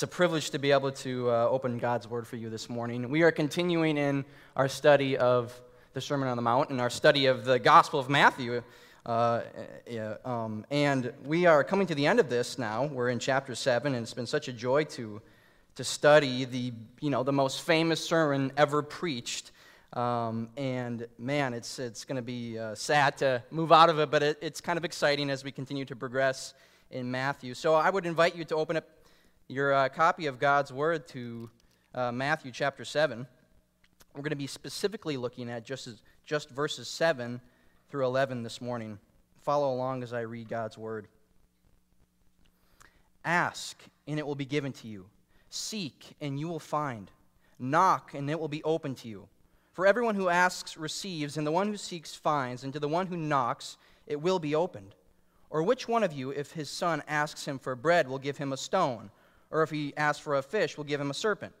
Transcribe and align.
It's 0.00 0.04
a 0.04 0.06
privilege 0.06 0.48
to 0.52 0.58
be 0.58 0.70
able 0.72 0.92
to 0.92 1.28
uh, 1.28 1.48
open 1.50 1.76
God's 1.76 2.08
Word 2.08 2.26
for 2.26 2.36
you 2.36 2.48
this 2.48 2.70
morning. 2.70 3.10
We 3.10 3.20
are 3.20 3.30
continuing 3.30 3.98
in 3.98 4.24
our 4.56 4.66
study 4.66 5.18
of 5.18 5.60
the 5.92 6.00
Sermon 6.00 6.26
on 6.26 6.38
the 6.38 6.42
Mount 6.42 6.70
and 6.70 6.80
our 6.80 6.88
study 6.88 7.26
of 7.26 7.44
the 7.44 7.58
Gospel 7.58 8.00
of 8.00 8.08
Matthew. 8.08 8.62
Uh, 9.04 9.42
yeah, 9.86 10.14
um, 10.24 10.64
and 10.70 11.12
we 11.26 11.44
are 11.44 11.62
coming 11.62 11.86
to 11.86 11.94
the 11.94 12.06
end 12.06 12.18
of 12.18 12.30
this 12.30 12.56
now. 12.56 12.86
We're 12.86 13.10
in 13.10 13.18
chapter 13.18 13.54
7, 13.54 13.94
and 13.94 14.02
it's 14.02 14.14
been 14.14 14.24
such 14.24 14.48
a 14.48 14.54
joy 14.54 14.84
to, 14.84 15.20
to 15.74 15.84
study 15.84 16.46
the, 16.46 16.72
you 17.02 17.10
know, 17.10 17.22
the 17.22 17.34
most 17.34 17.60
famous 17.60 18.02
sermon 18.02 18.52
ever 18.56 18.80
preached. 18.80 19.50
Um, 19.92 20.48
and 20.56 21.08
man, 21.18 21.52
it's, 21.52 21.78
it's 21.78 22.06
going 22.06 22.16
to 22.16 22.22
be 22.22 22.58
uh, 22.58 22.74
sad 22.74 23.18
to 23.18 23.42
move 23.50 23.70
out 23.70 23.90
of 23.90 23.98
it, 23.98 24.10
but 24.10 24.22
it, 24.22 24.38
it's 24.40 24.62
kind 24.62 24.78
of 24.78 24.86
exciting 24.86 25.28
as 25.28 25.44
we 25.44 25.52
continue 25.52 25.84
to 25.84 25.94
progress 25.94 26.54
in 26.90 27.10
Matthew. 27.10 27.52
So 27.52 27.74
I 27.74 27.90
would 27.90 28.06
invite 28.06 28.34
you 28.34 28.46
to 28.46 28.56
open 28.56 28.78
up 28.78 28.84
your 29.50 29.74
uh, 29.74 29.88
copy 29.88 30.26
of 30.26 30.38
God's 30.38 30.72
Word 30.72 31.08
to 31.08 31.50
uh, 31.92 32.12
Matthew 32.12 32.52
chapter 32.52 32.84
7. 32.84 33.26
We're 34.14 34.22
going 34.22 34.30
to 34.30 34.36
be 34.36 34.46
specifically 34.46 35.16
looking 35.16 35.50
at 35.50 35.64
just, 35.64 35.88
as, 35.88 36.02
just 36.24 36.50
verses 36.50 36.86
7 36.86 37.40
through 37.88 38.06
11 38.06 38.44
this 38.44 38.60
morning. 38.60 39.00
Follow 39.42 39.74
along 39.74 40.04
as 40.04 40.12
I 40.12 40.20
read 40.20 40.48
God's 40.48 40.78
Word. 40.78 41.08
Ask, 43.24 43.82
and 44.06 44.20
it 44.20 44.26
will 44.26 44.36
be 44.36 44.44
given 44.44 44.72
to 44.74 44.86
you. 44.86 45.06
Seek, 45.50 46.14
and 46.20 46.38
you 46.38 46.46
will 46.46 46.60
find. 46.60 47.10
Knock, 47.58 48.14
and 48.14 48.30
it 48.30 48.38
will 48.38 48.48
be 48.48 48.62
open 48.62 48.94
to 48.96 49.08
you. 49.08 49.26
For 49.72 49.84
everyone 49.84 50.14
who 50.14 50.28
asks 50.28 50.76
receives, 50.76 51.36
and 51.36 51.44
the 51.44 51.52
one 51.52 51.66
who 51.66 51.76
seeks 51.76 52.14
finds, 52.14 52.62
and 52.62 52.72
to 52.72 52.78
the 52.78 52.88
one 52.88 53.08
who 53.08 53.16
knocks 53.16 53.78
it 54.06 54.22
will 54.22 54.38
be 54.38 54.54
opened. 54.54 54.94
Or 55.50 55.64
which 55.64 55.88
one 55.88 56.04
of 56.04 56.12
you, 56.12 56.30
if 56.30 56.52
his 56.52 56.70
son 56.70 57.02
asks 57.08 57.48
him 57.48 57.58
for 57.58 57.74
bread, 57.74 58.06
will 58.06 58.20
give 58.20 58.38
him 58.38 58.52
a 58.52 58.56
stone? 58.56 59.10
Or 59.50 59.62
if 59.62 59.70
he 59.70 59.94
asks 59.96 60.22
for 60.22 60.36
a 60.36 60.42
fish, 60.42 60.76
we'll 60.76 60.84
give 60.84 61.00
him 61.00 61.10
a 61.10 61.14
serpent. 61.14 61.52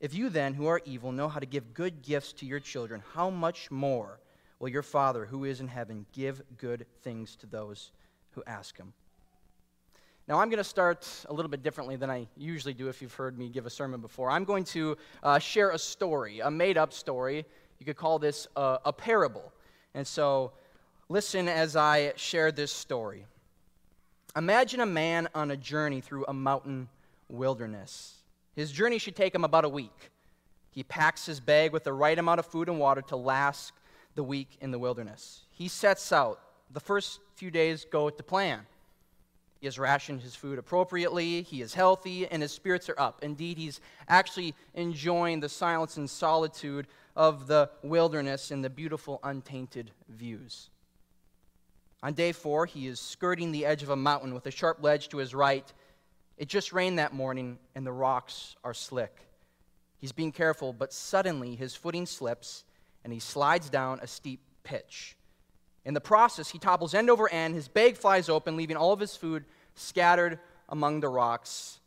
If 0.00 0.14
you 0.14 0.28
then, 0.28 0.54
who 0.54 0.66
are 0.66 0.80
evil, 0.84 1.12
know 1.12 1.28
how 1.28 1.40
to 1.40 1.46
give 1.46 1.74
good 1.74 2.02
gifts 2.02 2.32
to 2.34 2.46
your 2.46 2.60
children, 2.60 3.02
how 3.14 3.30
much 3.30 3.70
more 3.70 4.20
will 4.58 4.68
your 4.68 4.82
Father, 4.82 5.24
who 5.24 5.44
is 5.44 5.60
in 5.60 5.68
heaven, 5.68 6.06
give 6.12 6.42
good 6.58 6.86
things 7.02 7.36
to 7.36 7.46
those 7.46 7.90
who 8.32 8.42
ask 8.46 8.76
him? 8.76 8.92
Now, 10.26 10.40
I'm 10.40 10.48
going 10.48 10.58
to 10.58 10.64
start 10.64 11.06
a 11.28 11.34
little 11.34 11.50
bit 11.50 11.62
differently 11.62 11.96
than 11.96 12.10
I 12.10 12.26
usually 12.36 12.72
do 12.72 12.88
if 12.88 13.02
you've 13.02 13.12
heard 13.12 13.38
me 13.38 13.50
give 13.50 13.66
a 13.66 13.70
sermon 13.70 14.00
before. 14.00 14.30
I'm 14.30 14.44
going 14.44 14.64
to 14.64 14.96
uh, 15.22 15.38
share 15.38 15.70
a 15.70 15.78
story, 15.78 16.40
a 16.40 16.50
made 16.50 16.78
up 16.78 16.94
story. 16.94 17.44
You 17.78 17.84
could 17.84 17.96
call 17.96 18.18
this 18.18 18.46
a, 18.56 18.78
a 18.86 18.92
parable. 18.92 19.52
And 19.92 20.06
so, 20.06 20.52
listen 21.10 21.46
as 21.46 21.76
I 21.76 22.14
share 22.16 22.52
this 22.52 22.72
story. 22.72 23.26
Imagine 24.34 24.80
a 24.80 24.86
man 24.86 25.28
on 25.34 25.50
a 25.50 25.56
journey 25.56 26.00
through 26.00 26.24
a 26.26 26.32
mountain 26.32 26.88
wilderness. 27.28 28.22
His 28.54 28.70
journey 28.70 28.98
should 28.98 29.16
take 29.16 29.34
him 29.34 29.44
about 29.44 29.64
a 29.64 29.68
week. 29.68 30.10
He 30.70 30.82
packs 30.82 31.26
his 31.26 31.40
bag 31.40 31.72
with 31.72 31.84
the 31.84 31.92
right 31.92 32.18
amount 32.18 32.40
of 32.40 32.46
food 32.46 32.68
and 32.68 32.78
water 32.78 33.02
to 33.02 33.16
last 33.16 33.72
the 34.14 34.24
week 34.24 34.56
in 34.60 34.70
the 34.70 34.78
wilderness. 34.78 35.44
He 35.50 35.68
sets 35.68 36.12
out. 36.12 36.40
The 36.70 36.80
first 36.80 37.20
few 37.36 37.50
days 37.50 37.86
go 37.90 38.10
to 38.10 38.22
plan. 38.22 38.60
He 39.60 39.66
has 39.66 39.78
rationed 39.78 40.20
his 40.20 40.34
food 40.34 40.58
appropriately, 40.58 41.42
he 41.42 41.62
is 41.62 41.72
healthy, 41.72 42.26
and 42.26 42.42
his 42.42 42.52
spirits 42.52 42.90
are 42.90 43.00
up. 43.00 43.22
Indeed, 43.22 43.56
he's 43.56 43.80
actually 44.08 44.54
enjoying 44.74 45.40
the 45.40 45.48
silence 45.48 45.96
and 45.96 46.10
solitude 46.10 46.86
of 47.16 47.46
the 47.46 47.70
wilderness 47.82 48.50
and 48.50 48.62
the 48.62 48.68
beautiful, 48.68 49.20
untainted 49.22 49.90
views. 50.08 50.68
On 52.02 52.12
day 52.12 52.32
four, 52.32 52.66
he 52.66 52.86
is 52.86 53.00
skirting 53.00 53.52
the 53.52 53.64
edge 53.64 53.82
of 53.82 53.88
a 53.88 53.96
mountain 53.96 54.34
with 54.34 54.46
a 54.46 54.50
sharp 54.50 54.82
ledge 54.82 55.08
to 55.08 55.16
his 55.16 55.34
right 55.34 55.72
it 56.36 56.48
just 56.48 56.72
rained 56.72 56.98
that 56.98 57.12
morning, 57.12 57.58
and 57.74 57.86
the 57.86 57.92
rocks 57.92 58.56
are 58.64 58.74
slick. 58.74 59.16
He's 59.98 60.12
being 60.12 60.32
careful, 60.32 60.72
but 60.72 60.92
suddenly 60.92 61.54
his 61.54 61.74
footing 61.74 62.06
slips 62.06 62.64
and 63.04 63.12
he 63.12 63.20
slides 63.20 63.70
down 63.70 64.00
a 64.00 64.06
steep 64.06 64.40
pitch. 64.62 65.16
In 65.84 65.94
the 65.94 66.00
process, 66.00 66.48
he 66.48 66.58
topples 66.58 66.94
end 66.94 67.10
over 67.10 67.28
end, 67.28 67.54
his 67.54 67.68
bag 67.68 67.96
flies 67.96 68.28
open, 68.28 68.56
leaving 68.56 68.76
all 68.76 68.92
of 68.92 69.00
his 69.00 69.14
food 69.14 69.44
scattered 69.74 70.38
among 70.68 71.00
the 71.00 71.08
rocks. 71.08 71.78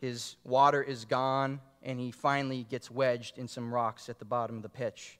His 0.00 0.36
water 0.44 0.82
is 0.82 1.04
gone, 1.04 1.60
and 1.82 2.00
he 2.00 2.10
finally 2.10 2.64
gets 2.64 2.90
wedged 2.90 3.38
in 3.38 3.46
some 3.46 3.72
rocks 3.72 4.08
at 4.08 4.18
the 4.18 4.24
bottom 4.24 4.56
of 4.56 4.62
the 4.62 4.68
pitch. 4.68 5.18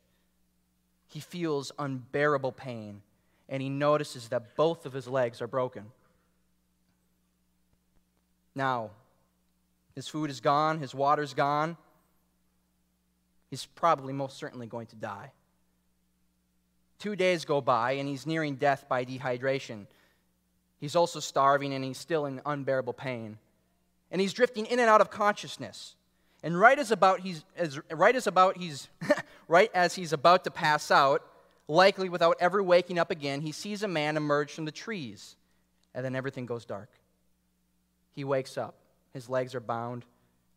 He 1.07 1.21
feels 1.21 1.71
unbearable 1.79 2.53
pain, 2.53 3.03
and 3.49 3.63
he 3.63 3.69
notices 3.69 4.29
that 4.29 4.57
both 4.57 4.87
of 4.87 4.93
his 4.93 5.07
legs 5.07 5.41
are 5.41 5.47
broken. 5.47 5.93
Now, 8.55 8.91
his 9.95 10.09
food 10.09 10.31
is 10.31 10.41
gone, 10.41 10.79
his 10.79 10.95
water's 10.95 11.35
gone. 11.35 11.77
He's 13.51 13.67
probably 13.67 14.13
most 14.13 14.37
certainly 14.37 14.67
going 14.67 14.87
to 14.89 14.97
die. 14.97 15.33
Two 16.99 17.17
days 17.17 17.45
go 17.45 17.61
by, 17.61 17.93
and 17.93 18.09
he's 18.09 18.27
nearing 18.27 18.57
death 18.57 18.87
by 18.89 19.05
dehydration. 19.05 19.87
He's 20.79 20.95
also 20.95 21.19
starving, 21.19 21.75
and 21.75 21.85
he's 21.85 21.99
still 21.99 22.27
in 22.27 22.41
unbearable 22.47 22.93
pain. 22.93 23.39
And 24.11 24.21
he's 24.21 24.33
drifting 24.33 24.67
in 24.67 24.79
and 24.79 24.89
out 24.89 25.01
of 25.01 25.11
consciousness. 25.11 25.97
And 26.43 26.59
right 26.59 26.79
as 26.79 26.91
about 26.91 27.21
he's 27.21 27.45
as, 27.57 27.81
right 27.91 28.15
as 28.15 28.27
about 28.27 28.57
he's 28.57 28.89
right 29.49 29.71
as 29.75 29.95
he's 29.95 30.13
about 30.13 30.45
to 30.45 30.51
pass 30.51 30.91
out, 30.91 31.23
likely 31.69 32.09
without 32.09 32.37
ever 32.41 32.63
waking 32.63 32.99
up 32.99 33.11
again, 33.11 33.41
he 33.41 33.53
sees 33.53 33.83
a 33.83 33.89
man 33.89 34.17
emerge 34.17 34.53
from 34.53 34.65
the 34.65 34.73
trees, 34.73 35.37
and 35.95 36.05
then 36.05 36.15
everything 36.15 36.47
goes 36.47 36.65
dark. 36.65 36.89
He 38.21 38.25
wakes 38.25 38.59
up. 38.59 38.75
His 39.15 39.31
legs 39.31 39.55
are 39.55 39.61
bound. 39.61 40.05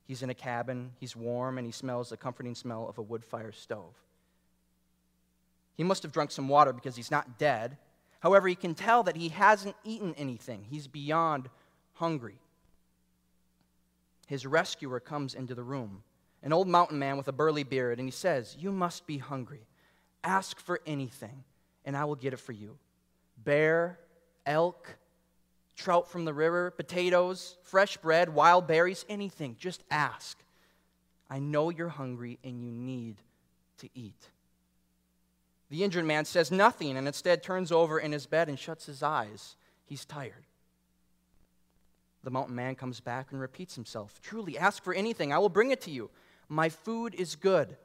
He's 0.05 0.21
in 0.21 0.29
a 0.29 0.33
cabin. 0.33 0.91
He's 0.99 1.15
warm, 1.15 1.57
and 1.57 1.65
he 1.65 1.71
smells 1.71 2.09
the 2.09 2.17
comforting 2.17 2.55
smell 2.55 2.89
of 2.89 2.97
a 2.97 3.01
wood 3.01 3.23
fire 3.23 3.53
stove. 3.53 3.95
He 5.77 5.83
must 5.85 6.03
have 6.03 6.11
drunk 6.11 6.31
some 6.31 6.49
water 6.49 6.73
because 6.73 6.97
he's 6.97 7.09
not 7.09 7.39
dead. 7.39 7.77
However, 8.19 8.49
he 8.49 8.55
can 8.55 8.75
tell 8.75 9.01
that 9.03 9.15
he 9.15 9.29
hasn't 9.29 9.77
eaten 9.85 10.13
anything. 10.17 10.65
He's 10.69 10.87
beyond 10.87 11.47
hungry. 11.93 12.35
His 14.27 14.45
rescuer 14.45 14.99
comes 14.99 15.33
into 15.33 15.55
the 15.55 15.63
room, 15.63 16.03
an 16.41 16.51
old 16.51 16.67
mountain 16.67 16.99
man 16.99 17.15
with 17.15 17.29
a 17.29 17.31
burly 17.31 17.63
beard, 17.63 17.97
and 17.97 18.09
he 18.09 18.11
says, 18.11 18.57
You 18.59 18.73
must 18.73 19.07
be 19.07 19.19
hungry. 19.19 19.67
Ask 20.21 20.59
for 20.59 20.81
anything, 20.85 21.45
and 21.85 21.95
I 21.95 22.03
will 22.03 22.15
get 22.15 22.33
it 22.33 22.41
for 22.41 22.51
you 22.51 22.77
bear, 23.37 23.99
elk, 24.45 24.97
trout 25.83 26.09
from 26.09 26.23
the 26.25 26.33
river, 26.33 26.71
potatoes, 26.71 27.57
fresh 27.63 27.97
bread, 27.97 28.29
wild 28.29 28.67
berries, 28.67 29.05
anything. 29.09 29.57
Just 29.59 29.83
ask. 29.91 30.41
I 31.29 31.39
know 31.39 31.69
you're 31.69 31.89
hungry 31.89 32.39
and 32.43 32.63
you 32.63 32.71
need 32.71 33.17
to 33.79 33.89
eat. 33.93 34.29
The 35.69 35.83
injured 35.83 36.05
man 36.05 36.25
says 36.25 36.51
nothing 36.51 36.95
and 36.95 37.07
instead 37.07 37.43
turns 37.43 37.71
over 37.71 37.99
in 37.99 38.11
his 38.11 38.25
bed 38.25 38.47
and 38.47 38.57
shuts 38.57 38.85
his 38.85 39.03
eyes. 39.03 39.55
He's 39.85 40.05
tired. 40.05 40.45
The 42.23 42.31
mountain 42.31 42.55
man 42.55 42.75
comes 42.75 43.01
back 43.01 43.31
and 43.31 43.41
repeats 43.41 43.75
himself 43.75 44.21
Truly, 44.21 44.57
ask 44.57 44.83
for 44.83 44.93
anything. 44.93 45.33
I 45.33 45.39
will 45.39 45.49
bring 45.49 45.71
it 45.71 45.81
to 45.81 45.91
you. 45.91 46.09
My 46.47 46.69
food 46.69 47.13
is 47.15 47.35
good. 47.35 47.75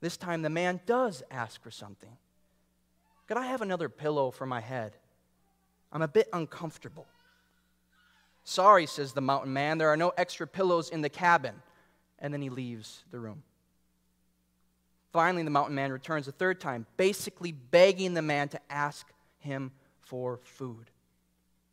This 0.00 0.16
time 0.16 0.42
the 0.42 0.50
man 0.50 0.80
does 0.86 1.24
ask 1.30 1.60
for 1.60 1.72
something. 1.72 2.16
Could 3.26 3.36
I 3.36 3.46
have 3.46 3.62
another 3.62 3.88
pillow 3.88 4.30
for 4.30 4.46
my 4.46 4.60
head? 4.60 4.92
I'm 5.92 6.02
a 6.02 6.08
bit 6.08 6.28
uncomfortable. 6.32 7.06
Sorry, 8.44 8.86
says 8.86 9.12
the 9.12 9.20
mountain 9.20 9.52
man, 9.52 9.78
there 9.78 9.88
are 9.88 9.96
no 9.96 10.12
extra 10.16 10.46
pillows 10.46 10.90
in 10.90 11.02
the 11.02 11.08
cabin. 11.08 11.54
And 12.18 12.32
then 12.32 12.42
he 12.42 12.50
leaves 12.50 13.04
the 13.10 13.18
room. 13.18 13.42
Finally, 15.12 15.44
the 15.44 15.50
mountain 15.50 15.74
man 15.74 15.92
returns 15.92 16.28
a 16.28 16.32
third 16.32 16.60
time, 16.60 16.86
basically 16.96 17.52
begging 17.52 18.14
the 18.14 18.22
man 18.22 18.48
to 18.48 18.60
ask 18.70 19.06
him 19.38 19.70
for 20.00 20.40
food. 20.44 20.90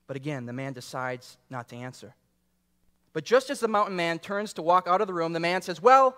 But 0.08 0.16
again, 0.16 0.46
the 0.46 0.54
man 0.54 0.74
decides 0.74 1.38
not 1.50 1.68
to 1.70 1.76
answer. 1.76 2.14
But 3.14 3.24
just 3.24 3.50
as 3.50 3.60
the 3.60 3.68
mountain 3.68 3.96
man 3.96 4.20
turns 4.20 4.54
to 4.54 4.62
walk 4.62 4.88
out 4.88 5.02
of 5.02 5.08
the 5.08 5.14
room, 5.14 5.34
the 5.34 5.40
man 5.40 5.62
says, 5.62 5.82
Well, 5.82 6.18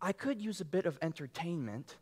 I 0.00 0.12
could 0.12 0.40
use 0.40 0.60
a 0.60 0.64
bit 0.64 0.86
of 0.86 0.98
entertainment. 1.02 1.96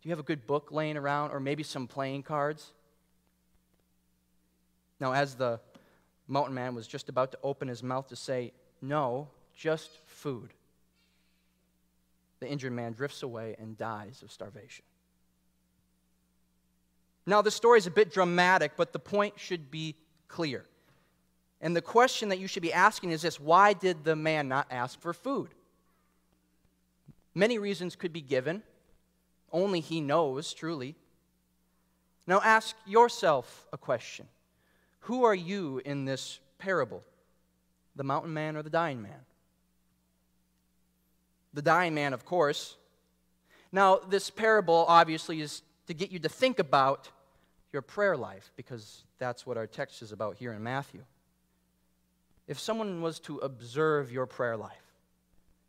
Do 0.00 0.08
you 0.08 0.12
have 0.12 0.18
a 0.18 0.24
good 0.24 0.46
book 0.46 0.70
laying 0.70 0.96
around 0.96 1.30
or 1.30 1.40
maybe 1.40 1.62
some 1.62 1.86
playing 1.86 2.22
cards? 2.22 2.72
Now, 5.00 5.12
as 5.12 5.34
the 5.34 5.60
mountain 6.26 6.54
man 6.54 6.74
was 6.74 6.86
just 6.86 7.08
about 7.08 7.32
to 7.32 7.38
open 7.42 7.68
his 7.68 7.82
mouth 7.82 8.08
to 8.08 8.16
say, 8.16 8.52
No, 8.82 9.28
just 9.54 9.90
food, 10.06 10.52
the 12.40 12.48
injured 12.48 12.72
man 12.72 12.92
drifts 12.92 13.22
away 13.22 13.56
and 13.58 13.76
dies 13.76 14.22
of 14.22 14.30
starvation. 14.30 14.84
Now, 17.26 17.42
the 17.42 17.50
story 17.50 17.78
is 17.78 17.86
a 17.86 17.90
bit 17.90 18.10
dramatic, 18.12 18.72
but 18.76 18.92
the 18.92 18.98
point 18.98 19.34
should 19.38 19.70
be 19.70 19.96
clear. 20.28 20.64
And 21.60 21.74
the 21.74 21.82
question 21.82 22.28
that 22.28 22.38
you 22.38 22.46
should 22.46 22.62
be 22.62 22.72
asking 22.72 23.10
is 23.10 23.22
this 23.22 23.40
why 23.40 23.72
did 23.72 24.04
the 24.04 24.16
man 24.16 24.48
not 24.48 24.66
ask 24.70 25.00
for 25.00 25.12
food? 25.12 25.50
Many 27.34 27.58
reasons 27.58 27.96
could 27.96 28.12
be 28.12 28.20
given. 28.20 28.62
Only 29.52 29.80
he 29.80 30.00
knows, 30.00 30.52
truly. 30.52 30.94
Now 32.26 32.40
ask 32.42 32.76
yourself 32.86 33.66
a 33.72 33.78
question 33.78 34.26
who 35.08 35.24
are 35.24 35.34
you 35.34 35.82
in 35.84 36.04
this 36.04 36.38
parable? 36.58 37.02
the 37.98 38.04
mountain 38.04 38.32
man 38.32 38.56
or 38.56 38.62
the 38.62 38.70
dying 38.70 39.02
man? 39.02 39.20
The 41.52 41.62
dying 41.62 41.94
man, 41.94 42.14
of 42.14 42.24
course. 42.24 42.76
Now, 43.72 43.96
this 43.96 44.30
parable 44.30 44.86
obviously 44.88 45.40
is 45.40 45.62
to 45.88 45.94
get 45.94 46.12
you 46.12 46.20
to 46.20 46.28
think 46.28 46.60
about 46.60 47.10
your 47.72 47.82
prayer 47.82 48.16
life 48.16 48.52
because 48.56 49.02
that's 49.18 49.44
what 49.44 49.56
our 49.58 49.66
text 49.66 50.00
is 50.00 50.12
about 50.12 50.36
here 50.36 50.52
in 50.52 50.62
Matthew. 50.62 51.02
If 52.46 52.58
someone 52.58 53.02
was 53.02 53.18
to 53.20 53.38
observe 53.38 54.12
your 54.12 54.26
prayer 54.26 54.56
life, 54.56 54.72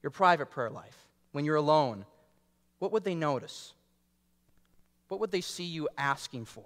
your 0.04 0.12
private 0.12 0.52
prayer 0.52 0.70
life, 0.70 1.08
when 1.32 1.44
you're 1.44 1.56
alone, 1.56 2.06
what 2.78 2.92
would 2.92 3.04
they 3.04 3.16
notice? 3.16 3.74
What 5.08 5.20
would 5.20 5.32
they 5.32 5.42
see 5.42 5.66
you 5.66 5.90
asking 5.98 6.46
for? 6.46 6.64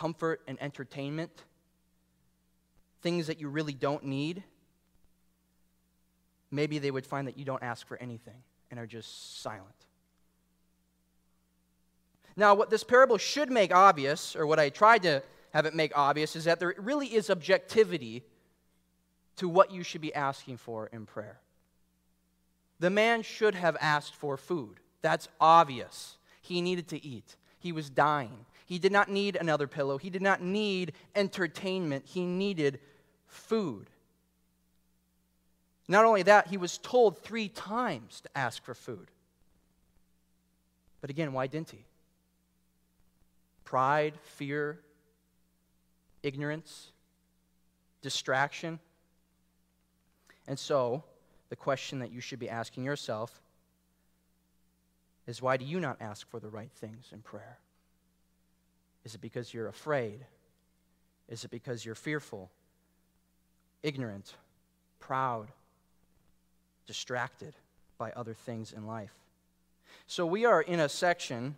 Comfort 0.00 0.40
and 0.48 0.56
entertainment? 0.62 1.44
Things 3.02 3.26
that 3.26 3.38
you 3.38 3.50
really 3.50 3.74
don't 3.74 4.02
need? 4.02 4.42
Maybe 6.50 6.78
they 6.78 6.90
would 6.90 7.04
find 7.04 7.28
that 7.28 7.36
you 7.36 7.44
don't 7.44 7.62
ask 7.62 7.86
for 7.86 7.98
anything 7.98 8.42
and 8.70 8.80
are 8.80 8.86
just 8.86 9.42
silent. 9.42 9.66
Now, 12.34 12.54
what 12.54 12.70
this 12.70 12.82
parable 12.82 13.18
should 13.18 13.50
make 13.50 13.74
obvious, 13.74 14.34
or 14.34 14.46
what 14.46 14.58
I 14.58 14.70
tried 14.70 15.02
to 15.02 15.22
have 15.52 15.66
it 15.66 15.74
make 15.74 15.92
obvious, 15.94 16.34
is 16.34 16.44
that 16.44 16.60
there 16.60 16.74
really 16.78 17.08
is 17.08 17.28
objectivity 17.28 18.22
to 19.36 19.50
what 19.50 19.70
you 19.70 19.82
should 19.82 20.00
be 20.00 20.14
asking 20.14 20.56
for 20.56 20.86
in 20.86 21.04
prayer. 21.04 21.40
The 22.78 22.88
man 22.88 23.20
should 23.20 23.54
have 23.54 23.76
asked 23.82 24.14
for 24.14 24.38
food. 24.38 24.80
That's 25.02 25.28
obvious. 25.38 26.16
He 26.40 26.62
needed 26.62 26.88
to 26.88 27.04
eat. 27.04 27.36
He 27.58 27.72
was 27.72 27.90
dying. 27.90 28.46
He 28.70 28.78
did 28.78 28.92
not 28.92 29.10
need 29.10 29.36
another 29.36 29.66
pillow. 29.66 29.98
He 29.98 30.08
did 30.08 30.22
not 30.22 30.40
need 30.40 30.94
entertainment. 31.14 32.06
He 32.06 32.24
needed 32.24 32.80
food. 33.26 33.90
Not 35.88 36.06
only 36.06 36.22
that, 36.22 36.46
he 36.46 36.56
was 36.56 36.78
told 36.78 37.18
three 37.18 37.48
times 37.48 38.22
to 38.22 38.30
ask 38.34 38.64
for 38.64 38.74
food. 38.74 39.10
But 41.02 41.10
again, 41.10 41.34
why 41.34 41.46
didn't 41.46 41.70
he? 41.70 41.84
pride, 43.70 44.14
fear, 44.24 44.80
ignorance, 46.24 46.90
distraction. 48.02 48.80
And 50.48 50.58
so, 50.58 51.04
the 51.50 51.54
question 51.54 52.00
that 52.00 52.10
you 52.10 52.20
should 52.20 52.40
be 52.40 52.48
asking 52.48 52.82
yourself 52.82 53.40
is 55.28 55.40
why 55.40 55.56
do 55.56 55.64
you 55.64 55.78
not 55.78 55.98
ask 56.00 56.28
for 56.28 56.40
the 56.40 56.48
right 56.48 56.72
things 56.80 57.10
in 57.12 57.20
prayer? 57.22 57.58
Is 59.04 59.14
it 59.14 59.20
because 59.20 59.52
you're 59.52 59.68
afraid? 59.68 60.24
Is 61.28 61.44
it 61.44 61.50
because 61.50 61.84
you're 61.84 61.94
fearful, 61.94 62.50
ignorant, 63.82 64.34
proud, 64.98 65.48
distracted 66.86 67.54
by 67.98 68.10
other 68.12 68.34
things 68.34 68.72
in 68.72 68.86
life? 68.86 69.14
So, 70.06 70.26
we 70.26 70.44
are 70.44 70.60
in 70.60 70.80
a 70.80 70.88
section 70.88 71.56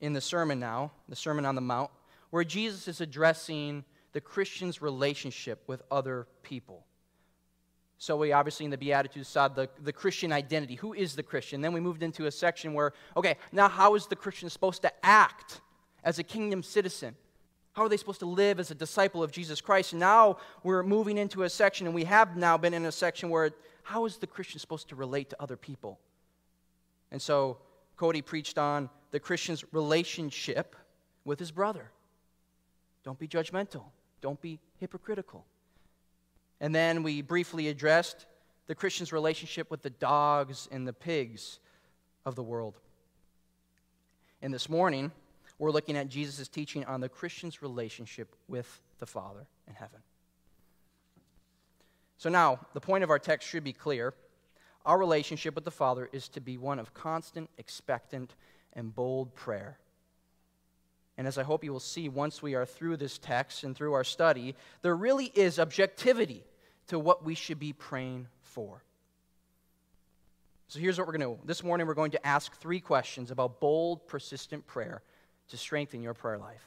in 0.00 0.12
the 0.12 0.20
sermon 0.20 0.60
now, 0.60 0.92
the 1.08 1.16
Sermon 1.16 1.44
on 1.44 1.56
the 1.56 1.60
Mount, 1.60 1.90
where 2.30 2.44
Jesus 2.44 2.86
is 2.86 3.00
addressing 3.00 3.84
the 4.12 4.20
Christian's 4.20 4.80
relationship 4.80 5.62
with 5.66 5.82
other 5.90 6.26
people. 6.42 6.84
So, 7.98 8.16
we 8.16 8.32
obviously 8.32 8.64
in 8.64 8.70
the 8.70 8.78
Beatitudes 8.78 9.28
saw 9.28 9.48
the, 9.48 9.68
the 9.82 9.92
Christian 9.92 10.32
identity. 10.32 10.76
Who 10.76 10.92
is 10.92 11.16
the 11.16 11.22
Christian? 11.24 11.60
Then 11.60 11.72
we 11.72 11.80
moved 11.80 12.04
into 12.04 12.26
a 12.26 12.30
section 12.30 12.72
where, 12.72 12.92
okay, 13.16 13.36
now 13.50 13.68
how 13.68 13.96
is 13.96 14.06
the 14.06 14.16
Christian 14.16 14.48
supposed 14.48 14.82
to 14.82 14.92
act 15.04 15.60
as 16.04 16.18
a 16.18 16.22
kingdom 16.22 16.62
citizen? 16.62 17.14
How 17.72 17.84
are 17.84 17.88
they 17.88 17.96
supposed 17.96 18.20
to 18.20 18.26
live 18.26 18.58
as 18.58 18.70
a 18.70 18.74
disciple 18.74 19.22
of 19.22 19.30
Jesus 19.30 19.60
Christ? 19.60 19.92
And 19.92 20.00
now 20.00 20.38
we're 20.62 20.82
moving 20.82 21.16
into 21.16 21.44
a 21.44 21.48
section, 21.48 21.86
and 21.86 21.94
we 21.94 22.04
have 22.04 22.36
now 22.36 22.56
been 22.58 22.74
in 22.74 22.84
a 22.86 22.92
section 22.92 23.30
where 23.30 23.50
how 23.82 24.04
is 24.04 24.16
the 24.16 24.26
Christian 24.26 24.58
supposed 24.58 24.88
to 24.88 24.96
relate 24.96 25.30
to 25.30 25.40
other 25.40 25.56
people? 25.56 25.98
And 27.10 27.22
so 27.22 27.58
Cody 27.96 28.20
preached 28.20 28.58
on 28.58 28.90
the 29.10 29.20
Christian's 29.20 29.64
relationship 29.72 30.76
with 31.24 31.38
his 31.38 31.50
brother. 31.50 31.90
Don't 33.04 33.18
be 33.18 33.28
judgmental, 33.28 33.84
don't 34.20 34.40
be 34.40 34.60
hypocritical. 34.78 35.46
And 36.60 36.74
then 36.74 37.02
we 37.02 37.22
briefly 37.22 37.68
addressed 37.68 38.26
the 38.66 38.74
Christian's 38.74 39.12
relationship 39.12 39.70
with 39.70 39.82
the 39.82 39.90
dogs 39.90 40.68
and 40.70 40.86
the 40.86 40.92
pigs 40.92 41.60
of 42.26 42.34
the 42.34 42.42
world. 42.42 42.74
And 44.42 44.52
this 44.52 44.68
morning, 44.68 45.12
we're 45.58 45.70
looking 45.70 45.96
at 45.96 46.08
Jesus' 46.08 46.48
teaching 46.48 46.84
on 46.84 47.00
the 47.00 47.08
Christian's 47.08 47.62
relationship 47.62 48.34
with 48.46 48.80
the 48.98 49.06
Father 49.06 49.46
in 49.66 49.74
heaven. 49.74 50.00
So 52.16 52.28
now, 52.28 52.60
the 52.74 52.80
point 52.80 53.04
of 53.04 53.10
our 53.10 53.18
text 53.18 53.48
should 53.48 53.64
be 53.64 53.72
clear. 53.72 54.14
Our 54.86 54.98
relationship 54.98 55.54
with 55.54 55.64
the 55.64 55.70
Father 55.70 56.08
is 56.12 56.28
to 56.30 56.40
be 56.40 56.56
one 56.56 56.78
of 56.78 56.94
constant, 56.94 57.50
expectant, 57.58 58.34
and 58.72 58.94
bold 58.94 59.34
prayer. 59.34 59.78
And 61.16 61.26
as 61.26 61.36
I 61.36 61.42
hope 61.42 61.64
you 61.64 61.72
will 61.72 61.80
see 61.80 62.08
once 62.08 62.42
we 62.42 62.54
are 62.54 62.64
through 62.64 62.96
this 62.96 63.18
text 63.18 63.64
and 63.64 63.76
through 63.76 63.92
our 63.92 64.04
study, 64.04 64.54
there 64.82 64.94
really 64.94 65.32
is 65.34 65.58
objectivity 65.58 66.44
to 66.86 66.98
what 66.98 67.24
we 67.24 67.34
should 67.34 67.58
be 67.58 67.72
praying 67.72 68.28
for. 68.42 68.82
So 70.68 70.78
here's 70.78 70.98
what 70.98 71.06
we're 71.06 71.16
going 71.16 71.36
to 71.36 71.40
do. 71.40 71.46
This 71.46 71.64
morning, 71.64 71.86
we're 71.86 71.94
going 71.94 72.12
to 72.12 72.26
ask 72.26 72.54
three 72.56 72.78
questions 72.78 73.30
about 73.30 73.58
bold, 73.58 74.06
persistent 74.06 74.66
prayer 74.66 75.02
to 75.48 75.56
strengthen 75.56 76.02
your 76.02 76.14
prayer 76.14 76.38
life. 76.38 76.64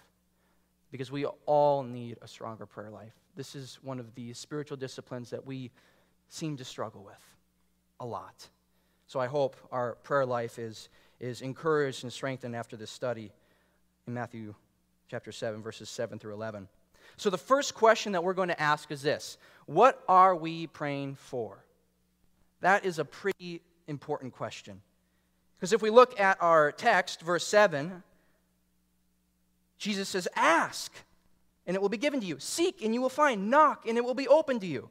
Because 0.92 1.12
we 1.12 1.26
all 1.46 1.84
need 1.84 2.18
a 2.22 2.28
stronger 2.28 2.66
prayer 2.66 2.90
life. 2.90 3.14
This 3.36 3.56
is 3.56 3.80
one 3.82 4.00
of 4.00 4.14
the 4.16 4.34
spiritual 4.34 4.78
disciplines 4.78 5.30
that 5.30 5.46
we 5.46 5.72
seem 6.28 6.58
to 6.58 6.66
struggle 6.66 7.04
with 7.04 7.36
a 8.00 8.06
lot. 8.06 8.48
So 9.08 9.20
I 9.20 9.28
hope 9.28 9.56
our 9.72 9.96
prayer 10.04 10.26
life 10.26 10.60
is 10.60 10.90
is 11.22 11.42
encouraged 11.42 12.04
and 12.04 12.12
strengthened 12.12 12.56
after 12.56 12.76
this 12.76 12.90
study 12.90 13.32
in 14.08 14.14
Matthew 14.14 14.56
chapter 15.08 15.32
7, 15.32 15.62
verses 15.62 15.88
7 15.90 16.18
through 16.20 16.34
11. 16.34 16.68
So, 17.16 17.30
the 17.30 17.38
first 17.38 17.76
question 17.76 18.14
that 18.14 18.24
we're 18.24 18.34
going 18.34 18.50
to 18.50 18.60
ask 18.60 18.92
is 18.92 19.02
this 19.02 19.38
What 19.68 20.02
are 20.10 20.36
we 20.36 20.68
praying 20.68 21.16
for? 21.16 21.64
That 22.62 22.86
is 22.86 23.00
a 23.00 23.06
pretty 23.06 23.62
important 23.88 24.34
question. 24.34 24.82
Because 25.58 25.74
if 25.74 25.82
we 25.82 25.92
look 25.92 26.20
at 26.20 26.42
our 26.42 26.72
text, 26.72 27.22
verse 27.22 27.46
7, 27.46 28.02
Jesus 29.82 30.08
says, 30.08 30.28
Ask, 30.36 30.94
and 31.66 31.76
it 31.76 31.82
will 31.82 31.90
be 31.90 31.98
given 31.98 32.20
to 32.22 32.26
you. 32.26 32.38
Seek, 32.38 32.84
and 32.84 32.94
you 32.94 33.02
will 33.02 33.10
find. 33.10 33.50
Knock, 33.50 33.88
and 33.88 33.98
it 33.98 34.06
will 34.06 34.14
be 34.14 34.28
open 34.28 34.60
to 34.60 34.68
you. 34.68 34.90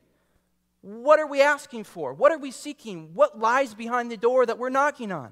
What 0.83 1.21
are 1.21 1.29
we 1.29 1.41
asking 1.41 1.85
for? 1.85 2.13
What 2.13 2.33
are 2.33 2.39
we 2.39 2.51
seeking? 2.51 3.11
What 3.15 3.39
lies 3.39 3.73
behind 3.73 4.11
the 4.11 4.17
door 4.17 4.45
that 4.45 4.59
we're 4.59 4.69
knocking 4.69 5.13
on? 5.13 5.31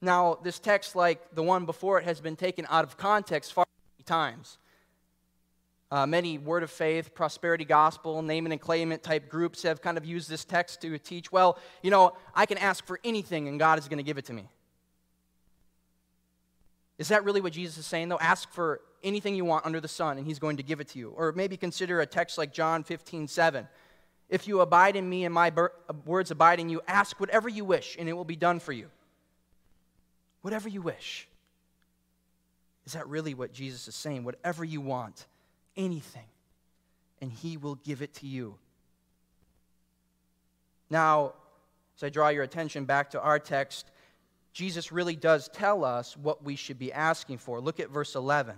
Now, 0.00 0.38
this 0.44 0.60
text, 0.60 0.94
like 0.94 1.34
the 1.34 1.42
one 1.42 1.66
before 1.66 1.98
it, 1.98 2.04
has 2.04 2.20
been 2.20 2.36
taken 2.36 2.64
out 2.70 2.84
of 2.84 2.96
context 2.96 3.52
far 3.52 3.66
many 3.96 4.04
times. 4.04 4.58
Uh, 5.90 6.06
many 6.06 6.38
word 6.38 6.62
of 6.62 6.70
faith, 6.70 7.12
prosperity 7.12 7.64
gospel, 7.64 8.22
name 8.22 8.46
and 8.46 8.60
claim 8.60 8.92
it 8.92 9.02
type 9.02 9.28
groups 9.28 9.64
have 9.64 9.82
kind 9.82 9.98
of 9.98 10.04
used 10.04 10.30
this 10.30 10.44
text 10.44 10.80
to 10.82 10.96
teach, 10.96 11.32
well, 11.32 11.58
you 11.82 11.90
know, 11.90 12.12
I 12.36 12.46
can 12.46 12.58
ask 12.58 12.86
for 12.86 13.00
anything 13.02 13.48
and 13.48 13.58
God 13.58 13.80
is 13.80 13.88
going 13.88 13.98
to 13.98 14.04
give 14.04 14.16
it 14.16 14.26
to 14.26 14.32
me. 14.32 14.48
Is 16.98 17.08
that 17.08 17.24
really 17.24 17.40
what 17.40 17.52
Jesus 17.52 17.78
is 17.78 17.86
saying, 17.86 18.08
though? 18.08 18.18
Ask 18.18 18.50
for 18.52 18.80
anything 19.02 19.34
you 19.34 19.44
want 19.44 19.66
under 19.66 19.80
the 19.80 19.88
sun 19.88 20.18
and 20.18 20.26
he's 20.26 20.38
going 20.38 20.58
to 20.58 20.62
give 20.62 20.80
it 20.80 20.88
to 20.88 20.98
you. 20.98 21.10
Or 21.10 21.32
maybe 21.32 21.56
consider 21.56 22.00
a 22.00 22.06
text 22.06 22.38
like 22.38 22.52
John 22.52 22.84
15, 22.84 23.28
7. 23.28 23.66
If 24.28 24.46
you 24.46 24.60
abide 24.60 24.96
in 24.96 25.08
me 25.08 25.24
and 25.24 25.34
my 25.34 25.52
uh, 25.56 25.68
words 26.04 26.30
abide 26.30 26.60
in 26.60 26.68
you, 26.68 26.80
ask 26.86 27.18
whatever 27.18 27.48
you 27.48 27.64
wish 27.64 27.96
and 27.98 28.08
it 28.08 28.12
will 28.12 28.24
be 28.24 28.36
done 28.36 28.60
for 28.60 28.72
you 28.72 28.88
whatever 30.42 30.68
you 30.68 30.82
wish. 30.82 31.26
Is 32.84 32.92
that 32.92 33.08
really 33.08 33.32
what 33.32 33.52
Jesus 33.52 33.88
is 33.88 33.94
saying? 33.94 34.24
Whatever 34.24 34.64
you 34.64 34.80
want, 34.80 35.26
anything, 35.76 36.26
and 37.20 37.32
He 37.32 37.56
will 37.56 37.76
give 37.76 38.02
it 38.02 38.12
to 38.14 38.26
you. 38.26 38.56
Now, 40.90 41.32
as 41.96 42.02
I 42.02 42.08
draw 42.10 42.28
your 42.28 42.42
attention 42.42 42.84
back 42.84 43.10
to 43.10 43.20
our 43.20 43.38
text, 43.38 43.90
Jesus 44.52 44.92
really 44.92 45.16
does 45.16 45.48
tell 45.48 45.84
us 45.84 46.16
what 46.16 46.44
we 46.44 46.56
should 46.56 46.78
be 46.78 46.92
asking 46.92 47.38
for. 47.38 47.60
Look 47.60 47.80
at 47.80 47.90
verse 47.90 48.14
11. 48.14 48.54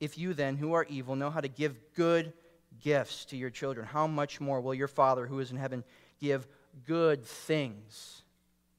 If 0.00 0.18
you 0.18 0.34
then, 0.34 0.56
who 0.56 0.72
are 0.72 0.84
evil, 0.88 1.14
know 1.14 1.30
how 1.30 1.40
to 1.40 1.48
give 1.48 1.76
good 1.94 2.32
gifts 2.80 3.24
to 3.26 3.36
your 3.36 3.50
children, 3.50 3.86
how 3.86 4.06
much 4.06 4.40
more 4.40 4.60
will 4.60 4.74
your 4.74 4.88
Father 4.88 5.26
who 5.26 5.38
is 5.38 5.52
in 5.52 5.56
heaven 5.56 5.84
give 6.20 6.48
good 6.86 7.24
things 7.24 8.22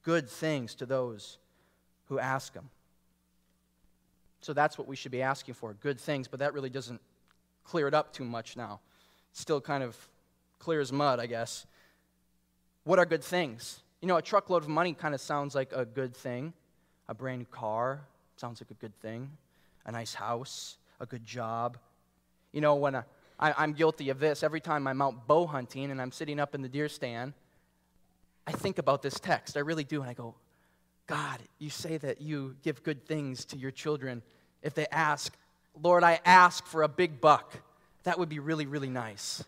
good 0.04 0.28
things 0.28 0.74
to 0.76 0.86
those 0.86 1.38
who 2.06 2.18
ask 2.18 2.54
Him. 2.54 2.68
So 4.40 4.52
that's 4.52 4.78
what 4.78 4.86
we 4.86 4.94
should 4.94 5.10
be 5.10 5.22
asking 5.22 5.54
for 5.54 5.72
good 5.74 5.98
things, 5.98 6.28
but 6.28 6.40
that 6.40 6.52
really 6.52 6.70
doesn't 6.70 7.00
clear 7.64 7.88
it 7.88 7.94
up 7.94 8.12
too 8.12 8.24
much 8.24 8.56
now. 8.56 8.80
still 9.32 9.60
kind 9.60 9.82
of 9.82 9.96
clear 10.60 10.80
as 10.80 10.92
mud, 10.92 11.18
I 11.18 11.26
guess. 11.26 11.66
What 12.84 12.98
are 12.98 13.06
good 13.06 13.24
things? 13.24 13.82
You 14.04 14.08
know, 14.08 14.18
a 14.18 14.22
truckload 14.22 14.64
of 14.64 14.68
money 14.68 14.92
kind 14.92 15.14
of 15.14 15.20
sounds 15.22 15.54
like 15.54 15.72
a 15.72 15.86
good 15.86 16.14
thing. 16.14 16.52
A 17.08 17.14
brand 17.14 17.38
new 17.38 17.46
car 17.46 18.02
sounds 18.36 18.60
like 18.60 18.70
a 18.70 18.74
good 18.74 18.94
thing. 19.00 19.30
A 19.86 19.92
nice 19.92 20.12
house, 20.12 20.76
a 21.00 21.06
good 21.06 21.24
job, 21.24 21.78
You 22.52 22.60
know, 22.60 22.74
when 22.74 22.96
I, 22.96 23.04
I, 23.40 23.64
am 23.64 23.72
guilty 23.72 24.10
of 24.10 24.18
this, 24.18 24.42
every 24.42 24.60
time 24.60 24.86
I'm 24.86 25.00
out 25.00 25.26
bow 25.26 25.46
hunting 25.46 25.90
and 25.90 26.02
I'm 26.02 26.12
sitting 26.12 26.38
up 26.38 26.54
in 26.54 26.60
the 26.60 26.68
deer 26.68 26.90
stand, 26.90 27.32
I 28.46 28.52
think 28.52 28.76
about 28.76 29.00
this 29.00 29.18
text. 29.18 29.56
I 29.56 29.60
really 29.60 29.84
do. 29.84 30.02
And 30.02 30.10
I 30.10 30.12
go, 30.12 30.34
God, 31.06 31.40
you 31.58 31.70
say 31.70 31.96
that 31.96 32.20
you 32.20 32.56
give 32.62 32.82
good 32.82 33.06
things 33.06 33.46
to 33.46 33.56
your 33.56 33.70
children 33.70 34.20
if 34.62 34.74
they 34.74 34.86
ask. 34.92 35.34
Lord, 35.82 36.04
I 36.04 36.20
ask 36.26 36.66
for 36.66 36.82
a 36.82 36.88
big 36.88 37.22
buck. 37.22 37.54
That 38.02 38.18
would 38.18 38.28
be 38.28 38.38
really, 38.38 38.66
really 38.66 38.90
nice. 38.90 39.42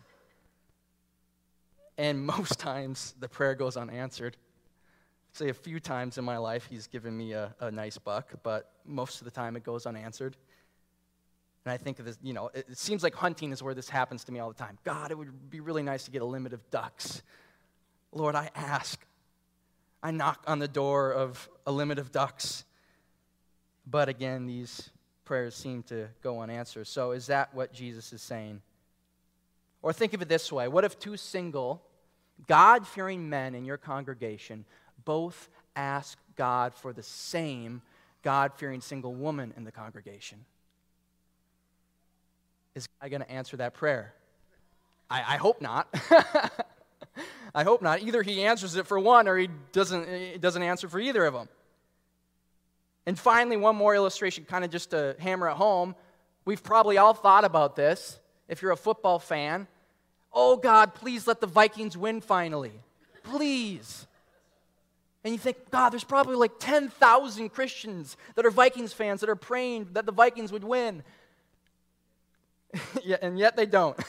And 1.95 2.25
most 2.25 2.57
times 2.57 3.13
the 3.19 3.29
prayer 3.29 3.53
goes 3.53 3.77
unanswered. 3.77 4.35
Say 5.37 5.49
a 5.49 5.53
few 5.53 5.79
times 5.79 6.17
in 6.17 6.25
my 6.25 6.37
life 6.37 6.65
he's 6.67 6.87
given 6.87 7.15
me 7.15 7.33
a, 7.33 7.53
a 7.59 7.69
nice 7.69 7.99
buck, 7.99 8.33
but 8.41 8.71
most 8.87 9.21
of 9.21 9.25
the 9.25 9.29
time 9.29 9.55
it 9.55 9.63
goes 9.63 9.85
unanswered. 9.85 10.35
And 11.63 11.71
I 11.71 11.77
think 11.77 11.99
of 11.99 12.05
this, 12.05 12.17
you 12.23 12.33
know, 12.33 12.49
it, 12.55 12.65
it 12.71 12.77
seems 12.79 13.03
like 13.03 13.13
hunting 13.13 13.51
is 13.51 13.61
where 13.61 13.75
this 13.75 13.87
happens 13.87 14.23
to 14.23 14.31
me 14.31 14.39
all 14.39 14.47
the 14.47 14.55
time. 14.55 14.79
God, 14.83 15.11
it 15.11 15.15
would 15.15 15.51
be 15.51 15.59
really 15.59 15.83
nice 15.83 16.05
to 16.05 16.11
get 16.11 16.23
a 16.23 16.25
limit 16.25 16.53
of 16.53 16.67
ducks. 16.71 17.21
Lord, 18.11 18.33
I 18.33 18.49
ask. 18.55 18.99
I 20.01 20.09
knock 20.09 20.43
on 20.47 20.57
the 20.57 20.67
door 20.67 21.11
of 21.11 21.47
a 21.67 21.71
limit 21.71 21.99
of 21.99 22.11
ducks. 22.11 22.65
But 23.85 24.09
again, 24.09 24.47
these 24.47 24.89
prayers 25.23 25.53
seem 25.53 25.83
to 25.83 26.07
go 26.23 26.41
unanswered. 26.41 26.87
So 26.87 27.11
is 27.11 27.27
that 27.27 27.53
what 27.53 27.71
Jesus 27.73 28.11
is 28.11 28.23
saying? 28.23 28.63
Or 29.83 29.93
think 29.93 30.15
of 30.15 30.23
it 30.23 30.29
this 30.29 30.51
way 30.51 30.67
what 30.67 30.83
if 30.83 30.97
two 30.97 31.15
single, 31.15 31.83
God 32.47 32.87
fearing 32.87 33.29
men 33.29 33.53
in 33.53 33.65
your 33.65 33.77
congregation 33.77 34.65
both 35.07 35.49
ask 35.73 36.17
God 36.35 36.75
for 36.75 36.91
the 36.91 37.01
same 37.01 37.81
God 38.23 38.51
fearing 38.55 38.81
single 38.81 39.15
woman 39.15 39.53
in 39.55 39.63
the 39.63 39.71
congregation? 39.71 40.43
Is 42.75 42.89
God 43.01 43.09
going 43.09 43.21
to 43.21 43.31
answer 43.31 43.55
that 43.57 43.73
prayer? 43.73 44.13
I, 45.09 45.19
I 45.19 45.37
hope 45.37 45.61
not. 45.61 45.87
I 47.55 47.63
hope 47.63 47.81
not. 47.81 48.03
Either 48.03 48.21
he 48.21 48.43
answers 48.43 48.75
it 48.75 48.85
for 48.85 48.99
one 48.99 49.29
or 49.29 49.37
he 49.37 49.47
doesn't, 49.71 50.09
he 50.09 50.37
doesn't 50.37 50.61
answer 50.61 50.89
for 50.89 50.99
either 50.99 51.25
of 51.25 51.33
them. 51.33 51.47
And 53.05 53.17
finally, 53.17 53.55
one 53.55 53.77
more 53.77 53.95
illustration, 53.95 54.43
kind 54.43 54.65
of 54.65 54.71
just 54.71 54.89
to 54.89 55.15
hammer 55.19 55.47
it 55.47 55.53
home. 55.53 55.95
We've 56.43 56.61
probably 56.61 56.97
all 56.97 57.13
thought 57.13 57.45
about 57.45 57.77
this. 57.77 58.19
If 58.49 58.61
you're 58.61 58.71
a 58.71 58.77
football 58.77 59.19
fan, 59.19 59.67
oh 60.33 60.57
God, 60.57 60.93
please 60.93 61.27
let 61.27 61.39
the 61.39 61.47
Vikings 61.47 61.95
win 61.95 62.19
finally. 62.19 62.73
Please. 63.23 64.06
And 65.27 65.33
you 65.33 65.39
think, 65.39 65.69
God, 65.71 65.89
there's 65.89 66.05
probably 66.05 66.37
like 66.37 66.53
10,000 66.57 67.49
Christians 67.49 68.15
that 68.35 68.45
are 68.45 68.49
Vikings 68.49 68.93
fans 68.93 69.19
that 69.19 69.29
are 69.29 69.35
praying 69.35 69.89
that 69.91 70.05
the 70.05 70.13
Vikings 70.13 70.53
would 70.53 70.63
win. 70.63 71.03
yeah, 73.03 73.17
and 73.21 73.37
yet 73.37 73.57
they 73.57 73.65
don't. 73.65 73.99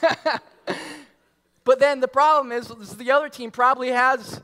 but 1.64 1.80
then 1.80 1.98
the 1.98 2.06
problem 2.06 2.52
is, 2.52 2.70
is 2.70 2.96
the 2.96 3.10
other 3.10 3.28
team 3.28 3.50
probably 3.50 3.88
has 3.88 4.40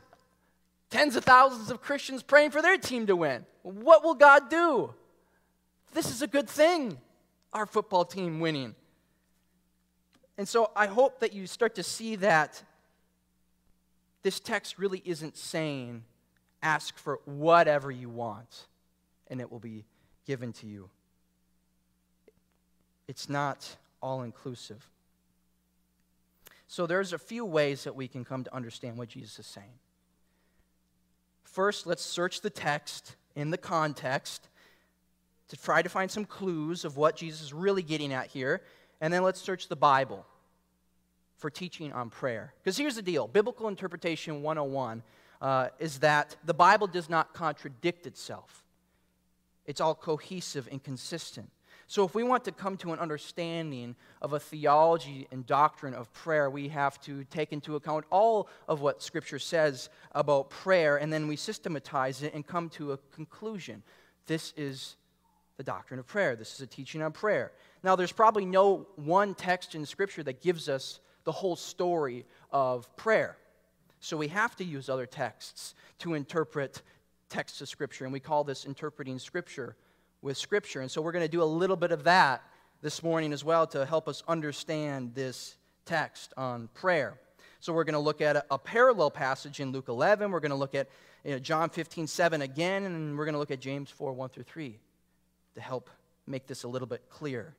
tens 0.91 1.15
of 1.15 1.23
thousands 1.23 1.71
of 1.71 1.81
Christians 1.81 2.25
praying 2.25 2.51
for 2.51 2.61
their 2.61 2.77
team 2.77 3.07
to 3.07 3.15
win. 3.15 3.47
What 3.63 4.03
will 4.03 4.17
God 4.17 4.51
do? 4.51 4.95
This 5.93 6.11
is 6.11 6.23
a 6.23 6.27
good 6.27 6.51
thing, 6.51 6.99
our 7.53 7.67
football 7.67 8.05
team 8.05 8.41
winning. 8.41 8.75
And 10.37 10.49
so 10.49 10.73
I 10.75 10.89
hope 10.89 11.21
that 11.21 11.33
you 11.33 11.47
start 11.47 11.77
to 11.77 11.85
see 11.85 12.17
that 12.17 12.61
this 14.25 14.41
text 14.41 14.77
really 14.77 15.03
isn't 15.05 15.37
saying, 15.37 16.03
ask 16.65 16.99
for 16.99 17.21
whatever 17.27 17.91
you 17.91 18.09
want 18.09 18.67
and 19.29 19.41
it 19.41 19.53
will 19.53 19.61
be 19.61 19.85
given 20.27 20.53
to 20.55 20.67
you. 20.67 20.89
It's 23.07 23.29
not 23.29 23.77
all 24.03 24.23
inclusive. 24.23 24.89
So 26.67 26.87
there's 26.87 27.13
a 27.13 27.19
few 27.19 27.45
ways 27.45 27.85
that 27.85 27.95
we 27.95 28.09
can 28.09 28.25
come 28.25 28.43
to 28.45 28.55
understand 28.55 28.97
what 28.97 29.09
Jesus 29.09 29.39
is 29.39 29.47
saying. 29.47 29.79
First, 31.45 31.87
let's 31.87 32.03
search 32.03 32.41
the 32.41 32.51
text 32.51 33.15
in 33.37 33.51
the 33.51 33.59
context 33.59 34.49
to 35.49 35.57
try 35.57 35.83
to 35.83 35.89
find 35.89 36.11
some 36.11 36.25
clues 36.25 36.85
of 36.85 36.97
what 36.97 37.17
Jesus 37.17 37.43
is 37.43 37.53
really 37.53 37.83
getting 37.83 38.13
at 38.13 38.29
here. 38.29 38.63
And 39.01 39.13
then 39.13 39.23
let's 39.23 39.41
search 39.41 39.69
the 39.69 39.77
Bible 39.77 40.25
for 41.37 41.51
teaching 41.51 41.93
on 41.93 42.11
prayer. 42.11 42.55
Because 42.63 42.79
here's 42.79 42.97
the 42.97 43.03
deal 43.03 43.29
Biblical 43.29 43.69
Interpretation 43.69 44.43
101 44.43 45.03
uh, 45.45 45.69
is 45.79 45.99
that 45.99 46.37
the 46.47 46.55
Bible 46.55 46.87
does 46.87 47.11
not 47.11 47.35
contradict 47.35 48.07
itself, 48.07 48.65
it's 49.67 49.81
all 49.81 49.95
cohesive 49.95 50.67
and 50.73 50.83
consistent. 50.83 51.51
So, 51.87 52.03
if 52.03 52.15
we 52.15 52.23
want 52.23 52.45
to 52.47 52.53
come 52.53 52.79
to 52.79 52.95
an 52.95 52.99
understanding 52.99 53.95
of 54.23 54.33
a 54.33 54.41
theology 54.41 55.29
and 55.31 55.47
doctrine 55.47 55.93
of 55.93 56.11
prayer, 56.15 56.49
we 56.49 56.69
have 56.69 56.99
to 57.03 57.25
take 57.25 57.53
into 57.53 57.77
account 57.77 58.07
all 58.11 58.49
of 58.67 58.81
what 58.81 59.03
Scripture 59.03 59.39
says 59.39 59.91
about 60.13 60.49
prayer, 60.49 60.97
and 60.97 61.13
then 61.13 61.29
we 61.29 61.37
systematize 61.37 62.23
it 62.23 62.33
and 62.33 62.47
come 62.47 62.71
to 62.71 62.93
a 62.93 62.99
conclusion. 63.15 63.83
This 64.27 64.55
is 64.57 64.97
the 65.59 65.63
doctrine 65.63 66.01
of 66.01 66.07
prayer. 66.07 66.37
This 66.37 66.55
is 66.55 66.63
a 66.63 66.67
teaching 66.67 67.03
on 67.03 67.13
prayer. 67.13 67.53
Now, 67.83 67.97
there's 67.97 68.13
probably 68.13 68.47
no 68.47 68.87
one 68.97 69.35
text 69.35 69.75
in 69.75 69.85
Scripture 69.85 70.23
that 70.23 70.41
gives 70.41 70.71
us 70.71 71.01
the 71.25 71.33
whole 71.33 71.55
story 71.55 72.25
of 72.51 72.97
prayer. 72.97 73.37
So, 74.05 74.17
we 74.17 74.29
have 74.29 74.55
to 74.57 74.65
use 74.65 74.89
other 74.89 75.07
texts 75.07 75.75
to 76.01 76.15
interpret 76.15 76.83
texts 77.31 77.61
of 77.61 77.69
Scripture, 77.69 78.05
and 78.05 78.13
we 78.13 78.21
call 78.21 78.45
this 78.45 78.67
interpreting 78.67 79.19
Scripture 79.19 79.77
with 80.21 80.37
Scripture. 80.37 80.81
And 80.81 80.91
so 80.91 81.03
we're 81.03 81.13
going 81.13 81.25
to 81.25 81.31
do 81.31 81.43
a 81.43 81.45
little 81.45 81.77
bit 81.77 81.91
of 81.91 82.05
that 82.05 82.43
this 82.83 83.03
morning 83.03 83.33
as 83.33 83.45
well 83.45 83.67
to 83.69 83.85
help 83.85 84.09
us 84.09 84.23
understand 84.29 85.15
this 85.15 85.57
text 85.85 86.33
on 86.37 86.69
prayer. 86.75 87.19
So 87.61 87.73
we're 87.73 87.85
going 87.85 87.95
to 87.95 87.99
look 87.99 88.21
at 88.21 88.37
a, 88.37 88.45
a 88.51 88.59
parallel 88.59 89.11
passage 89.11 89.61
in 89.61 89.73
Luke 89.73 89.89
11. 89.89 90.31
We're 90.31 90.41
going 90.41 90.51
to 90.51 90.57
look 90.57 90.75
at 90.75 90.89
you 91.25 91.33
know, 91.33 91.39
John 91.39 91.71
15, 91.71 92.07
7 92.07 92.43
again, 92.43 92.85
and 92.85 93.17
we're 93.17 93.25
going 93.25 93.35
to 93.35 93.39
look 93.39 93.51
at 93.51 93.61
James 93.61 93.91
4, 93.91 94.13
1 94.13 94.29
through 94.29 94.45
3 94.45 94.79
to 95.55 95.61
help 95.61 95.89
make 96.27 96.47
this 96.47 96.65
a 96.65 96.69
little 96.69 96.89
bit 96.89 97.03
clear. 97.09 97.55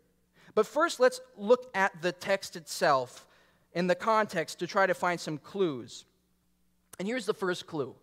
But 0.53 0.67
first, 0.67 0.99
let's 0.99 1.21
look 1.37 1.69
at 1.73 2.01
the 2.01 2.11
text 2.11 2.55
itself 2.55 3.27
in 3.73 3.87
the 3.87 3.95
context 3.95 4.59
to 4.59 4.67
try 4.67 4.85
to 4.85 4.93
find 4.93 5.19
some 5.19 5.37
clues. 5.39 6.05
And 6.99 7.07
here's 7.07 7.25
the 7.25 7.33
first 7.33 7.67
clue 7.67 7.95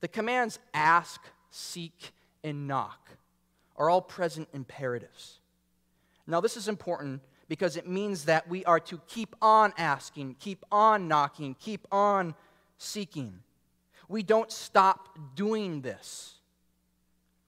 the 0.00 0.08
commands 0.08 0.58
ask, 0.74 1.20
seek, 1.50 2.12
and 2.42 2.66
knock 2.66 3.10
are 3.76 3.90
all 3.90 4.02
present 4.02 4.48
imperatives. 4.52 5.40
Now, 6.26 6.40
this 6.40 6.56
is 6.56 6.68
important 6.68 7.22
because 7.48 7.76
it 7.76 7.88
means 7.88 8.26
that 8.26 8.48
we 8.48 8.64
are 8.64 8.80
to 8.80 9.00
keep 9.08 9.34
on 9.42 9.72
asking, 9.76 10.36
keep 10.38 10.64
on 10.70 11.08
knocking, 11.08 11.56
keep 11.58 11.86
on 11.90 12.34
seeking. 12.78 13.40
We 14.08 14.22
don't 14.22 14.50
stop 14.50 15.18
doing 15.34 15.80
this. 15.80 16.34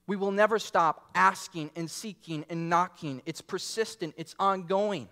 We 0.05 0.17
will 0.17 0.31
never 0.31 0.59
stop 0.59 1.09
asking 1.15 1.71
and 1.75 1.89
seeking 1.89 2.45
and 2.49 2.69
knocking. 2.69 3.21
It's 3.25 3.41
persistent, 3.41 4.13
it's 4.17 4.35
ongoing. 4.37 5.07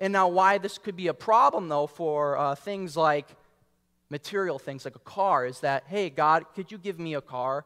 And 0.00 0.12
now, 0.12 0.28
why 0.28 0.58
this 0.58 0.78
could 0.78 0.96
be 0.96 1.08
a 1.08 1.14
problem, 1.14 1.68
though, 1.68 1.86
for 1.86 2.38
uh, 2.38 2.54
things 2.54 2.96
like 2.96 3.26
material 4.08 4.58
things 4.58 4.84
like 4.84 4.96
a 4.96 5.00
car 5.00 5.46
is 5.46 5.60
that, 5.60 5.84
hey, 5.86 6.10
God, 6.10 6.44
could 6.54 6.72
you 6.72 6.78
give 6.78 6.98
me 6.98 7.14
a 7.14 7.20
car? 7.20 7.64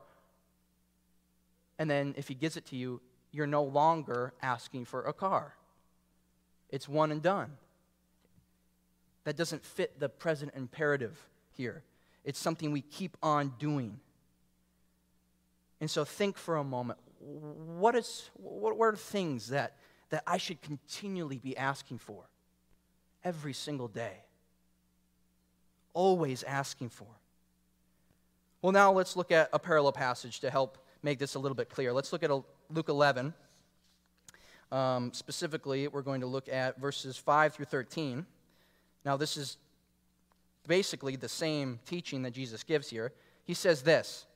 And 1.79 1.91
then 1.91 2.15
if 2.17 2.29
he 2.29 2.35
gives 2.35 2.57
it 2.57 2.67
to 2.67 2.77
you, 2.77 3.01
you're 3.33 3.47
no 3.47 3.65
longer 3.65 4.35
asking 4.43 4.85
for 4.85 5.03
a 5.03 5.13
car. 5.13 5.55
It's 6.71 6.89
one 6.89 7.11
and 7.11 7.23
done. 7.23 7.53
That 9.25 9.37
doesn't 9.37 9.65
fit 9.65 9.99
the 9.99 10.09
present 10.09 10.53
imperative 10.55 11.19
here. 11.57 11.83
It's 12.25 12.39
something 12.39 12.73
we 12.73 12.83
keep 12.83 13.17
on 13.23 13.55
doing. 13.59 13.99
And 15.81 15.91
so 15.91 16.05
think 16.05 16.37
for 16.37 16.57
a 16.57 16.65
moment 16.65 16.99
what, 17.21 17.95
is, 17.95 18.29
what 18.35 18.79
are 18.79 18.97
things 18.97 19.49
that, 19.49 19.77
that 20.15 20.23
I 20.29 20.37
should 20.37 20.63
continually 20.63 21.39
be 21.39 21.57
asking 21.57 21.99
for 21.99 22.23
every 23.25 23.53
single 23.53 23.89
day? 23.89 24.19
Always 25.93 26.45
asking 26.45 26.91
for. 26.91 27.09
Well, 28.63 28.71
now 28.71 28.93
let's 28.93 29.17
look 29.17 29.33
at 29.33 29.49
a 29.53 29.59
parallel 29.59 29.91
passage 29.91 30.39
to 30.41 30.51
help 30.51 30.79
make 31.03 31.19
this 31.19 31.35
a 31.35 31.41
little 31.41 31.57
bit 31.57 31.69
clear. 31.69 31.93
Let's 31.93 32.13
look 32.13 32.23
at 32.23 32.31
Luke 32.31 32.89
11. 32.89 33.35
Um, 34.71 35.13
specifically, 35.13 35.89
we're 35.89 36.03
going 36.03 36.21
to 36.21 36.29
look 36.29 36.49
at 36.49 36.81
verses 36.81 37.17
5 37.17 37.55
through 37.55 37.65
13. 37.65 38.25
Now, 39.05 39.17
this 39.17 39.37
is 39.37 39.57
basically 40.69 41.17
the 41.17 41.29
same 41.29 41.81
teaching 41.87 42.23
that 42.23 42.31
Jesus 42.31 42.63
gives 42.63 42.89
here. 42.89 43.13
He 43.47 43.55
says 43.55 43.83
this 43.83 44.27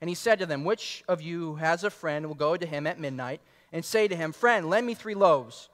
And 0.00 0.10
he 0.10 0.16
said 0.16 0.40
to 0.40 0.46
them, 0.46 0.64
Which 0.64 1.04
of 1.06 1.22
you 1.22 1.54
has 1.54 1.84
a 1.84 1.90
friend 1.90 2.26
will 2.26 2.34
go 2.34 2.56
to 2.56 2.66
him 2.66 2.88
at 2.88 2.98
midnight 2.98 3.40
and 3.72 3.84
say 3.84 4.08
to 4.08 4.16
him, 4.16 4.32
Friend, 4.32 4.68
lend 4.68 4.86
me 4.86 4.94
three 4.94 5.14
loaves? 5.14 5.68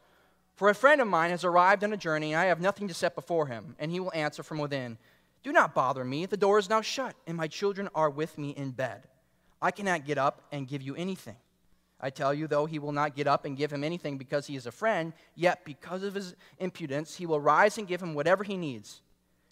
For 0.57 0.69
a 0.69 0.75
friend 0.75 1.01
of 1.01 1.09
mine 1.09 1.31
has 1.31 1.45
arrived 1.45 1.83
on 1.83 1.93
a 1.93 1.97
journey, 1.97 2.33
and 2.33 2.41
I 2.41 2.47
have 2.47 2.61
nothing 2.61 2.89
to 2.89 2.95
set 2.95 3.15
before 3.15 3.47
him. 3.47 3.75
And 3.79 3.91
he 3.91 4.01
will 4.01 4.13
answer 4.15 4.43
from 4.43 4.59
within, 4.59 4.99
Do 5.43 5.53
not 5.53 5.75
bother 5.75 6.05
me. 6.05 6.27
The 6.27 6.37
door 6.37 6.59
is 6.59 6.71
now 6.71 6.81
shut, 6.81 7.15
and 7.27 7.37
my 7.37 7.49
children 7.49 7.89
are 7.95 8.11
with 8.11 8.39
me 8.39 8.51
in 8.51 8.71
bed. 8.71 9.03
I 9.61 9.71
cannot 9.71 10.05
get 10.05 10.19
up 10.19 10.43
and 10.53 10.69
give 10.69 10.83
you 10.83 10.95
anything. 10.95 11.37
I 12.01 12.11
tell 12.11 12.35
you, 12.35 12.47
though 12.47 12.67
he 12.67 12.79
will 12.79 12.93
not 12.93 13.17
get 13.17 13.27
up 13.27 13.45
and 13.45 13.57
give 13.57 13.73
him 13.73 13.83
anything 13.83 14.19
because 14.19 14.47
he 14.47 14.57
is 14.57 14.67
a 14.67 14.73
friend, 14.73 15.13
yet 15.35 15.65
because 15.65 16.03
of 16.03 16.15
his 16.15 16.35
impudence, 16.59 17.17
he 17.17 17.27
will 17.27 17.41
rise 17.41 17.79
and 17.79 17.89
give 17.89 18.03
him 18.03 18.15
whatever 18.15 18.45
he 18.45 18.57
needs. 18.57 19.01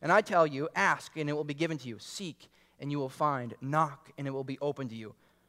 And 0.02 0.12
I 0.12 0.20
tell 0.20 0.46
you, 0.46 0.68
ask, 0.76 1.16
and 1.16 1.30
it 1.30 1.32
will 1.32 1.44
be 1.44 1.54
given 1.54 1.78
to 1.78 1.88
you. 1.88 1.96
Seek, 1.98 2.50
and 2.78 2.90
you 2.90 2.98
will 2.98 3.08
find. 3.08 3.54
Knock, 3.60 4.10
and 4.18 4.26
it 4.26 4.32
will 4.32 4.44
be 4.44 4.58
opened 4.60 4.90
to 4.90 4.96
you. 4.96 5.14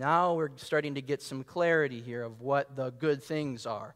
Now 0.00 0.32
we're 0.32 0.48
starting 0.56 0.94
to 0.94 1.02
get 1.02 1.20
some 1.20 1.44
clarity 1.44 2.00
here 2.00 2.22
of 2.22 2.40
what 2.40 2.74
the 2.74 2.88
good 2.88 3.22
things 3.22 3.66
are. 3.66 3.94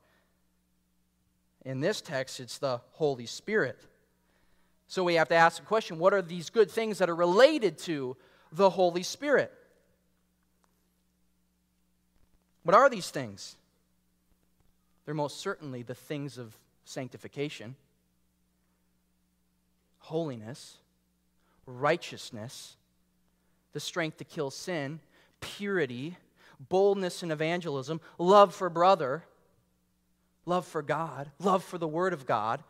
In 1.64 1.80
this 1.80 2.02
text, 2.02 2.40
it's 2.40 2.58
the 2.58 2.82
Holy 2.92 3.24
Spirit. 3.24 3.78
So 4.86 5.02
we 5.02 5.14
have 5.14 5.30
to 5.30 5.34
ask 5.34 5.56
the 5.56 5.64
question 5.64 5.98
what 5.98 6.12
are 6.12 6.20
these 6.20 6.50
good 6.50 6.70
things 6.70 6.98
that 6.98 7.08
are 7.08 7.16
related 7.16 7.78
to 7.78 8.18
the 8.52 8.68
Holy 8.68 9.02
Spirit? 9.02 9.50
What 12.64 12.76
are 12.76 12.90
these 12.90 13.08
things? 13.08 13.56
They're 15.06 15.14
most 15.14 15.40
certainly 15.40 15.82
the 15.82 15.94
things 15.94 16.36
of 16.36 16.54
sanctification, 16.84 17.76
holiness, 20.00 20.76
righteousness, 21.64 22.76
the 23.72 23.80
strength 23.80 24.18
to 24.18 24.24
kill 24.24 24.50
sin, 24.50 25.00
purity, 25.44 26.16
boldness 26.58 27.22
in 27.22 27.30
evangelism, 27.30 28.00
love 28.18 28.54
for 28.54 28.70
brother, 28.70 29.24
love 30.46 30.66
for 30.66 30.82
God, 30.82 31.30
love 31.38 31.62
for 31.62 31.76
the 31.76 31.86
Word 31.86 32.12
of 32.14 32.26
God. 32.26 32.62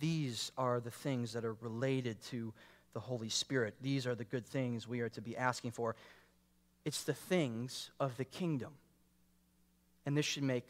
These 0.00 0.50
are 0.58 0.80
the 0.80 0.90
things 0.90 1.32
that 1.34 1.44
are 1.44 1.54
related 1.60 2.20
to 2.24 2.52
the 2.92 3.00
Holy 3.00 3.28
Spirit. 3.28 3.74
These 3.80 4.06
are 4.06 4.16
the 4.16 4.24
good 4.24 4.44
things 4.44 4.88
we 4.88 5.00
are 5.00 5.08
to 5.10 5.20
be 5.20 5.36
asking 5.36 5.70
for. 5.70 5.94
It's 6.84 7.04
the 7.04 7.14
things 7.14 7.90
of 8.00 8.16
the 8.16 8.24
kingdom. 8.24 8.72
And 10.04 10.16
this 10.16 10.26
should 10.26 10.42
make 10.42 10.66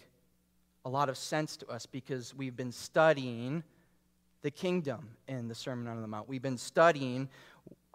a 0.84 0.90
lot 0.90 1.08
of 1.08 1.16
sense 1.16 1.56
to 1.58 1.68
us 1.68 1.86
because 1.86 2.34
we've 2.34 2.56
been 2.56 2.72
studying 2.72 3.62
the 4.42 4.50
kingdom 4.50 5.08
in 5.28 5.48
the 5.48 5.54
Sermon 5.54 5.88
on 5.88 6.02
the 6.02 6.08
Mount. 6.08 6.28
We've 6.28 6.42
been 6.42 6.58
studying 6.58 7.28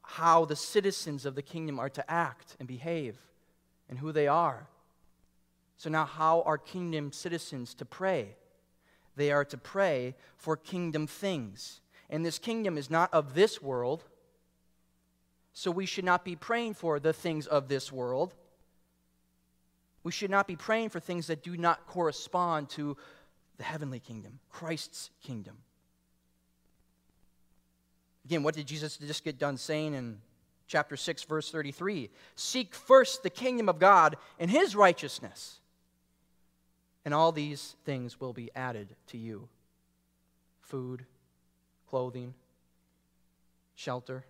how 0.09 0.45
the 0.45 0.55
citizens 0.55 1.25
of 1.25 1.35
the 1.35 1.41
kingdom 1.41 1.79
are 1.79 1.89
to 1.89 2.09
act 2.09 2.55
and 2.59 2.67
behave 2.67 3.17
and 3.89 3.99
who 3.99 4.13
they 4.13 4.25
are. 4.25 4.67
So, 5.75 5.89
now, 5.89 6.05
how 6.05 6.43
are 6.43 6.57
kingdom 6.57 7.11
citizens 7.11 7.73
to 7.75 7.85
pray? 7.85 8.35
They 9.17 9.31
are 9.31 9.43
to 9.45 9.57
pray 9.57 10.15
for 10.37 10.55
kingdom 10.55 11.07
things. 11.07 11.81
And 12.09 12.25
this 12.25 12.39
kingdom 12.39 12.77
is 12.77 12.89
not 12.89 13.13
of 13.13 13.33
this 13.33 13.61
world, 13.61 14.05
so 15.51 15.71
we 15.71 15.85
should 15.85 16.05
not 16.05 16.23
be 16.23 16.37
praying 16.37 16.75
for 16.75 17.01
the 17.01 17.13
things 17.13 17.45
of 17.45 17.67
this 17.67 17.91
world. 17.91 18.33
We 20.03 20.13
should 20.13 20.31
not 20.31 20.47
be 20.47 20.55
praying 20.55 20.89
for 20.89 21.01
things 21.01 21.27
that 21.27 21.43
do 21.43 21.57
not 21.57 21.85
correspond 21.85 22.69
to 22.71 22.95
the 23.57 23.65
heavenly 23.65 23.99
kingdom, 23.99 24.39
Christ's 24.49 25.09
kingdom. 25.21 25.57
Again, 28.27 28.43
what 28.43 28.55
did 28.55 28.67
Jesus 28.67 28.97
just 28.97 29.23
get 29.23 29.39
done 29.39 29.55
saying 29.55 29.93
in 29.93 30.17
chapter 30.67 30.97
6, 30.97 31.23
verse 31.23 31.49
33? 31.49 32.09
Seek 32.35 32.75
first 32.75 33.23
the 33.23 33.29
kingdom 33.29 33.69
of 33.69 33.79
God 33.79 34.17
and 34.37 34.51
his 34.51 34.75
righteousness, 34.75 35.61
and 37.05 37.13
all 37.13 37.31
these 37.31 37.77
things 37.85 38.19
will 38.19 38.33
be 38.33 38.51
added 38.53 38.89
to 39.07 39.17
you 39.17 39.47
food, 40.59 41.05
clothing, 41.89 42.33
shelter. 43.75 44.25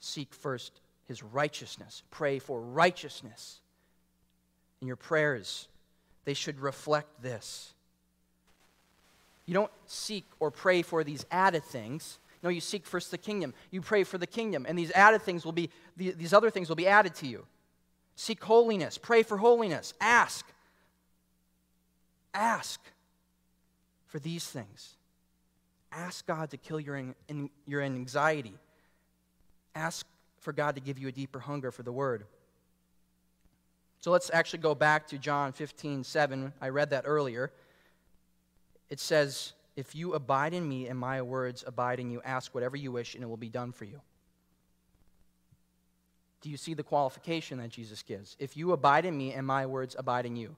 Seek 0.00 0.32
first 0.32 0.72
his 1.06 1.22
righteousness. 1.22 2.02
Pray 2.10 2.38
for 2.38 2.62
righteousness. 2.62 3.60
In 4.80 4.86
your 4.86 4.96
prayers, 4.96 5.68
they 6.24 6.32
should 6.32 6.60
reflect 6.60 7.22
this. 7.22 7.74
You 9.44 9.52
don't 9.52 9.72
seek 9.84 10.24
or 10.40 10.50
pray 10.50 10.80
for 10.80 11.04
these 11.04 11.26
added 11.30 11.62
things. 11.64 12.18
No, 12.44 12.50
you 12.50 12.60
seek 12.60 12.84
first 12.84 13.10
the 13.10 13.16
kingdom. 13.16 13.54
You 13.70 13.80
pray 13.80 14.04
for 14.04 14.18
the 14.18 14.26
kingdom, 14.26 14.66
and 14.68 14.78
these 14.78 14.90
added 14.90 15.22
things 15.22 15.46
will 15.46 15.52
be, 15.52 15.70
these 15.96 16.34
other 16.34 16.50
things 16.50 16.68
will 16.68 16.76
be 16.76 16.86
added 16.86 17.14
to 17.16 17.26
you. 17.26 17.46
Seek 18.16 18.44
holiness. 18.44 18.98
Pray 18.98 19.22
for 19.22 19.38
holiness. 19.38 19.94
Ask. 19.98 20.46
Ask 22.34 22.80
for 24.06 24.18
these 24.18 24.44
things. 24.44 24.96
Ask 25.90 26.26
God 26.26 26.50
to 26.50 26.58
kill 26.58 26.78
your, 26.78 27.14
your 27.66 27.80
anxiety. 27.80 28.54
Ask 29.74 30.06
for 30.40 30.52
God 30.52 30.74
to 30.74 30.82
give 30.82 30.98
you 30.98 31.08
a 31.08 31.12
deeper 31.12 31.40
hunger 31.40 31.70
for 31.70 31.82
the 31.82 31.92
word. 31.92 32.26
So 34.00 34.10
let's 34.10 34.30
actually 34.34 34.58
go 34.58 34.74
back 34.74 35.06
to 35.08 35.18
John 35.18 35.52
15, 35.52 36.04
7. 36.04 36.52
I 36.60 36.68
read 36.68 36.90
that 36.90 37.04
earlier. 37.06 37.50
It 38.90 39.00
says, 39.00 39.54
If 39.76 39.94
you 39.94 40.14
abide 40.14 40.54
in 40.54 40.68
me 40.68 40.88
and 40.88 40.98
my 40.98 41.22
words 41.22 41.64
abide 41.66 42.00
in 42.00 42.10
you, 42.10 42.20
ask 42.24 42.54
whatever 42.54 42.76
you 42.76 42.92
wish 42.92 43.14
and 43.14 43.22
it 43.22 43.26
will 43.26 43.36
be 43.36 43.48
done 43.48 43.72
for 43.72 43.84
you. 43.84 44.00
Do 46.40 46.50
you 46.50 46.56
see 46.56 46.74
the 46.74 46.82
qualification 46.82 47.58
that 47.58 47.70
Jesus 47.70 48.02
gives? 48.02 48.36
If 48.38 48.56
you 48.56 48.72
abide 48.72 49.04
in 49.04 49.16
me 49.16 49.32
and 49.32 49.46
my 49.46 49.66
words 49.66 49.96
abide 49.98 50.26
in 50.26 50.36
you. 50.36 50.56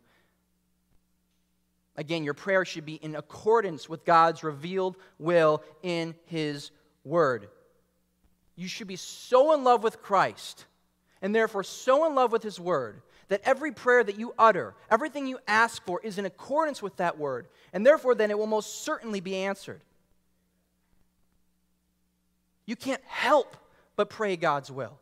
Again, 1.96 2.24
your 2.24 2.34
prayer 2.34 2.64
should 2.64 2.84
be 2.84 2.96
in 2.96 3.16
accordance 3.16 3.88
with 3.88 4.04
God's 4.04 4.44
revealed 4.44 4.96
will 5.18 5.62
in 5.82 6.14
his 6.26 6.70
word 7.04 7.48
you 8.56 8.68
should 8.68 8.88
be 8.88 8.96
so 8.96 9.52
in 9.52 9.62
love 9.62 9.84
with 9.84 10.02
Christ 10.02 10.64
and 11.22 11.34
therefore 11.34 11.62
so 11.62 12.06
in 12.06 12.14
love 12.14 12.32
with 12.32 12.42
His 12.42 12.58
Word 12.58 13.02
that 13.28 13.42
every 13.44 13.72
prayer 13.72 14.04
that 14.04 14.18
you 14.18 14.34
utter, 14.38 14.74
everything 14.90 15.26
you 15.26 15.38
ask 15.48 15.84
for, 15.84 16.00
is 16.02 16.18
in 16.18 16.26
accordance 16.26 16.82
with 16.82 16.96
that 16.96 17.18
Word. 17.18 17.48
And 17.72 17.84
therefore, 17.84 18.14
then 18.14 18.30
it 18.30 18.38
will 18.38 18.46
most 18.46 18.84
certainly 18.84 19.20
be 19.20 19.36
answered. 19.36 19.80
You 22.66 22.76
can't 22.76 23.02
help 23.06 23.56
but 23.96 24.10
pray 24.10 24.36
God's 24.36 24.70
will. 24.70 24.98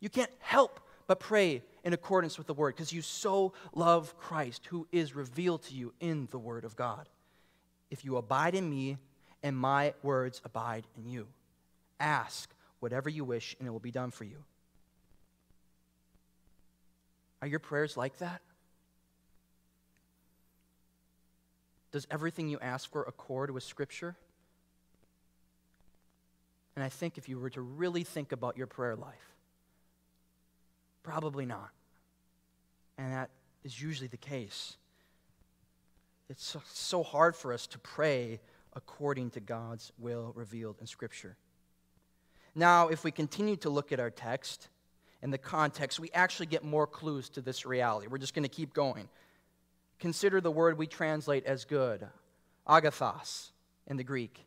You 0.00 0.08
can't 0.08 0.30
help 0.38 0.80
but 1.06 1.20
pray 1.20 1.62
in 1.84 1.92
accordance 1.92 2.38
with 2.38 2.46
the 2.46 2.54
Word 2.54 2.74
because 2.74 2.92
you 2.92 3.02
so 3.02 3.52
love 3.74 4.16
Christ 4.18 4.66
who 4.66 4.86
is 4.92 5.14
revealed 5.14 5.62
to 5.64 5.74
you 5.74 5.92
in 6.00 6.28
the 6.30 6.38
Word 6.38 6.64
of 6.64 6.76
God. 6.76 7.08
If 7.90 8.04
you 8.04 8.16
abide 8.16 8.54
in 8.54 8.68
me 8.68 8.98
and 9.42 9.56
my 9.56 9.94
words 10.02 10.40
abide 10.44 10.86
in 10.96 11.08
you. 11.08 11.26
Ask 11.98 12.50
whatever 12.80 13.08
you 13.08 13.24
wish, 13.24 13.56
and 13.58 13.68
it 13.68 13.70
will 13.70 13.78
be 13.78 13.90
done 13.90 14.10
for 14.10 14.24
you. 14.24 14.44
Are 17.42 17.48
your 17.48 17.58
prayers 17.58 17.96
like 17.96 18.18
that? 18.18 18.40
Does 21.92 22.06
everything 22.10 22.48
you 22.48 22.58
ask 22.60 22.90
for 22.90 23.02
accord 23.02 23.50
with 23.50 23.62
Scripture? 23.62 24.16
And 26.76 26.84
I 26.84 26.88
think 26.88 27.18
if 27.18 27.28
you 27.28 27.38
were 27.38 27.50
to 27.50 27.60
really 27.60 28.04
think 28.04 28.32
about 28.32 28.56
your 28.56 28.66
prayer 28.66 28.94
life, 28.94 29.34
probably 31.02 31.46
not. 31.46 31.70
And 32.96 33.12
that 33.12 33.30
is 33.64 33.80
usually 33.80 34.08
the 34.08 34.16
case. 34.16 34.76
It's 36.28 36.56
so 36.72 37.02
hard 37.02 37.34
for 37.34 37.52
us 37.52 37.66
to 37.68 37.78
pray 37.78 38.40
according 38.74 39.30
to 39.30 39.40
God's 39.40 39.90
will 39.98 40.32
revealed 40.36 40.76
in 40.80 40.86
Scripture. 40.86 41.36
Now, 42.54 42.88
if 42.88 43.02
we 43.02 43.10
continue 43.10 43.56
to 43.56 43.70
look 43.70 43.90
at 43.90 43.98
our 43.98 44.10
text 44.10 44.68
and 45.22 45.32
the 45.32 45.38
context, 45.38 46.00
we 46.00 46.10
actually 46.12 46.46
get 46.46 46.64
more 46.64 46.86
clues 46.86 47.28
to 47.30 47.40
this 47.40 47.66
reality. 47.66 48.06
We're 48.06 48.18
just 48.18 48.34
going 48.34 48.44
to 48.44 48.48
keep 48.48 48.72
going. 48.72 49.08
Consider 49.98 50.40
the 50.40 50.50
word 50.50 50.78
we 50.78 50.86
translate 50.86 51.44
as 51.44 51.64
good, 51.64 52.06
agathos 52.66 53.50
in 53.86 53.96
the 53.96 54.04
Greek. 54.04 54.46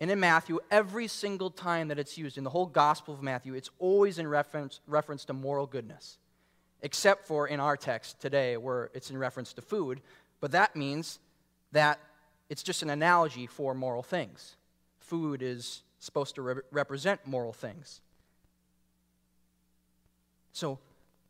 And 0.00 0.10
in 0.10 0.20
Matthew, 0.20 0.60
every 0.70 1.08
single 1.08 1.50
time 1.50 1.88
that 1.88 1.98
it's 1.98 2.16
used 2.16 2.38
in 2.38 2.44
the 2.44 2.50
whole 2.50 2.66
Gospel 2.66 3.14
of 3.14 3.22
Matthew, 3.22 3.54
it's 3.54 3.70
always 3.78 4.18
in 4.18 4.26
reference, 4.26 4.80
reference 4.86 5.24
to 5.26 5.32
moral 5.32 5.66
goodness, 5.66 6.18
except 6.82 7.26
for 7.26 7.48
in 7.48 7.60
our 7.60 7.76
text 7.76 8.20
today 8.20 8.56
where 8.56 8.90
it's 8.94 9.10
in 9.10 9.18
reference 9.18 9.52
to 9.54 9.62
food. 9.62 10.00
But 10.40 10.52
that 10.52 10.76
means 10.76 11.18
that 11.72 11.98
it's 12.48 12.62
just 12.62 12.82
an 12.82 12.90
analogy 12.90 13.46
for 13.46 13.74
moral 13.74 14.02
things. 14.02 14.56
Food 15.00 15.42
is 15.42 15.82
supposed 15.98 16.36
to 16.36 16.42
re- 16.42 16.62
represent 16.70 17.26
moral 17.26 17.52
things. 17.52 18.00
So, 20.52 20.78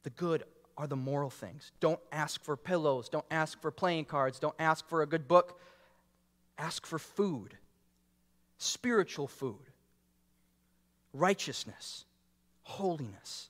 the 0.02 0.10
good 0.10 0.44
are 0.76 0.86
the 0.86 0.96
moral 0.96 1.28
things. 1.28 1.72
Don't 1.80 2.00
ask 2.12 2.42
for 2.42 2.56
pillows. 2.56 3.08
Don't 3.08 3.24
ask 3.30 3.60
for 3.60 3.70
playing 3.70 4.04
cards. 4.04 4.38
Don't 4.38 4.54
ask 4.58 4.88
for 4.88 5.02
a 5.02 5.06
good 5.06 5.26
book. 5.26 5.60
Ask 6.56 6.86
for 6.86 6.98
food, 6.98 7.56
spiritual 8.58 9.28
food, 9.28 9.58
righteousness, 11.12 12.04
holiness. 12.62 13.48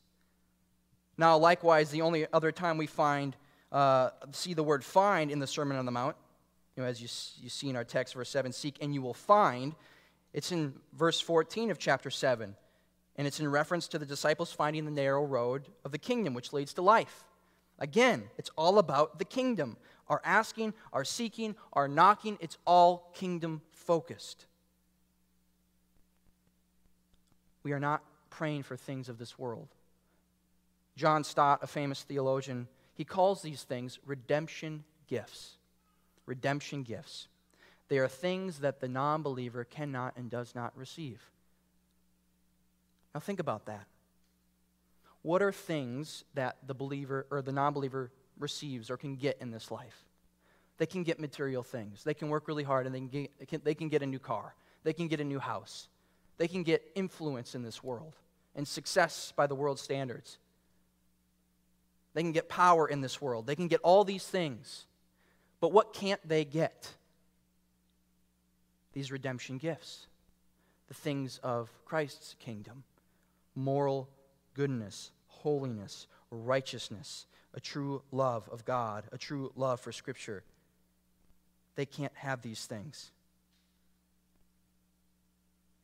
Now, 1.17 1.37
likewise, 1.37 1.91
the 1.91 2.03
only 2.03 2.27
other 2.33 2.53
time 2.53 2.79
we 2.79 2.87
find, 2.87 3.37
uh, 3.73 4.11
see 4.33 4.55
the 4.55 4.63
word 4.63 4.85
find 4.85 5.31
in 5.31 5.39
the 5.39 5.47
Sermon 5.47 5.77
on 5.77 5.85
the 5.85 5.91
Mount, 5.91 6.17
you 6.77 6.83
know, 6.83 6.89
as 6.89 7.01
you, 7.01 7.09
you 7.43 7.51
see 7.51 7.69
in 7.69 7.77
our 7.77 7.85
text, 7.85 8.15
verse 8.15 8.31
7, 8.31 8.53
seek 8.53 8.77
and 8.81 8.95
you 8.95 9.03
will 9.03 9.15
find, 9.15 9.75
it's 10.33 10.53
in 10.53 10.75
verse 10.93 11.21
14 11.21 11.71
of 11.71 11.79
chapter 11.79 12.11
7. 12.11 12.55
And 13.19 13.27
it's 13.27 13.41
in 13.41 13.49
reference 13.49 13.89
to 13.89 13.99
the 13.99 14.07
disciples 14.07 14.53
finding 14.53 14.85
the 14.85 14.91
narrow 14.93 15.25
road 15.25 15.69
of 15.85 15.93
the 15.93 15.99
kingdom, 15.99 16.35
which 16.35 16.53
leads 16.53 16.73
to 16.75 16.83
life. 16.83 17.25
Again, 17.81 18.31
it's 18.39 18.51
all 18.57 18.79
about 18.79 19.19
the 19.19 19.25
kingdom. 19.25 19.77
Our 20.09 20.23
asking, 20.25 20.73
our 20.93 21.05
seeking, 21.05 21.57
our 21.73 21.89
knocking, 21.89 22.39
it's 22.41 22.57
all 22.65 23.11
kingdom 23.15 23.61
focused. 23.73 24.47
We 27.65 27.73
are 27.73 27.81
not 27.81 28.03
praying 28.31 28.63
for 28.63 28.77
things 28.77 29.09
of 29.09 29.19
this 29.19 29.39
world. 29.39 29.69
John 30.97 31.25
Stott, 31.25 31.61
a 31.63 31.67
famous 31.67 32.03
theologian, 32.03 32.69
he 32.95 33.05
calls 33.05 33.43
these 33.43 33.65
things 33.65 33.99
redemption 34.07 34.85
gifts. 35.09 35.57
Redemption 36.25 36.83
gifts. 36.85 37.29
They 37.89 37.99
are 37.99 38.09
things 38.09 38.61
that 38.61 38.81
the 38.81 38.89
non 38.89 39.23
believer 39.23 39.65
cannot 39.65 40.17
and 40.17 40.31
does 40.31 40.55
not 40.55 40.77
receive. 40.77 41.21
Now, 43.15 43.21
think 43.21 43.41
about 43.41 43.67
that. 43.67 43.87
What 45.23 45.43
are 45.43 45.53
things 45.53 46.25
that 46.35 46.57
the 46.67 46.75
believer 46.75 47.27
or 47.31 47.43
the 47.43 47.53
non 47.53 47.73
believer 47.73 48.13
receives 48.39 48.91
or 48.91 48.97
can 48.97 49.17
get 49.17 49.39
in 49.41 49.51
this 49.51 49.71
life? 49.71 50.05
They 50.79 50.87
can 50.87 51.03
get 51.03 51.19
material 51.19 51.63
things. 51.63 52.05
They 52.05 52.15
can 52.15 52.29
work 52.29 52.47
really 52.47 52.63
hard 52.63 52.87
and 52.87 52.95
they 52.95 53.01
can, 53.01 53.29
get, 53.47 53.65
they 53.65 53.75
can 53.75 53.89
get 53.89 54.03
a 54.03 54.07
new 54.07 54.21
car. 54.21 54.55
They 54.85 54.93
can 54.93 55.09
get 55.09 55.21
a 55.21 55.25
new 55.25 55.41
house. 55.41 55.89
They 56.37 56.47
can 56.47 56.63
get 56.63 56.83
influence 56.95 57.55
in 57.55 57.63
this 57.63 57.83
world 57.83 58.15
and 58.55 58.67
success 58.67 59.33
by 59.35 59.49
the 59.49 59.57
world's 59.57 59.83
standards. 59.83 60.39
They 62.15 62.23
can 62.23 62.33
get 62.33 62.49
power 62.49 62.87
in 62.89 63.01
this 63.01 63.21
world. 63.21 63.47
They 63.47 63.57
can 63.57 63.69
get 63.69 63.81
all 63.83 64.05
these 64.05 64.27
things. 64.27 64.87
But 65.61 65.73
what 65.73 65.93
can't 65.93 66.27
they 66.27 66.45
get? 66.45 66.95
These 68.93 69.11
redemption 69.11 69.59
gifts, 69.59 70.07
the 70.87 70.95
things 70.95 71.39
of 71.43 71.71
Christ's 71.85 72.37
kingdom 72.39 72.85
moral 73.59 74.09
goodness, 74.55 75.11
holiness, 75.27 76.07
righteousness, 76.31 77.27
a 77.55 77.61
true 77.61 78.03
love 78.13 78.49
of 78.53 78.65
God, 78.65 79.05
a 79.13 79.19
true 79.19 79.53
love 79.57 79.81
for 79.81 79.93
Scripture. 79.93 80.43
They 81.75 81.87
can't 81.87 82.13
have 82.15 82.43
these 82.43 82.65
things. 82.67 83.11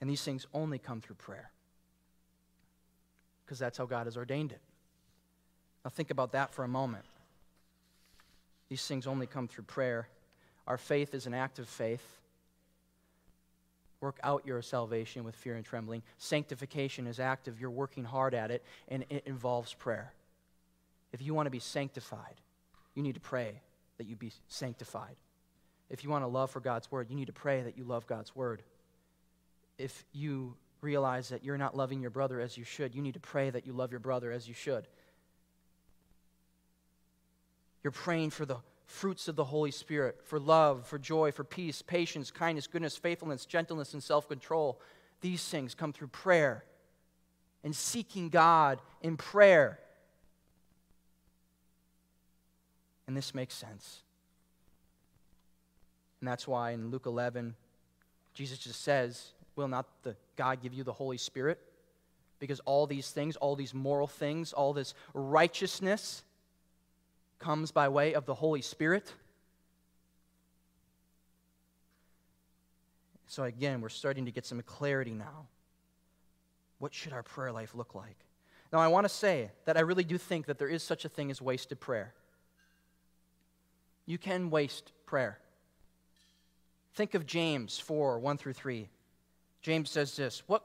And 0.01 0.09
these 0.09 0.23
things 0.23 0.47
only 0.55 0.79
come 0.79 1.01
through 1.01 1.17
prayer 1.17 1.51
because 3.45 3.59
that's 3.59 3.79
how 3.79 3.87
God 3.87 4.07
has 4.07 4.17
ordained 4.17 4.53
it. 4.53 4.61
Now, 5.85 5.91
think 5.91 6.11
about 6.11 6.33
that 6.33 6.53
for 6.53 6.65
a 6.65 6.69
moment. 6.69 7.05
These 8.69 8.87
things 8.87 9.07
only 9.07 9.27
come 9.27 9.49
through 9.49 9.65
prayer. 9.65 10.09
Our 10.67 10.79
faith 10.79 11.15
is 11.15 11.27
an 11.27 11.35
act 11.35 11.59
of 11.59 11.69
faith. 11.69 12.05
Work 14.05 14.21
out 14.23 14.45
your 14.45 14.61
salvation 14.61 15.25
with 15.25 15.35
fear 15.35 15.55
and 15.55 15.64
trembling. 15.64 16.03
Sanctification 16.19 17.07
is 17.07 17.19
active. 17.19 17.59
You're 17.59 17.71
working 17.71 18.05
hard 18.05 18.35
at 18.35 18.51
it, 18.51 18.62
and 18.87 19.07
it 19.09 19.23
involves 19.25 19.73
prayer. 19.73 20.12
If 21.14 21.23
you 21.23 21.33
want 21.33 21.47
to 21.47 21.51
be 21.51 21.59
sanctified, 21.59 22.35
you 22.95 23.03
need 23.03 23.14
to 23.14 23.21
pray 23.23 23.62
that 23.97 24.07
you 24.07 24.14
be 24.14 24.31
sanctified. 24.47 25.17
If 25.88 26.05
you 26.05 26.11
want 26.11 26.23
to 26.23 26.29
love 26.29 26.51
for 26.51 26.61
God's 26.61 26.93
word, 26.93 27.09
you 27.09 27.17
need 27.17 27.29
to 27.29 27.33
pray 27.33 27.62
that 27.62 27.79
you 27.79 27.85
love 27.85 28.07
God's 28.07 28.37
word. 28.37 28.62
If 29.79 30.05
you 30.12 30.55
realize 30.83 31.31
that 31.31 31.43
you're 31.43 31.57
not 31.57 31.75
loving 31.75 32.03
your 32.03 32.11
brother 32.11 32.40
as 32.40 32.59
you 32.59 32.64
should, 32.64 32.95
you 32.95 33.01
need 33.01 33.14
to 33.14 33.21
pray 33.21 33.49
that 33.49 33.67
you 33.67 33.73
love 33.73 33.90
your 33.90 34.01
brother 34.01 34.31
as 34.31 34.47
you 34.47 34.53
should. 34.53 34.87
You're 37.83 37.90
praying 37.90 38.33
for 38.33 38.45
the 38.45 38.59
fruits 38.87 39.29
of 39.29 39.37
the 39.37 39.44
Holy 39.44 39.70
Spirit 39.70 40.20
for 40.25 40.38
love, 40.38 40.87
for 40.87 40.99
joy, 40.99 41.33
for 41.33 41.44
peace, 41.44 41.83
patience, 41.83 42.31
kindness, 42.31 42.66
goodness, 42.66 42.97
faithfulness, 42.97 43.47
gentleness, 43.47 43.94
and 43.94 44.03
self 44.03 44.29
control. 44.29 44.81
These 45.20 45.47
things 45.49 45.75
come 45.75 45.92
through 45.92 46.09
prayer 46.09 46.64
and 47.62 47.75
seeking 47.75 48.29
God 48.29 48.81
in 49.01 49.16
prayer. 49.16 49.79
And 53.07 53.16
this 53.16 53.35
makes 53.35 53.55
sense. 53.55 54.03
And 56.20 56.29
that's 56.29 56.47
why 56.49 56.70
in 56.70 56.90
Luke 56.90 57.07
11, 57.07 57.55
Jesus 58.35 58.59
just 58.59 58.83
says, 58.83 59.33
Will 59.57 59.68
not 59.68 59.87
the 60.03 60.16
God 60.37 60.62
give 60.62 60.75
you 60.75 60.85
the 60.85 60.92
Holy 60.92 61.18
Spirit? 61.18 61.61
Because 62.38 62.61
all 62.61 62.87
these 62.87 63.11
things, 63.11 63.37
all 63.37 63.57
these 63.57 63.73
moral 63.73 64.07
things, 64.07 64.53
all 64.53 64.73
this 64.73 64.94
righteousness, 65.14 66.25
comes 67.45 67.71
by 67.71 67.89
way 67.89 68.15
of 68.15 68.25
the 68.25 68.35
Holy 68.35 68.63
Spirit. 68.63 69.13
So, 73.27 73.43
again, 73.45 73.83
we're 73.83 73.91
starting 73.91 74.25
to 74.25 74.31
get 74.31 74.47
some 74.47 74.63
clarity 74.63 75.13
now. 75.13 75.47
What 76.79 76.95
should 76.95 77.13
our 77.13 77.23
prayer 77.23 77.53
life 77.53 77.75
look 77.75 77.95
like? 77.95 78.17
Now, 78.73 78.79
I 78.79 78.89
want 78.89 79.05
to 79.05 79.11
say 79.11 79.51
that 79.67 79.77
I 79.77 79.81
really 79.81 80.05
do 80.05 80.17
think 80.17 80.47
that 80.47 80.59
there 80.59 80.69
is 80.69 80.83
such 80.83 81.05
a 81.05 81.09
thing 81.09 81.31
as 81.31 81.43
wasted 81.43 81.81
prayer. 81.81 82.15
You 84.07 84.17
can 84.17 84.49
waste 84.49 84.93
prayer. 85.05 85.39
Think 86.95 87.15
of 87.15 87.27
James 87.27 87.79
4 87.79 88.21
1 88.21 88.39
through 88.39 88.55
3. 88.55 88.89
James 89.61 89.91
says 89.91 90.17
this 90.17 90.43
What 90.47 90.65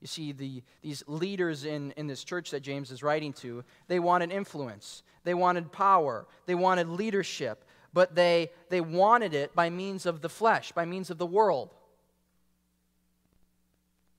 You 0.00 0.06
see, 0.06 0.32
the, 0.32 0.62
these 0.80 1.02
leaders 1.06 1.64
in, 1.64 1.92
in 1.92 2.06
this 2.06 2.22
church 2.22 2.50
that 2.52 2.60
James 2.60 2.90
is 2.90 3.02
writing 3.02 3.32
to, 3.34 3.64
they 3.88 3.98
wanted 3.98 4.30
influence, 4.30 5.02
they 5.24 5.34
wanted 5.34 5.72
power, 5.72 6.26
they 6.46 6.54
wanted 6.54 6.88
leadership, 6.88 7.64
but 7.92 8.14
they, 8.14 8.50
they 8.68 8.80
wanted 8.80 9.34
it 9.34 9.54
by 9.54 9.70
means 9.70 10.06
of 10.06 10.20
the 10.20 10.28
flesh, 10.28 10.72
by 10.72 10.84
means 10.84 11.10
of 11.10 11.18
the 11.18 11.26
world. 11.26 11.74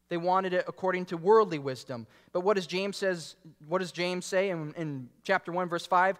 They 0.09 0.17
wanted 0.17 0.53
it 0.53 0.65
according 0.67 1.05
to 1.07 1.17
worldly 1.17 1.59
wisdom. 1.59 2.07
But 2.33 2.41
what 2.41 2.55
does 2.55 2.67
James 2.67 2.97
says, 2.97 3.35
what 3.67 3.77
does 3.77 3.91
James 3.91 4.25
say 4.25 4.49
in, 4.49 4.73
in 4.75 5.09
chapter 5.23 5.51
1, 5.51 5.69
verse 5.69 5.85
5? 5.85 6.19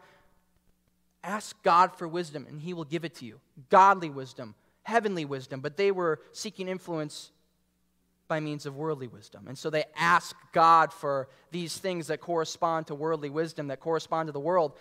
Ask 1.23 1.61
God 1.63 1.97
for 1.97 2.07
wisdom, 2.07 2.45
and 2.47 2.61
he 2.61 2.73
will 2.73 2.85
give 2.85 3.03
it 3.03 3.15
to 3.15 3.25
you. 3.25 3.39
Godly 3.69 4.09
wisdom, 4.09 4.55
heavenly 4.83 5.25
wisdom. 5.25 5.59
But 5.59 5.75
they 5.75 5.91
were 5.91 6.21
seeking 6.31 6.67
influence 6.67 7.31
by 8.29 8.39
means 8.39 8.65
of 8.65 8.77
worldly 8.77 9.07
wisdom. 9.07 9.47
And 9.49 9.57
so 9.57 9.69
they 9.69 9.83
ask 9.97 10.33
God 10.53 10.93
for 10.93 11.27
these 11.51 11.77
things 11.77 12.07
that 12.07 12.21
correspond 12.21 12.87
to 12.87 12.95
worldly 12.95 13.29
wisdom, 13.29 13.67
that 13.67 13.81
correspond 13.81 14.27
to 14.27 14.31
the 14.31 14.39
world. 14.39 14.71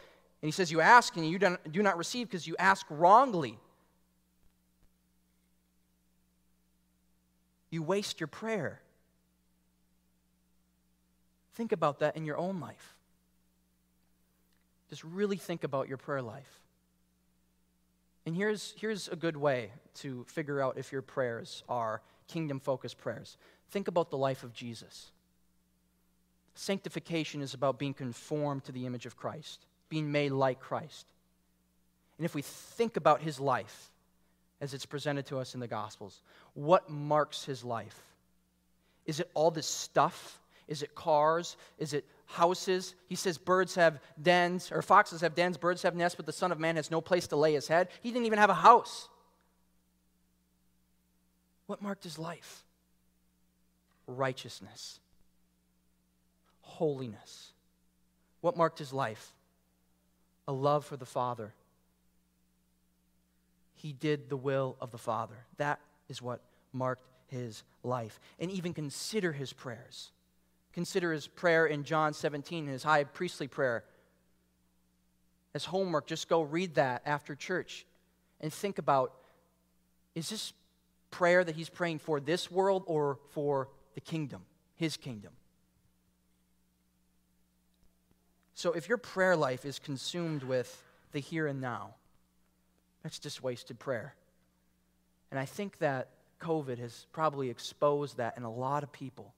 And 0.40 0.46
he 0.46 0.52
says, 0.52 0.70
You 0.70 0.80
ask 0.80 1.16
and 1.16 1.28
you 1.28 1.38
do 1.38 1.82
not 1.82 1.98
receive 1.98 2.28
because 2.28 2.46
you 2.46 2.54
ask 2.60 2.86
wrongly. 2.88 3.58
You 7.70 7.82
waste 7.82 8.20
your 8.20 8.28
prayer. 8.28 8.80
Think 11.54 11.72
about 11.72 11.98
that 11.98 12.16
in 12.16 12.24
your 12.24 12.36
own 12.36 12.60
life. 12.60 12.94
Just 14.90 15.02
really 15.04 15.36
think 15.36 15.64
about 15.64 15.88
your 15.88 15.98
prayer 15.98 16.22
life. 16.22 16.60
And 18.24 18.36
here's, 18.36 18.74
here's 18.78 19.08
a 19.08 19.16
good 19.16 19.36
way 19.36 19.70
to 19.96 20.24
figure 20.28 20.60
out 20.60 20.78
if 20.78 20.92
your 20.92 21.02
prayers 21.02 21.62
are 21.68 22.02
kingdom 22.28 22.60
focused 22.60 22.98
prayers. 22.98 23.36
Think 23.70 23.88
about 23.88 24.10
the 24.10 24.18
life 24.18 24.44
of 24.44 24.54
Jesus. 24.54 25.10
Sanctification 26.54 27.42
is 27.42 27.54
about 27.54 27.78
being 27.78 27.94
conformed 27.94 28.64
to 28.64 28.72
the 28.72 28.86
image 28.86 29.06
of 29.06 29.16
Christ, 29.16 29.64
being 29.88 30.12
made 30.12 30.32
like 30.32 30.60
Christ. 30.60 31.06
And 32.18 32.24
if 32.24 32.34
we 32.34 32.42
think 32.42 32.96
about 32.96 33.20
his 33.20 33.38
life 33.38 33.90
as 34.60 34.74
it's 34.74 34.86
presented 34.86 35.26
to 35.26 35.38
us 35.38 35.54
in 35.54 35.60
the 35.60 35.68
Gospels, 35.68 36.20
what 36.54 36.90
marks 36.90 37.44
his 37.44 37.64
life? 37.64 37.98
Is 39.06 39.20
it 39.20 39.30
all 39.34 39.50
this 39.50 39.66
stuff? 39.66 40.40
Is 40.66 40.82
it 40.82 40.94
cars? 40.94 41.56
Is 41.78 41.92
it 41.92 42.04
houses. 42.28 42.94
He 43.08 43.14
says 43.14 43.38
birds 43.38 43.74
have 43.74 44.00
dens, 44.20 44.70
or 44.70 44.82
foxes 44.82 45.22
have 45.22 45.34
dens, 45.34 45.56
birds 45.56 45.82
have 45.82 45.96
nests, 45.96 46.16
but 46.16 46.26
the 46.26 46.32
Son 46.32 46.52
of 46.52 46.60
Man 46.60 46.76
has 46.76 46.90
no 46.90 47.00
place 47.00 47.26
to 47.28 47.36
lay 47.36 47.54
his 47.54 47.68
head. 47.68 47.88
He 48.02 48.10
didn't 48.10 48.26
even 48.26 48.38
have 48.38 48.50
a 48.50 48.54
house. 48.54 49.08
What 51.68 51.82
marked 51.82 52.02
his 52.02 52.18
life? 52.18 52.64
Righteousness, 54.06 55.00
holiness. 56.62 57.52
What 58.40 58.56
marked 58.56 58.78
his 58.78 58.92
life? 58.92 59.34
A 60.48 60.52
love 60.52 60.86
for 60.86 60.96
the 60.96 61.04
Father. 61.04 61.52
He 63.74 63.92
did 63.92 64.30
the 64.30 64.36
will 64.36 64.76
of 64.80 64.90
the 64.92 64.98
Father. 64.98 65.36
That 65.58 65.78
is 66.08 66.22
what 66.22 66.40
marked 66.72 67.04
his 67.26 67.62
life. 67.84 68.18
And 68.40 68.50
even 68.50 68.72
consider 68.72 69.32
his 69.32 69.52
prayers. 69.52 70.10
Consider 70.72 71.12
his 71.12 71.26
prayer 71.26 71.66
in 71.66 71.84
John 71.84 72.14
17, 72.14 72.66
his 72.66 72.82
high 72.82 73.04
priestly 73.04 73.46
prayer. 73.46 73.84
As 75.54 75.66
homework, 75.66 76.06
just 76.06 76.30
go 76.30 76.40
read 76.40 76.76
that 76.76 77.02
after 77.04 77.34
church 77.34 77.84
and 78.40 78.50
think 78.50 78.78
about 78.78 79.12
is 80.14 80.30
this 80.30 80.54
prayer 81.10 81.44
that 81.44 81.56
he's 81.56 81.68
praying 81.68 81.98
for 81.98 82.20
this 82.20 82.50
world 82.50 82.84
or 82.86 83.18
for 83.30 83.68
the 83.94 84.00
kingdom, 84.00 84.42
his 84.76 84.96
kingdom? 84.96 85.32
So 88.54 88.72
if 88.72 88.88
your 88.88 88.98
prayer 88.98 89.36
life 89.36 89.64
is 89.64 89.78
consumed 89.78 90.42
with 90.42 90.82
the 91.12 91.20
here 91.20 91.46
and 91.46 91.60
now, 91.60 91.94
that's 93.02 93.18
just 93.18 93.42
wasted 93.42 93.78
prayer. 93.78 94.14
And 95.30 95.38
I 95.38 95.44
think 95.44 95.78
that 95.78 96.08
COVID 96.40 96.78
has 96.78 97.06
probably 97.12 97.50
exposed 97.50 98.16
that 98.16 98.36
in 98.36 98.42
a 98.42 98.50
lot 98.50 98.82
of 98.82 98.92
people. 98.92 99.32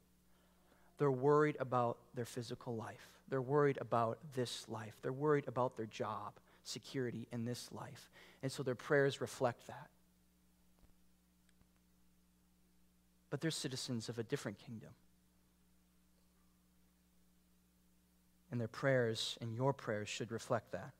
They're 0.98 1.10
worried 1.10 1.56
about 1.60 1.98
their 2.14 2.24
physical 2.24 2.76
life. 2.76 3.08
They're 3.28 3.40
worried 3.40 3.78
about 3.80 4.18
this 4.34 4.66
life. 4.68 4.94
They're 5.02 5.12
worried 5.12 5.48
about 5.48 5.76
their 5.76 5.86
job, 5.86 6.34
security 6.64 7.26
in 7.32 7.44
this 7.44 7.68
life. 7.72 8.10
And 8.42 8.50
so 8.50 8.62
their 8.62 8.74
prayers 8.74 9.20
reflect 9.20 9.66
that. 9.68 9.88
But 13.30 13.40
they're 13.40 13.50
citizens 13.50 14.08
of 14.08 14.18
a 14.18 14.22
different 14.22 14.58
kingdom. 14.58 14.90
And 18.50 18.60
their 18.60 18.68
prayers 18.68 19.38
and 19.40 19.54
your 19.54 19.72
prayers 19.72 20.08
should 20.08 20.32
reflect 20.32 20.72
that. 20.72 20.90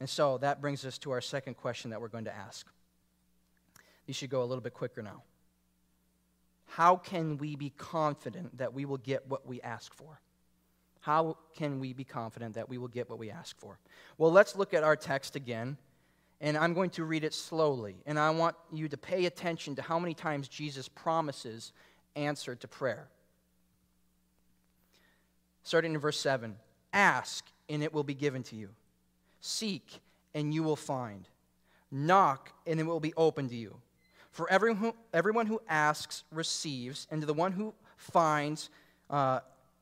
And 0.00 0.08
so 0.08 0.38
that 0.38 0.60
brings 0.60 0.84
us 0.84 0.98
to 0.98 1.10
our 1.10 1.20
second 1.20 1.54
question 1.54 1.90
that 1.90 2.00
we're 2.00 2.08
going 2.08 2.26
to 2.26 2.34
ask. 2.34 2.66
These 4.06 4.16
should 4.16 4.30
go 4.30 4.42
a 4.42 4.44
little 4.44 4.62
bit 4.62 4.74
quicker 4.74 5.02
now. 5.02 5.22
How 6.66 6.96
can 6.96 7.38
we 7.38 7.56
be 7.56 7.70
confident 7.70 8.58
that 8.58 8.74
we 8.74 8.84
will 8.84 8.98
get 8.98 9.28
what 9.28 9.46
we 9.46 9.60
ask 9.62 9.94
for? 9.94 10.20
How 11.00 11.36
can 11.54 11.80
we 11.80 11.92
be 11.92 12.04
confident 12.04 12.54
that 12.54 12.68
we 12.68 12.78
will 12.78 12.88
get 12.88 13.10
what 13.10 13.18
we 13.18 13.30
ask 13.30 13.58
for? 13.58 13.78
Well, 14.18 14.32
let's 14.32 14.56
look 14.56 14.72
at 14.72 14.82
our 14.82 14.96
text 14.96 15.36
again, 15.36 15.76
and 16.40 16.56
I'm 16.56 16.74
going 16.74 16.90
to 16.90 17.04
read 17.04 17.24
it 17.24 17.34
slowly. 17.34 17.96
And 18.06 18.18
I 18.18 18.30
want 18.30 18.56
you 18.72 18.88
to 18.88 18.96
pay 18.96 19.26
attention 19.26 19.76
to 19.76 19.82
how 19.82 19.98
many 19.98 20.14
times 20.14 20.48
Jesus 20.48 20.88
promises 20.88 21.72
answer 22.16 22.54
to 22.54 22.68
prayer. 22.68 23.08
Starting 25.62 25.94
in 25.94 26.00
verse 26.00 26.18
7 26.18 26.56
Ask, 26.92 27.46
and 27.68 27.82
it 27.82 27.92
will 27.92 28.04
be 28.04 28.14
given 28.14 28.42
to 28.44 28.56
you. 28.56 28.68
Seek, 29.40 30.00
and 30.34 30.54
you 30.54 30.62
will 30.62 30.76
find. 30.76 31.28
Knock, 31.90 32.52
and 32.66 32.78
it 32.78 32.84
will 32.84 33.00
be 33.00 33.14
open 33.16 33.48
to 33.48 33.56
you. 33.56 33.76
For 34.30 34.50
everyone 34.50 34.78
who, 34.78 34.94
everyone 35.12 35.46
who 35.46 35.60
asks 35.68 36.24
receives, 36.30 37.06
and 37.10 37.20
to 37.20 37.26
the 37.26 37.34
one 37.34 37.52
who 37.52 37.72
finds, 37.96 38.68
uh, 39.08 39.40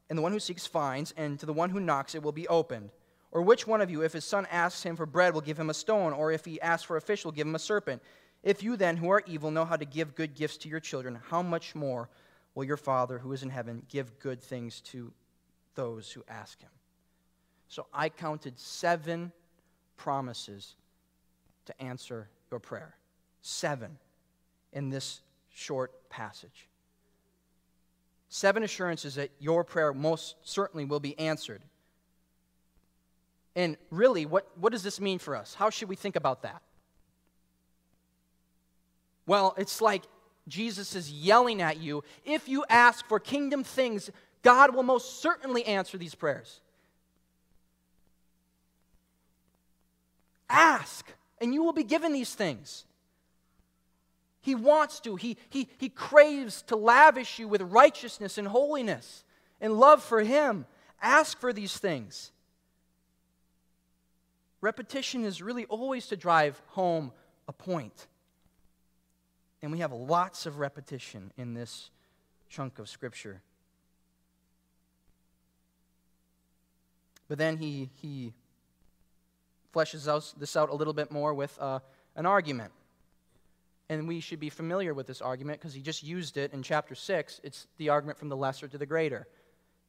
and 0.09 0.19
the 0.19 0.23
one 0.23 0.33
who 0.33 0.41
seeks 0.41 0.67
finds, 0.67 1.13
and 1.17 1.39
to 1.41 1.47
the 1.47 1.53
one 1.53 1.71
who 1.71 1.81
knocks 1.81 2.15
it 2.15 2.23
will 2.23 2.33
be 2.33 2.47
opened. 2.49 2.91
Or 3.33 3.41
which 3.43 3.67
one 3.67 3.81
of 3.81 3.91
you, 3.91 4.03
if 4.03 4.13
his 4.13 4.27
son 4.27 4.47
asks 4.51 4.83
him 4.83 4.95
for 4.95 5.07
bread, 5.07 5.33
will 5.33 5.41
give 5.41 5.59
him 5.59 5.71
a 5.71 5.75
stone, 5.75 6.13
or 6.13 6.31
if 6.31 6.45
he 6.45 6.61
asks 6.61 6.85
for 6.85 6.99
a 6.99 7.01
fish, 7.01 7.25
will 7.25 7.33
give 7.33 7.47
him 7.47 7.55
a 7.55 7.59
serpent? 7.59 8.03
If 8.43 8.63
you 8.63 8.77
then, 8.77 8.97
who 8.97 9.09
are 9.09 9.23
evil, 9.27 9.51
know 9.51 9.65
how 9.65 9.77
to 9.77 9.87
give 9.87 10.15
good 10.15 10.35
gifts 10.35 10.59
to 10.59 10.69
your 10.69 10.81
children, 10.81 11.19
how 11.31 11.43
much 11.43 11.75
more 11.75 12.11
will 12.55 12.65
your 12.65 12.77
Father 12.77 13.19
who 13.19 13.33
is 13.33 13.43
in 13.43 13.49
heaven 13.51 13.83
give 13.89 14.19
good 14.19 14.41
things 14.43 14.81
to 14.83 15.13
those 15.75 16.13
who 16.13 16.23
ask 16.29 16.61
him? 16.61 16.71
So 17.69 17.87
I 17.95 18.11
counted 18.11 18.59
seven 18.59 19.33
promises 19.97 20.75
to 21.65 21.83
answer 21.83 22.29
your 22.51 22.61
prayer. 22.61 22.97
Seven 23.41 23.97
in 24.75 24.91
this 24.91 25.23
short 25.49 26.11
passage. 26.11 26.69
Seven 28.29 28.63
assurances 28.63 29.15
that 29.15 29.31
your 29.39 29.65
prayer 29.65 29.95
most 29.95 30.37
certainly 30.43 30.85
will 30.85 31.01
be 31.01 31.19
answered. 31.19 31.63
And 33.55 33.77
really, 33.91 34.27
what, 34.27 34.47
what 34.59 34.73
does 34.73 34.83
this 34.83 35.01
mean 35.01 35.19
for 35.19 35.37
us? 35.37 35.55
How 35.55 35.71
should 35.71 35.89
we 35.89 35.97
think 35.97 36.17
about 36.17 36.43
that? 36.43 36.63
Well, 39.27 39.55
it's 39.57 39.81
like 39.81 40.03
Jesus 40.49 40.97
is 40.97 41.11
yelling 41.13 41.63
at 41.63 41.79
you 41.79 42.03
if 42.25 42.49
you 42.49 42.65
ask 42.69 43.07
for 43.07 43.21
kingdom 43.21 43.63
things, 43.63 44.11
God 44.43 44.75
will 44.75 44.83
most 44.83 45.21
certainly 45.21 45.65
answer 45.65 45.97
these 45.99 46.15
prayers. 46.15 46.61
Ask, 50.49 51.07
and 51.41 51.55
you 51.55 51.63
will 51.63 51.73
be 51.73 51.85
given 51.85 52.13
these 52.13 52.35
things. 52.35 52.85
He 54.43 54.55
wants 54.55 55.01
to. 55.01 55.17
He, 55.17 55.39
he, 55.49 55.69
he 55.79 55.89
craves 55.89 56.63
to 56.63 56.77
lavish 56.77 57.39
you 57.39 57.47
with 57.49 57.63
righteousness 57.63 58.37
and 58.37 58.49
holiness 58.49 59.25
and 59.61 59.79
love 59.79 60.03
for 60.03 60.21
Him. 60.21 60.67
Ask 61.01 61.39
for 61.41 61.53
these 61.53 61.79
things. 61.79 62.33
Repetition 64.63 65.25
is 65.25 65.43
really 65.43 65.67
always 65.67 66.07
to 66.07 66.17
drive 66.17 66.61
home 66.69 67.13
a 67.47 67.53
point. 67.53 68.07
And 69.61 69.71
we 69.71 69.81
have 69.81 69.93
lots 69.93 70.47
of 70.47 70.59
repetition 70.59 71.31
in 71.37 71.53
this 71.53 71.91
chunk 72.49 72.79
of 72.79 72.89
Scripture. 72.89 73.43
But 77.29 77.37
then 77.37 77.59
he, 77.59 77.91
he 78.01 78.33
fleshes 79.75 80.09
out, 80.09 80.33
this 80.39 80.57
out 80.57 80.71
a 80.71 80.75
little 80.75 80.95
bit 80.95 81.13
more 81.13 81.35
with 81.35 81.55
uh, 81.61 81.81
an 82.17 82.25
argument 82.25 82.73
and 83.93 84.09
we 84.09 84.21
should 84.21 84.41
be 84.41 84.49
familiar 84.49 84.95
with 84.95 85.07
this 85.07 85.21
argument 85.21 85.61
because 85.61 85.75
he 85.75 85.83
just 85.83 86.03
used 86.03 86.39
it 86.39 86.55
in 86.55 86.63
chapter 86.63 86.95
6. 86.95 87.41
It's 87.45 87.67
the 87.77 87.91
argument 87.91 88.19
from 88.19 88.31
the 88.31 88.37
lesser 88.37 88.67
to 88.67 88.79
the 88.79 88.87
greater. 88.87 89.27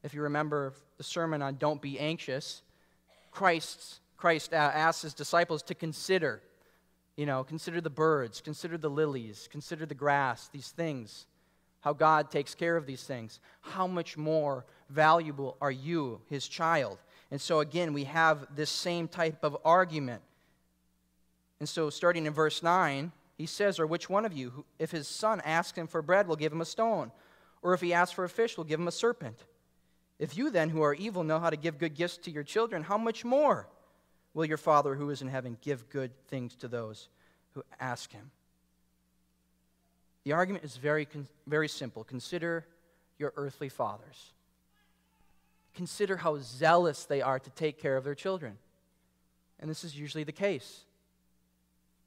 If 0.04 0.14
you 0.14 0.24
remember 0.24 0.74
the 0.98 1.04
sermon 1.04 1.42
on 1.42 1.56
don't 1.56 1.82
be 1.82 1.98
anxious, 1.98 2.64
Christ's, 3.32 4.02
Christ 4.24 4.54
asks 4.54 5.02
his 5.02 5.14
disciples 5.14 5.62
to 5.64 5.76
consider, 5.76 6.42
you 7.18 7.26
know, 7.26 7.44
consider 7.44 7.82
the 7.82 7.90
birds, 7.90 8.40
consider 8.40 8.78
the 8.78 8.88
lilies, 8.88 9.50
consider 9.52 9.86
the 9.86 9.96
grass, 9.96 10.48
these 10.48 10.70
things, 10.70 11.26
how 11.82 11.92
God 11.92 12.32
takes 12.32 12.56
care 12.56 12.78
of 12.78 12.86
these 12.86 13.04
things. 13.04 13.42
How 13.60 13.86
much 13.86 14.16
more 14.16 14.66
valuable 14.90 15.58
are 15.60 15.70
you, 15.70 16.22
his 16.30 16.48
child? 16.48 17.00
And 17.32 17.42
so, 17.42 17.60
again, 17.60 17.92
we 17.92 18.06
have 18.06 18.48
this 18.56 18.70
same 18.70 19.10
type 19.10 19.44
of 19.44 19.58
argument. 19.66 20.22
And 21.60 21.68
so, 21.68 21.90
starting 21.90 22.26
in 22.26 22.32
verse 22.32 22.64
9, 22.64 23.12
he 23.38 23.46
says, 23.46 23.78
Or 23.78 23.86
which 23.86 24.10
one 24.10 24.24
of 24.24 24.32
you, 24.32 24.64
if 24.80 24.92
his 24.92 25.10
son 25.10 25.42
asks 25.44 25.78
him 25.78 25.88
for 25.88 26.02
bread, 26.02 26.30
will 26.30 26.38
give 26.38 26.54
him 26.54 26.62
a 26.62 26.66
stone? 26.66 27.12
Or 27.62 27.74
if 27.74 27.82
he 27.82 27.94
asks 27.94 28.14
for 28.14 28.24
a 28.24 28.30
fish, 28.30 28.56
will 28.56 28.64
give 28.64 28.80
him 28.80 28.88
a 28.88 28.94
serpent? 28.94 29.44
If 30.18 30.38
you 30.38 30.50
then, 30.50 30.70
who 30.70 30.82
are 30.82 30.94
evil, 30.94 31.26
know 31.26 31.40
how 31.40 31.50
to 31.50 31.58
give 31.58 31.78
good 31.78 31.94
gifts 31.94 32.16
to 32.20 32.32
your 32.32 32.44
children, 32.44 32.84
how 32.84 32.98
much 32.98 33.26
more 33.26 33.68
will 34.34 34.46
your 34.46 34.58
Father 34.58 34.96
who 34.96 35.10
is 35.10 35.22
in 35.22 35.28
heaven 35.28 35.58
give 35.62 35.90
good 35.90 36.12
things 36.28 36.56
to 36.56 36.68
those 36.68 37.10
who 37.54 37.64
ask 37.80 38.12
him? 38.12 38.32
The 40.24 40.34
argument 40.34 40.64
is 40.64 40.78
very, 40.78 41.08
very 41.48 41.68
simple. 41.68 42.04
Consider 42.04 42.66
your 43.20 43.34
earthly 43.36 43.70
fathers. 43.70 44.32
Consider 45.76 46.18
how 46.18 46.38
zealous 46.40 47.06
they 47.06 47.22
are 47.22 47.40
to 47.40 47.50
take 47.52 47.80
care 47.80 47.98
of 47.98 48.04
their 48.04 48.16
children. 48.16 48.58
And 49.60 49.70
this 49.70 49.84
is 49.84 49.98
usually 49.98 50.24
the 50.24 50.32
case 50.32 50.86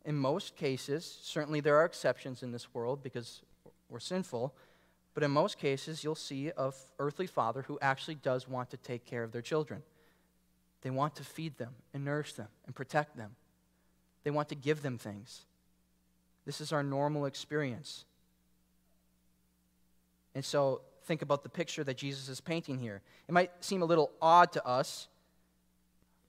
in 0.07 0.17
most 0.17 0.57
cases, 0.57 1.19
certainly 1.23 1.61
there 1.61 1.77
are 1.77 1.85
exceptions 1.85 2.45
in 2.45 2.53
this 2.53 2.73
world 2.73 3.03
because 3.03 3.43
we're 3.91 3.99
sinful, 3.99 4.55
but 5.15 5.25
in 5.25 5.33
most 5.33 5.59
cases, 5.59 6.05
you'll 6.05 6.15
see 6.15 6.53
a 6.57 6.73
earthly 7.01 7.27
father 7.27 7.63
who 7.63 7.77
actually 7.83 8.15
does 8.15 8.49
want 8.49 8.71
to 8.71 8.77
take 8.77 9.05
care 9.05 9.25
of 9.25 9.33
their 9.33 9.43
children. 9.43 9.83
They 10.87 10.91
want 10.91 11.17
to 11.17 11.25
feed 11.25 11.59
them 11.59 11.75
and 11.93 12.05
nourish 12.05 12.35
them 12.35 12.47
and 12.65 12.73
protect 12.73 13.17
them. 13.17 13.35
They 14.23 14.31
want 14.31 14.51
to 14.51 14.55
give 14.55 14.83
them 14.83 14.99
things. 14.99 15.45
This 16.45 16.61
is 16.61 16.73
our 16.73 16.85
normal 16.85 17.27
experience. 17.27 18.05
And 20.37 20.45
so 20.45 20.83
think 21.03 21.23
about 21.23 21.43
the 21.43 21.49
picture 21.49 21.83
that 21.83 21.97
Jesus 21.97 22.29
is 22.29 22.41
painting 22.41 22.79
here. 22.79 23.03
It 23.27 23.33
might 23.33 23.51
seem 23.65 23.83
a 23.83 23.85
little 23.85 24.13
odd 24.23 24.53
to 24.53 24.65
us 24.65 25.09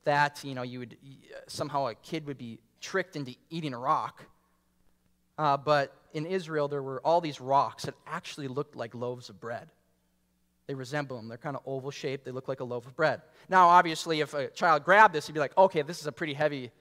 that, 0.05 0.43
you 0.43 0.55
know, 0.55 0.63
you 0.63 0.79
would 0.79 0.97
somehow 1.45 1.89
a 1.89 1.93
kid 1.93 2.25
would 2.25 2.39
be 2.39 2.57
tricked 2.81 3.15
into 3.15 3.35
eating 3.51 3.75
a 3.75 3.77
rock. 3.77 4.25
Uh, 5.37 5.55
but 5.55 5.95
in 6.13 6.25
Israel, 6.25 6.67
there 6.67 6.81
were 6.81 6.99
all 7.01 7.21
these 7.21 7.39
rocks 7.39 7.85
that 7.85 7.93
actually 8.07 8.47
looked 8.47 8.75
like 8.75 8.95
loaves 8.95 9.29
of 9.29 9.39
bread. 9.39 9.69
They 10.67 10.73
resemble 10.73 11.15
them. 11.15 11.29
They're 11.29 11.37
kind 11.37 11.55
of 11.55 11.63
oval 11.65 11.91
shaped. 11.91 12.25
They 12.25 12.31
look 12.31 12.49
like 12.49 12.59
a 12.59 12.65
loaf 12.65 12.85
of 12.85 12.95
bread. 12.95 13.21
Now, 13.47 13.69
obviously, 13.69 14.19
if 14.19 14.33
a 14.33 14.47
child 14.47 14.83
grabbed 14.83 15.15
this, 15.15 15.25
he'd 15.27 15.33
be 15.33 15.39
like, 15.39 15.57
okay, 15.57 15.81
this 15.81 16.01
is 16.01 16.07
a 16.07 16.11
pretty 16.11 16.33
heavy 16.33 16.71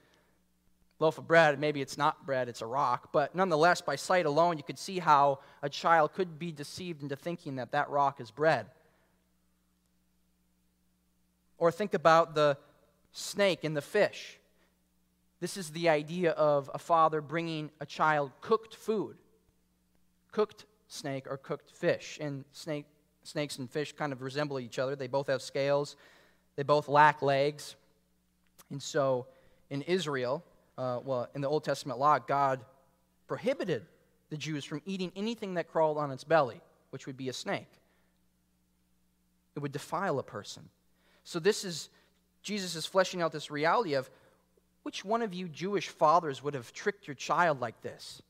loaf 0.99 1.17
of 1.17 1.27
bread. 1.27 1.57
Maybe 1.59 1.81
it's 1.81 1.97
not 1.97 2.25
bread, 2.25 2.49
it's 2.49 2.61
a 2.61 2.65
rock. 2.65 3.13
But 3.13 3.33
nonetheless, 3.33 3.79
by 3.79 3.95
sight 3.95 4.25
alone, 4.25 4.57
you 4.57 4.63
could 4.63 4.77
see 4.77 4.99
how 4.99 5.39
a 5.63 5.69
child 5.69 6.13
could 6.13 6.37
be 6.37 6.51
deceived 6.51 7.01
into 7.01 7.15
thinking 7.15 7.55
that 7.55 7.71
that 7.71 7.89
rock 7.89 8.19
is 8.19 8.29
bread. 8.29 8.67
Or 11.57 11.71
think 11.71 11.93
about 11.93 12.35
the 12.35 12.57
snake 13.13 13.63
and 13.63 13.75
the 13.75 13.81
fish. 13.81 14.37
This 15.39 15.55
is 15.55 15.69
the 15.69 15.87
idea 15.87 16.31
of 16.31 16.69
a 16.73 16.79
father 16.79 17.21
bringing 17.21 17.71
a 17.79 17.85
child 17.85 18.31
cooked 18.41 18.75
food, 18.75 19.17
cooked 20.31 20.65
snake 20.87 21.25
or 21.29 21.37
cooked 21.37 21.71
fish. 21.71 22.17
And 22.19 22.43
snake, 22.51 22.85
snakes 23.27 23.57
and 23.57 23.69
fish 23.69 23.93
kind 23.93 24.13
of 24.13 24.21
resemble 24.21 24.59
each 24.59 24.79
other. 24.79 24.95
They 24.95 25.07
both 25.07 25.27
have 25.27 25.41
scales, 25.41 25.95
they 26.55 26.63
both 26.63 26.87
lack 26.87 27.21
legs. 27.21 27.75
And 28.71 28.81
so 28.81 29.27
in 29.69 29.81
Israel, 29.83 30.43
uh, 30.77 30.99
well, 31.03 31.27
in 31.35 31.41
the 31.41 31.49
Old 31.49 31.63
Testament 31.63 31.99
law, 31.99 32.19
God 32.19 32.61
prohibited 33.27 33.85
the 34.29 34.37
Jews 34.37 34.65
from 34.65 34.81
eating 34.85 35.11
anything 35.15 35.55
that 35.55 35.67
crawled 35.67 35.97
on 35.97 36.11
its 36.11 36.23
belly, 36.23 36.61
which 36.89 37.07
would 37.07 37.17
be 37.17 37.29
a 37.29 37.33
snake. 37.33 37.69
It 39.55 39.59
would 39.59 39.71
defile 39.71 40.19
a 40.19 40.23
person. 40.23 40.63
So 41.23 41.39
this 41.39 41.65
is 41.65 41.89
Jesus 42.43 42.75
is 42.75 42.85
fleshing 42.85 43.21
out 43.21 43.31
this 43.31 43.51
reality 43.51 43.95
of 43.95 44.09
which 44.83 45.03
one 45.03 45.21
of 45.21 45.33
you 45.33 45.49
Jewish 45.49 45.89
fathers 45.89 46.41
would 46.41 46.53
have 46.53 46.71
tricked 46.71 47.07
your 47.07 47.15
child 47.15 47.59
like 47.59 47.81
this? 47.81 48.21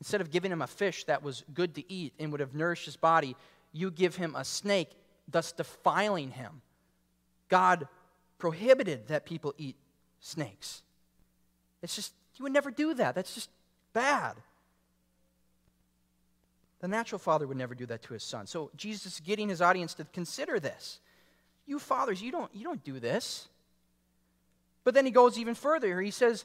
Instead 0.00 0.20
of 0.20 0.32
giving 0.32 0.50
him 0.50 0.62
a 0.62 0.66
fish 0.66 1.04
that 1.04 1.22
was 1.22 1.44
good 1.54 1.76
to 1.76 1.92
eat 1.92 2.12
and 2.18 2.32
would 2.32 2.40
have 2.40 2.54
nourished 2.54 2.86
his 2.86 2.96
body, 2.96 3.36
you 3.72 3.90
give 3.90 4.16
him 4.16 4.34
a 4.36 4.44
snake, 4.44 4.90
thus 5.28 5.52
defiling 5.52 6.30
him. 6.30 6.62
God 7.48 7.88
prohibited 8.38 9.08
that 9.08 9.26
people 9.26 9.54
eat 9.58 9.76
snakes. 10.20 10.82
It's 11.82 11.94
just, 11.94 12.12
you 12.36 12.42
would 12.42 12.52
never 12.52 12.70
do 12.70 12.94
that. 12.94 13.14
That's 13.14 13.34
just 13.34 13.50
bad. 13.92 14.36
The 16.80 16.88
natural 16.88 17.18
father 17.18 17.46
would 17.46 17.56
never 17.56 17.74
do 17.74 17.86
that 17.86 18.02
to 18.02 18.14
his 18.14 18.22
son. 18.22 18.46
So 18.46 18.70
Jesus 18.74 19.14
is 19.14 19.20
getting 19.20 19.48
his 19.48 19.60
audience 19.60 19.94
to 19.94 20.04
consider 20.04 20.58
this. 20.58 21.00
You 21.66 21.78
fathers, 21.78 22.22
you 22.22 22.32
don't, 22.32 22.50
you 22.54 22.64
don't 22.64 22.82
do 22.82 22.98
this. 22.98 23.48
But 24.82 24.94
then 24.94 25.04
he 25.04 25.12
goes 25.12 25.38
even 25.38 25.54
further. 25.54 26.00
He 26.00 26.10
says, 26.10 26.44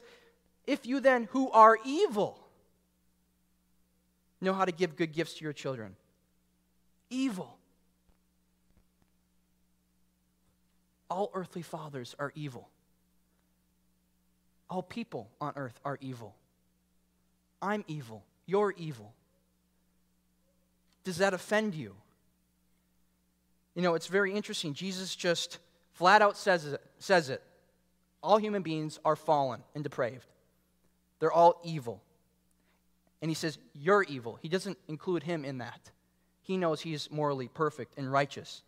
If 0.66 0.86
you 0.86 1.00
then, 1.00 1.28
who 1.30 1.50
are 1.50 1.78
evil, 1.84 2.38
know 4.40 4.52
how 4.52 4.66
to 4.66 4.72
give 4.72 4.94
good 4.96 5.12
gifts 5.12 5.34
to 5.34 5.44
your 5.44 5.54
children, 5.54 5.96
evil. 7.10 7.58
All 11.08 11.30
earthly 11.34 11.62
fathers 11.62 12.14
are 12.18 12.32
evil. 12.34 12.68
All 14.68 14.82
people 14.82 15.30
on 15.40 15.52
earth 15.56 15.78
are 15.84 15.98
evil. 16.00 16.34
I'm 17.62 17.84
evil. 17.86 18.24
You're 18.46 18.74
evil. 18.76 19.12
Does 21.04 21.18
that 21.18 21.34
offend 21.34 21.74
you? 21.74 21.94
You 23.74 23.82
know, 23.82 23.94
it's 23.94 24.08
very 24.08 24.32
interesting. 24.32 24.74
Jesus 24.74 25.14
just 25.14 25.58
flat 25.92 26.22
out 26.22 26.36
says 26.36 26.66
it. 26.66 26.80
Says 26.98 27.30
it. 27.30 27.42
All 28.22 28.38
human 28.38 28.62
beings 28.62 28.98
are 29.04 29.14
fallen 29.14 29.62
and 29.74 29.84
depraved, 29.84 30.26
they're 31.20 31.32
all 31.32 31.60
evil. 31.64 32.02
And 33.22 33.30
he 33.30 33.34
says, 33.34 33.58
You're 33.74 34.02
evil. 34.02 34.38
He 34.42 34.48
doesn't 34.48 34.78
include 34.88 35.22
him 35.22 35.44
in 35.44 35.58
that. 35.58 35.90
He 36.46 36.56
knows 36.56 36.80
he's 36.80 37.10
morally 37.10 37.48
perfect 37.48 37.94
and 37.98 38.10
righteous. 38.10 38.62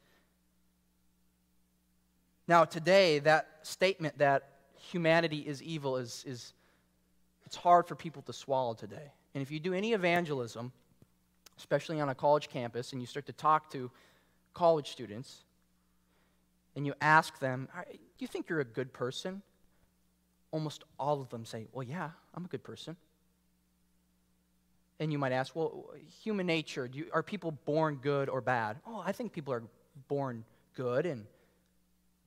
Now, 2.49 2.65
today, 2.65 3.21
that 3.21 3.61
statement 3.63 4.19
that 4.19 4.49
humanity 4.75 5.39
is 5.47 5.63
evil 5.63 5.97
is, 5.97 6.25
is 6.27 6.55
it's 7.47 7.55
hard 7.55 7.87
for 7.87 7.95
people 7.95 8.23
to 8.23 8.33
swallow 8.33 8.75
today. 8.75 9.13
And 9.33 9.43
if 9.43 9.53
you 9.53 9.61
do 9.61 9.75
any 9.75 9.93
evangelism, 9.93 10.73
especially 11.57 12.01
on 12.01 12.09
a 12.09 12.17
college 12.17 12.49
campus, 12.49 12.93
and 12.93 13.01
you 13.01 13.07
start 13.07 13.27
to 13.27 13.33
talk 13.33 13.71
to 13.71 13.93
college 14.55 14.91
students, 14.91 15.45
and 16.75 16.85
you 16.85 16.95
ask 17.01 17.39
them, 17.39 17.69
Do 17.93 17.99
you 18.19 18.27
think 18.27 18.49
you're 18.49 18.59
a 18.59 18.65
good 18.65 18.93
person? 18.93 19.41
Almost 20.51 20.83
all 20.99 21.21
of 21.21 21.29
them 21.29 21.45
say, 21.45 21.69
Well, 21.73 21.85
yeah, 21.85 22.11
I'm 22.35 22.45
a 22.45 22.49
good 22.49 22.65
person. 22.65 22.97
And 25.01 25.13
you 25.13 25.19
might 25.19 25.33
ask, 25.33 25.55
Well, 25.55 25.87
human 26.23 26.47
nature, 26.47 26.89
you, 26.93 27.07
are 27.13 27.23
people 27.23 27.53
born 27.53 27.97
good 27.97 28.29
or 28.29 28.41
bad? 28.41 28.79
Oh, 28.87 29.03
I 29.05 29.13
think 29.13 29.33
people 29.33 29.55
are 29.55 29.63
born 30.09 30.45
good, 30.75 31.07
and 31.07 31.27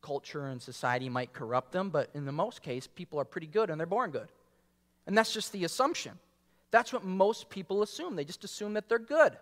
culture 0.01 0.47
and 0.47 0.61
society 0.61 1.09
might 1.09 1.33
corrupt 1.33 1.71
them, 1.71 1.89
but 1.89 2.09
in 2.13 2.25
the 2.25 2.31
most 2.31 2.61
case, 2.61 2.87
people 2.87 3.19
are 3.19 3.25
pretty 3.25 3.47
good 3.47 3.69
and 3.69 3.79
they're 3.79 3.87
born 3.87 4.11
good. 4.11 4.27
And 5.07 5.17
that's 5.17 5.33
just 5.33 5.51
the 5.51 5.63
assumption. 5.63 6.17
That's 6.71 6.93
what 6.93 7.03
most 7.03 7.49
people 7.49 7.81
assume. 7.81 8.15
They 8.15 8.25
just 8.25 8.43
assume 8.43 8.73
that 8.73 8.89
they're 8.89 8.99
good. 8.99 9.37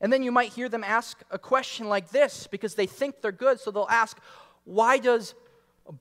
And 0.00 0.12
then 0.12 0.22
you 0.22 0.32
might 0.32 0.52
hear 0.52 0.68
them 0.68 0.82
ask 0.82 1.22
a 1.30 1.38
question 1.38 1.88
like 1.88 2.10
this 2.10 2.46
because 2.46 2.74
they 2.74 2.86
think 2.86 3.20
they're 3.20 3.32
good, 3.32 3.60
so 3.60 3.70
they'll 3.70 3.86
ask, 3.90 4.18
Why 4.64 4.98
does 4.98 5.34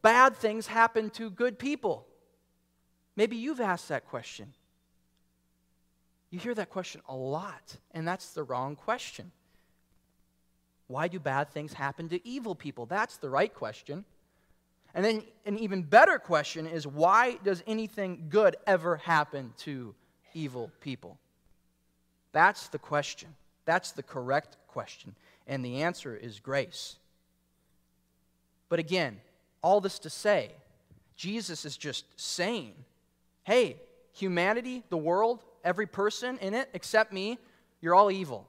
bad 0.02 0.36
things 0.36 0.68
happen 0.68 1.10
to 1.12 1.30
good 1.30 1.60
people? 1.60 2.06
Maybe 3.15 3.36
you've 3.36 3.60
asked 3.60 3.89
that 3.89 4.08
question. 4.08 4.54
You 6.32 6.39
hear 6.39 6.54
that 6.56 6.70
question 6.70 7.02
a 7.08 7.15
lot, 7.15 7.78
and 7.92 8.08
that's 8.08 8.32
the 8.32 8.44
wrong 8.44 8.76
question. 8.76 9.32
Why 10.88 11.08
do 11.08 11.20
bad 11.20 11.50
things 11.50 11.74
happen 11.74 12.10
to 12.10 12.28
evil 12.28 12.56
people? 12.56 12.86
That's 12.86 13.18
the 13.18 13.30
right 13.30 13.54
question. 13.54 14.06
And 14.94 15.06
then 15.06 15.24
an 15.46 15.58
even 15.60 15.84
better 15.84 16.18
question 16.18 16.65
is 16.65 16.88
why 16.88 17.38
does 17.44 17.63
anything 17.68 18.26
good 18.30 18.56
ever 18.65 18.98
happen 18.98 19.54
to 19.60 19.94
evil 20.34 20.72
people? 20.82 21.20
That's 22.32 22.70
the 22.70 22.80
question. 22.80 23.36
That's 23.65 23.92
the 23.92 24.04
correct 24.04 24.58
question. 24.68 25.15
And 25.48 25.63
the 25.63 25.84
answer 25.84 26.15
is 26.15 26.39
grace. 26.39 26.98
But 28.68 28.80
again, 28.80 29.20
all 29.62 29.82
this 29.82 30.00
to 30.00 30.10
say, 30.10 30.52
Jesus 31.15 31.65
is 31.65 31.76
just 31.78 32.06
saying, 32.20 32.74
hey, 33.44 33.78
humanity, 34.13 34.84
the 34.89 34.98
world, 34.98 35.44
every 35.63 35.88
person 35.88 36.38
in 36.39 36.54
it 36.54 36.69
except 36.74 37.13
me, 37.13 37.38
you're 37.82 37.95
all 37.95 38.12
evil. 38.12 38.48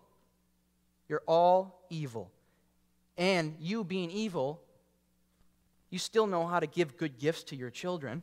You're 1.08 1.22
all 1.26 1.84
evil. 1.90 2.30
And 3.16 3.56
you 3.60 3.84
being 3.84 4.10
evil, 4.10 4.60
you 5.90 5.98
still 5.98 6.26
know 6.26 6.46
how 6.46 6.60
to 6.60 6.66
give 6.66 6.96
good 6.96 7.18
gifts 7.18 7.44
to 7.44 7.56
your 7.56 7.70
children. 7.70 8.22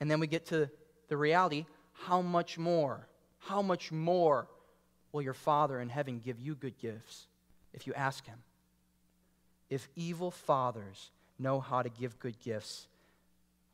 And 0.00 0.10
then 0.10 0.20
we 0.20 0.26
get 0.26 0.46
to 0.46 0.68
the 1.08 1.16
reality 1.16 1.66
how 1.92 2.20
much 2.22 2.58
more, 2.58 3.06
how 3.38 3.62
much 3.62 3.92
more 3.92 4.48
will 5.12 5.22
your 5.22 5.34
Father 5.34 5.80
in 5.80 5.88
heaven 5.88 6.20
give 6.24 6.40
you 6.40 6.54
good 6.54 6.78
gifts 6.78 7.26
if 7.72 7.86
you 7.86 7.94
ask 7.94 8.26
Him? 8.26 8.38
If 9.70 9.88
evil 9.96 10.30
fathers 10.30 11.10
know 11.38 11.60
how 11.60 11.82
to 11.82 11.88
give 11.88 12.18
good 12.18 12.38
gifts, 12.40 12.86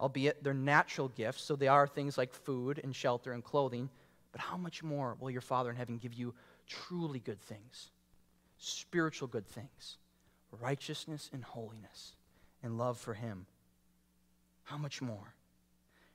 albeit 0.01 0.43
they're 0.43 0.55
natural 0.55 1.09
gifts, 1.09 1.43
so 1.43 1.57
they 1.57 1.69
are 1.69 1.87
things 1.87 2.17
like 2.17 2.33
food 2.33 2.81
and 2.83 2.95
shelter 2.95 3.33
and 3.33 3.43
clothing, 3.43 3.89
but 4.33 4.41
how 4.41 4.57
much 4.57 4.83
more 4.83 5.17
will 5.21 5.31
your 5.31 5.41
Father 5.41 5.71
in 5.71 5.77
heaven 5.77 5.99
give 5.99 6.15
you 6.15 6.35
truly 6.67 7.19
good 7.19 7.41
things, 7.41 7.91
spiritual 8.59 9.29
good 9.29 9.47
things, 9.47 9.99
righteousness 10.61 11.31
and 11.33 11.45
holiness, 11.45 12.15
and 12.63 12.79
love 12.79 12.99
for 12.99 13.15
Him. 13.15 13.47
How 14.65 14.77
much 14.77 15.01
more? 15.01 15.35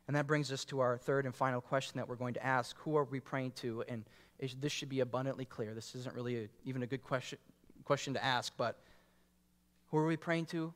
And 0.08 0.16
that 0.16 0.28
brings 0.28 0.52
us 0.52 0.66
to 0.66 0.82
our 0.82 0.98
third 0.98 1.26
and 1.26 1.34
final 1.34 1.62
question 1.62 1.98
that 1.98 2.08
we're 2.08 2.16
going 2.16 2.34
to 2.36 2.46
ask 2.46 2.78
Who 2.80 2.98
are 2.98 3.06
we 3.06 3.20
praying 3.20 3.52
to? 3.58 3.84
And 3.88 4.04
this 4.60 4.72
should 4.72 4.90
be 4.90 5.00
abundantly 5.00 5.46
clear. 5.46 5.74
This 5.74 5.96
isn't 5.96 6.16
really 6.16 6.44
a, 6.44 6.48
even 6.66 6.84
a 6.84 6.88
good 6.88 7.04
question, 7.04 7.40
question 7.86 8.14
to 8.16 8.24
ask, 8.24 8.54
but 8.58 8.78
who 9.90 9.98
are 9.98 10.06
we 10.06 10.18
praying 10.18 10.48
to? 10.48 10.74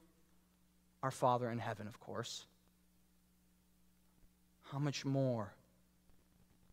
Our 1.04 1.12
Father 1.12 1.50
in 1.52 1.60
heaven, 1.60 1.88
of 1.88 2.00
course. 2.00 2.46
How 4.72 4.80
much 4.80 5.06
more 5.06 5.54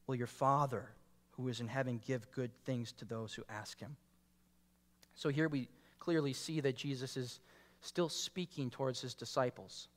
will 0.06 0.16
your 0.16 0.26
Father 0.26 0.90
who 1.36 1.48
is 1.48 1.60
in 1.60 1.68
heaven 1.68 2.00
give 2.06 2.30
good 2.32 2.50
things 2.64 2.92
to 2.92 3.04
those 3.04 3.34
who 3.34 3.42
ask 3.48 3.80
him. 3.80 3.96
So 5.14 5.28
here 5.28 5.48
we 5.48 5.68
clearly 5.98 6.32
see 6.32 6.60
that 6.60 6.76
Jesus 6.76 7.16
is 7.16 7.40
still 7.80 8.08
speaking 8.08 8.70
towards 8.70 9.00
his 9.00 9.14
disciples. 9.14 9.88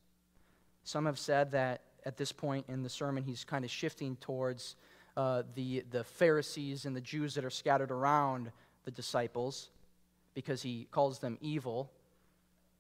Some 0.84 1.06
have 1.06 1.20
said 1.20 1.52
that 1.52 1.82
at 2.06 2.18
this 2.18 2.32
point 2.32 2.66
in 2.70 2.84
the 2.84 2.90
sermon, 2.90 3.24
he's 3.24 3.44
kind 3.44 3.66
of 3.66 3.72
shifting 3.72 4.16
towards 4.18 4.76
uh, 5.16 5.44
the, 5.56 5.84
the 5.92 6.04
Pharisees 6.04 6.86
and 6.86 6.96
the 6.96 7.02
Jews 7.02 7.36
that 7.36 7.46
are 7.46 7.50
scattered 7.50 7.92
around 7.92 8.52
the 8.86 8.92
disciples 8.92 9.70
because 10.34 10.62
he 10.62 10.88
calls 10.92 11.20
them 11.20 11.38
evil. 11.42 11.92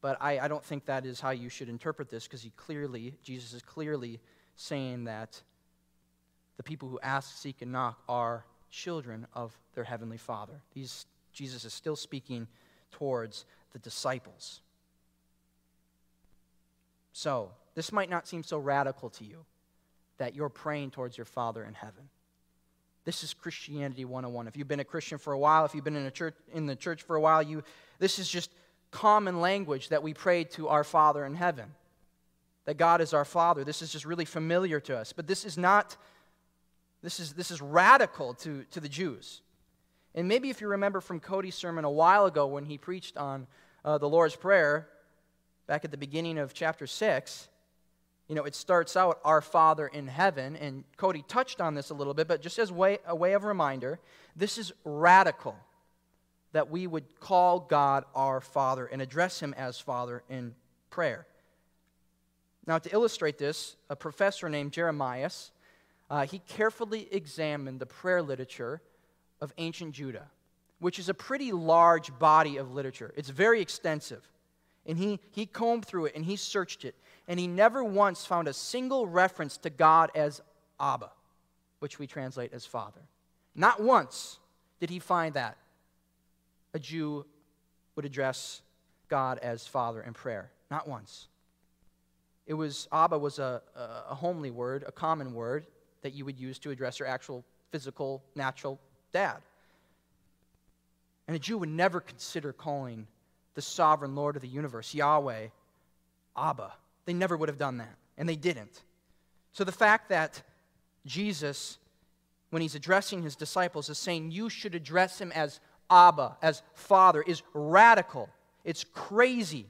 But 0.01 0.17
I, 0.21 0.39
I 0.39 0.47
don't 0.47 0.63
think 0.63 0.85
that 0.85 1.05
is 1.05 1.19
how 1.19 1.31
you 1.31 1.49
should 1.49 1.69
interpret 1.69 2.09
this 2.09 2.25
because 2.25 2.43
he 2.43 2.51
clearly, 2.51 3.15
Jesus 3.23 3.53
is 3.53 3.61
clearly 3.61 4.19
saying 4.57 5.05
that 5.05 5.41
the 6.57 6.63
people 6.63 6.89
who 6.89 6.99
ask, 7.01 7.37
seek, 7.37 7.61
and 7.61 7.71
knock 7.71 8.01
are 8.09 8.43
children 8.69 9.25
of 9.33 9.57
their 9.75 9.83
heavenly 9.83 10.17
Father. 10.17 10.59
These, 10.73 11.05
Jesus 11.31 11.63
is 11.63 11.73
still 11.73 11.95
speaking 11.95 12.47
towards 12.91 13.45
the 13.71 13.79
disciples. 13.79 14.61
So, 17.13 17.51
this 17.75 17.91
might 17.91 18.09
not 18.09 18.27
seem 18.27 18.43
so 18.43 18.57
radical 18.57 19.09
to 19.11 19.23
you 19.23 19.45
that 20.17 20.35
you're 20.35 20.49
praying 20.49 20.91
towards 20.91 21.17
your 21.17 21.25
Father 21.25 21.63
in 21.63 21.75
heaven. 21.75 22.09
This 23.05 23.23
is 23.23 23.33
Christianity 23.33 24.03
101. 24.03 24.47
If 24.47 24.57
you've 24.57 24.67
been 24.67 24.79
a 24.79 24.83
Christian 24.83 25.19
for 25.19 25.33
a 25.33 25.39
while, 25.39 25.63
if 25.65 25.75
you've 25.75 25.83
been 25.83 25.95
in, 25.95 26.05
a 26.05 26.11
church, 26.11 26.35
in 26.53 26.65
the 26.65 26.75
church 26.75 27.03
for 27.03 27.15
a 27.15 27.21
while, 27.21 27.41
you, 27.41 27.63
this 27.99 28.19
is 28.19 28.27
just 28.27 28.51
common 28.89 29.39
language 29.39 29.89
that 29.89 30.01
we 30.01 30.13
pray 30.13 30.43
to 30.43 30.67
our 30.67 30.83
Father 30.83 31.23
in 31.23 31.35
heaven. 31.35 31.65
That 32.67 32.77
God 32.77 32.99
is 32.99 33.13
our 33.13 33.23
Father. 33.23 33.63
This 33.63 33.81
is 33.81 33.93
just 33.93 34.03
really 34.03 34.25
familiar 34.25 34.81
to 34.81 34.97
us. 34.97 35.13
But 35.13 35.25
this 35.25 35.45
is 35.45 35.57
not, 35.57 35.95
this 37.01 37.17
is, 37.17 37.31
this 37.31 37.49
is 37.49 37.61
radical 37.61 38.33
to, 38.35 38.65
to 38.71 38.81
the 38.81 38.89
Jews. 38.89 39.41
And 40.13 40.27
maybe 40.27 40.49
if 40.49 40.59
you 40.59 40.67
remember 40.67 40.99
from 40.99 41.21
Cody's 41.21 41.55
sermon 41.55 41.85
a 41.85 41.89
while 41.89 42.25
ago 42.25 42.45
when 42.45 42.65
he 42.65 42.77
preached 42.77 43.15
on 43.15 43.47
uh, 43.85 43.97
the 43.97 44.09
Lord's 44.09 44.35
Prayer, 44.35 44.89
back 45.65 45.85
at 45.85 45.91
the 45.91 45.97
beginning 45.97 46.37
of 46.37 46.53
chapter 46.53 46.85
6, 46.85 47.47
you 48.27 48.35
know, 48.35 48.43
it 48.43 48.53
starts 48.53 48.97
out, 48.97 49.21
Our 49.23 49.41
Father 49.41 49.87
in 49.87 50.09
heaven, 50.09 50.57
and 50.57 50.83
Cody 50.97 51.23
touched 51.25 51.61
on 51.61 51.73
this 51.73 51.89
a 51.89 51.93
little 51.93 52.13
bit, 52.13 52.27
but 52.27 52.41
just 52.41 52.59
as 52.59 52.69
way, 52.69 52.97
a 53.07 53.15
way 53.15 53.31
of 53.31 53.45
reminder, 53.45 53.99
this 54.35 54.57
is 54.57 54.73
radical 54.83 55.55
that 56.51 56.69
we 56.69 56.85
would 56.85 57.17
call 57.21 57.61
God 57.61 58.03
our 58.13 58.41
Father 58.41 58.85
and 58.85 59.01
address 59.01 59.39
Him 59.39 59.53
as 59.57 59.79
Father 59.79 60.23
in 60.29 60.53
prayer. 60.89 61.25
Now, 62.67 62.77
to 62.77 62.93
illustrate 62.93 63.37
this, 63.37 63.77
a 63.89 63.95
professor 63.95 64.49
named 64.49 64.73
Jeremias, 64.73 65.51
uh, 66.09 66.25
he 66.25 66.39
carefully 66.39 67.07
examined 67.11 67.79
the 67.79 67.85
prayer 67.85 68.21
literature 68.21 68.81
of 69.39 69.53
ancient 69.57 69.93
Judah, 69.93 70.27
which 70.79 70.99
is 70.99 71.07
a 71.07 71.13
pretty 71.13 71.53
large 71.53 72.17
body 72.19 72.57
of 72.57 72.73
literature. 72.73 73.13
It's 73.15 73.29
very 73.29 73.61
extensive. 73.61 74.29
And 74.85 74.97
he, 74.97 75.19
he 75.31 75.45
combed 75.45 75.85
through 75.85 76.05
it 76.05 76.15
and 76.15 76.25
he 76.25 76.35
searched 76.35 76.85
it 76.85 76.95
and 77.27 77.39
he 77.39 77.47
never 77.47 77.83
once 77.83 78.25
found 78.25 78.47
a 78.47 78.53
single 78.53 79.05
reference 79.07 79.57
to 79.57 79.69
God 79.69 80.11
as 80.15 80.41
Abba, 80.79 81.11
which 81.79 81.99
we 81.99 82.07
translate 82.07 82.53
as 82.53 82.65
Father. 82.65 83.01
Not 83.53 83.81
once 83.81 84.39
did 84.79 84.89
he 84.89 84.99
find 84.99 85.33
that 85.33 85.57
a 86.73 86.79
Jew 86.79 87.25
would 87.95 88.05
address 88.05 88.61
God 89.09 89.39
as 89.39 89.67
Father 89.67 90.01
in 90.01 90.13
prayer. 90.13 90.51
Not 90.69 90.87
once. 90.87 91.27
It 92.47 92.53
was, 92.53 92.87
Abba 92.93 93.19
was 93.19 93.39
a, 93.39 93.61
a, 93.75 94.15
homely 94.15 94.51
word, 94.51 94.85
a 94.87 94.91
common 94.91 95.33
word 95.33 95.67
that 96.01 96.13
you 96.13 96.23
would 96.23 96.39
use 96.39 96.57
to 96.59 96.71
address 96.71 96.97
your 96.97 97.07
actual 97.07 97.43
physical, 97.71 98.23
natural 98.35 98.79
dad. 99.11 99.37
And 101.27 101.35
a 101.35 101.39
Jew 101.39 101.57
would 101.57 101.69
never 101.69 101.99
consider 101.99 102.53
calling 102.53 103.05
the 103.53 103.61
sovereign 103.61 104.15
Lord 104.15 104.37
of 104.37 104.41
the 104.41 104.47
universe, 104.47 104.93
Yahweh, 104.93 105.47
Abba. 106.37 106.71
They 107.05 107.13
never 107.13 107.35
would 107.35 107.49
have 107.49 107.57
done 107.57 107.77
that, 107.79 107.95
and 108.17 108.29
they 108.29 108.37
didn't. 108.37 108.83
So 109.51 109.65
the 109.65 109.71
fact 109.73 110.09
that 110.09 110.41
Jesus, 111.05 111.79
when 112.51 112.61
he's 112.61 112.75
addressing 112.75 113.23
his 113.23 113.35
disciples, 113.35 113.89
is 113.89 113.97
saying 113.97 114.31
you 114.31 114.49
should 114.49 114.73
address 114.73 115.19
him 115.19 115.33
as 115.33 115.59
Abba, 115.89 116.37
as 116.41 116.61
Father, 116.73 117.21
is 117.21 117.43
radical. 117.53 118.29
It's 118.63 118.85
crazy. 118.85 119.65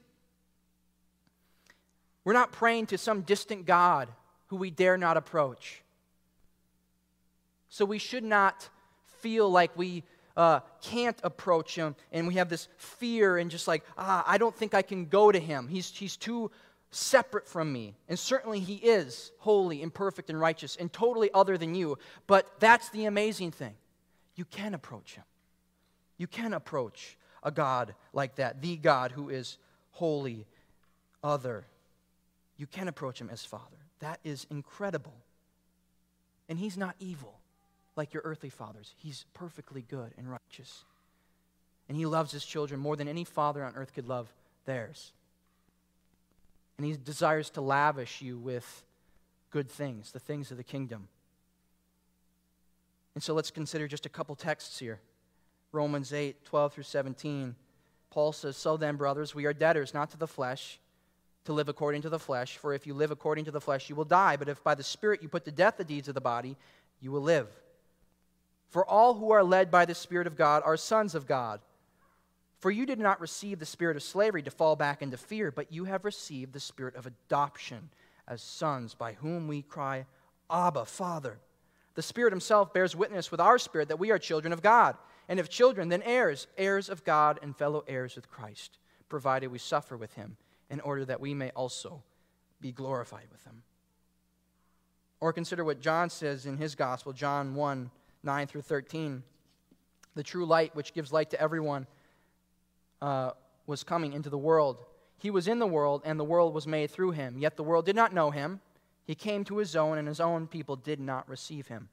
We're 2.27 2.33
not 2.33 2.51
praying 2.51 2.87
to 2.87 2.97
some 2.97 3.21
distant 3.21 3.65
God 3.65 4.09
who 4.47 4.57
we 4.57 4.69
dare 4.69 4.97
not 4.97 5.15
approach. 5.15 5.81
So 7.69 7.85
we 7.85 7.99
should 7.99 8.25
not 8.25 8.67
feel 9.21 9.49
like 9.49 9.71
we 9.77 10.03
uh, 10.35 10.59
can't 10.81 11.17
approach 11.23 11.75
him 11.75 11.95
and 12.11 12.27
we 12.27 12.33
have 12.33 12.49
this 12.49 12.67
fear 12.75 13.37
and 13.37 13.49
just 13.49 13.65
like, 13.65 13.85
ah, 13.97 14.25
I 14.27 14.37
don't 14.37 14.53
think 14.53 14.73
I 14.73 14.81
can 14.81 15.05
go 15.05 15.31
to 15.31 15.39
him. 15.39 15.69
He's, 15.69 15.89
he's 15.89 16.17
too 16.17 16.51
separate 16.91 17.47
from 17.47 17.71
me. 17.71 17.95
And 18.09 18.19
certainly 18.19 18.59
he 18.59 18.75
is 18.75 19.31
holy 19.37 19.81
and 19.81 19.93
perfect 19.93 20.29
and 20.29 20.37
righteous 20.37 20.75
and 20.75 20.91
totally 20.91 21.29
other 21.33 21.57
than 21.57 21.75
you. 21.75 21.97
But 22.27 22.59
that's 22.59 22.89
the 22.89 23.05
amazing 23.05 23.51
thing. 23.51 23.75
You 24.35 24.43
can 24.43 24.73
approach 24.73 25.15
him. 25.15 25.23
You 26.17 26.27
can 26.27 26.53
approach 26.53 27.15
a 27.41 27.51
God 27.51 27.95
like 28.11 28.35
that, 28.35 28.61
the 28.61 28.75
God 28.75 29.13
who 29.13 29.29
is 29.29 29.57
holy, 29.91 30.45
other. 31.23 31.63
You 32.57 32.67
can 32.67 32.87
approach 32.87 33.21
him 33.21 33.29
as 33.31 33.45
Father. 33.45 33.77
That 33.99 34.19
is 34.23 34.45
incredible. 34.49 35.13
And 36.49 36.59
he's 36.59 36.77
not 36.77 36.95
evil 36.99 37.39
like 37.95 38.13
your 38.13 38.21
earthly 38.23 38.49
fathers, 38.49 38.93
he's 38.97 39.25
perfectly 39.33 39.81
good 39.81 40.13
and 40.17 40.29
righteous. 40.29 40.83
And 41.89 41.97
he 41.97 42.05
loves 42.05 42.31
his 42.31 42.45
children 42.45 42.79
more 42.79 42.95
than 42.95 43.07
any 43.07 43.23
father 43.23 43.63
on 43.63 43.75
earth 43.75 43.93
could 43.93 44.07
love 44.07 44.31
theirs. 44.65 45.13
And 46.77 46.85
he 46.85 46.95
desires 46.95 47.49
to 47.51 47.61
lavish 47.61 48.21
you 48.21 48.37
with 48.37 48.83
good 49.51 49.69
things, 49.69 50.11
the 50.11 50.19
things 50.19 50.51
of 50.51 50.57
the 50.57 50.63
kingdom. 50.63 51.07
And 53.15 53.23
so 53.23 53.33
let's 53.33 53.49
consider 53.49 53.87
just 53.87 54.05
a 54.05 54.09
couple 54.09 54.35
texts 54.35 54.77
here. 54.77 54.99
Romans 55.71 56.13
8, 56.13 56.45
12 56.45 56.73
through 56.73 56.83
17. 56.83 57.55
Paul 58.11 58.31
says, 58.31 58.57
So 58.57 58.77
then, 58.77 58.95
brothers, 58.95 59.33
we 59.33 59.45
are 59.45 59.53
debtors, 59.53 59.93
not 59.93 60.11
to 60.11 60.17
the 60.17 60.27
flesh, 60.27 60.79
to 61.47 61.53
live 61.53 61.67
according 61.67 62.03
to 62.03 62.09
the 62.09 62.19
flesh. 62.19 62.57
For 62.57 62.73
if 62.73 62.87
you 62.87 62.93
live 62.93 63.11
according 63.11 63.45
to 63.45 63.51
the 63.51 63.59
flesh, 63.59 63.89
you 63.89 63.95
will 63.95 64.05
die. 64.05 64.37
But 64.37 64.47
if 64.47 64.63
by 64.63 64.75
the 64.75 64.83
Spirit 64.83 65.21
you 65.21 65.27
put 65.27 65.45
to 65.45 65.51
death 65.51 65.77
the 65.77 65.83
deeds 65.83 66.07
of 66.07 66.13
the 66.13 66.21
body, 66.21 66.55
you 67.01 67.11
will 67.11 67.21
live. 67.21 67.47
For 68.69 68.85
all 68.85 69.15
who 69.15 69.31
are 69.31 69.43
led 69.43 69.71
by 69.71 69.85
the 69.85 69.95
Spirit 69.95 70.27
of 70.27 70.37
God 70.37 70.61
are 70.65 70.77
sons 70.77 71.15
of 71.15 71.27
God. 71.27 71.59
For 72.59 72.71
you 72.71 72.85
did 72.85 72.99
not 72.99 73.21
receive 73.21 73.59
the 73.59 73.65
spirit 73.65 73.97
of 73.97 74.03
slavery 74.03 74.41
to 74.43 74.51
fall 74.51 74.75
back 74.75 75.01
into 75.01 75.17
fear, 75.17 75.51
but 75.51 75.71
you 75.71 75.85
have 75.85 76.05
received 76.05 76.53
the 76.53 76.59
spirit 76.59 76.95
of 76.95 77.05
adoption 77.05 77.89
as 78.27 78.41
sons, 78.41 78.93
by 78.93 79.13
whom 79.13 79.47
we 79.47 79.61
cry, 79.61 80.05
Abba, 80.49 80.85
Father. 80.85 81.37
The 81.95 82.01
Spirit 82.01 82.33
Himself 82.33 82.73
bears 82.73 82.95
witness 82.95 83.31
with 83.31 83.39
our 83.39 83.57
spirit 83.57 83.89
that 83.89 83.99
we 83.99 84.11
are 84.11 84.19
children 84.19 84.53
of 84.53 84.61
God. 84.61 84.97
And 85.29 85.39
if 85.39 85.49
children, 85.49 85.89
then 85.89 86.01
heirs, 86.03 86.47
heirs 86.57 86.89
of 86.89 87.03
God 87.03 87.39
and 87.41 87.55
fellow 87.55 87.83
heirs 87.87 88.15
with 88.15 88.29
Christ, 88.29 88.79
provided 89.07 89.47
we 89.47 89.59
suffer 89.59 89.95
with 89.95 90.13
Him, 90.13 90.37
in 90.69 90.79
order 90.81 91.05
that 91.05 91.21
we 91.21 91.33
may 91.33 91.49
also 91.51 92.03
be 92.59 92.71
glorified 92.71 93.27
with 93.31 93.43
Him. 93.43 93.63
Or 95.19 95.33
consider 95.33 95.63
what 95.63 95.81
John 95.81 96.09
says 96.09 96.45
in 96.45 96.57
his 96.57 96.75
gospel, 96.75 97.13
John 97.13 97.55
1 97.55 97.91
9 98.23 98.47
through 98.47 98.61
13. 98.61 99.23
The 100.15 100.23
true 100.23 100.45
light, 100.45 100.75
which 100.75 100.93
gives 100.93 101.13
light 101.13 101.29
to 101.29 101.41
everyone 101.41 101.87
uh, 103.01 103.31
was 103.67 103.83
coming 103.83 104.13
into 104.13 104.29
the 104.29 104.37
world. 104.37 104.77
He 105.17 105.29
was 105.29 105.47
in 105.47 105.59
the 105.59 105.67
world, 105.67 106.01
and 106.03 106.19
the 106.19 106.23
world 106.23 106.53
was 106.53 106.67
made 106.67 106.91
through 106.91 107.11
him. 107.11 107.37
Yet 107.37 107.55
the 107.55 107.63
world 107.63 107.85
did 107.85 107.95
not 107.95 108.13
know 108.13 108.31
him. 108.31 108.59
He 109.05 109.15
came 109.15 109.43
to 109.45 109.57
his 109.57 109.75
own, 109.75 109.97
and 109.97 110.07
his 110.07 110.19
own 110.19 110.47
people 110.47 110.75
did 110.75 110.99
not 110.99 111.29
receive 111.29 111.67
him. 111.67 111.89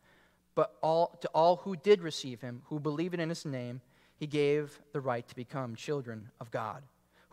But 0.54 0.76
all, 0.82 1.18
to 1.20 1.28
all 1.28 1.56
who 1.56 1.76
did 1.76 2.02
receive 2.02 2.40
him, 2.40 2.62
who 2.66 2.80
believed 2.80 3.14
in 3.14 3.28
his 3.28 3.44
name, 3.44 3.80
he 4.16 4.26
gave 4.26 4.80
the 4.92 5.00
right 5.00 5.26
to 5.28 5.36
become 5.36 5.74
children 5.74 6.30
of 6.40 6.50
God, 6.50 6.82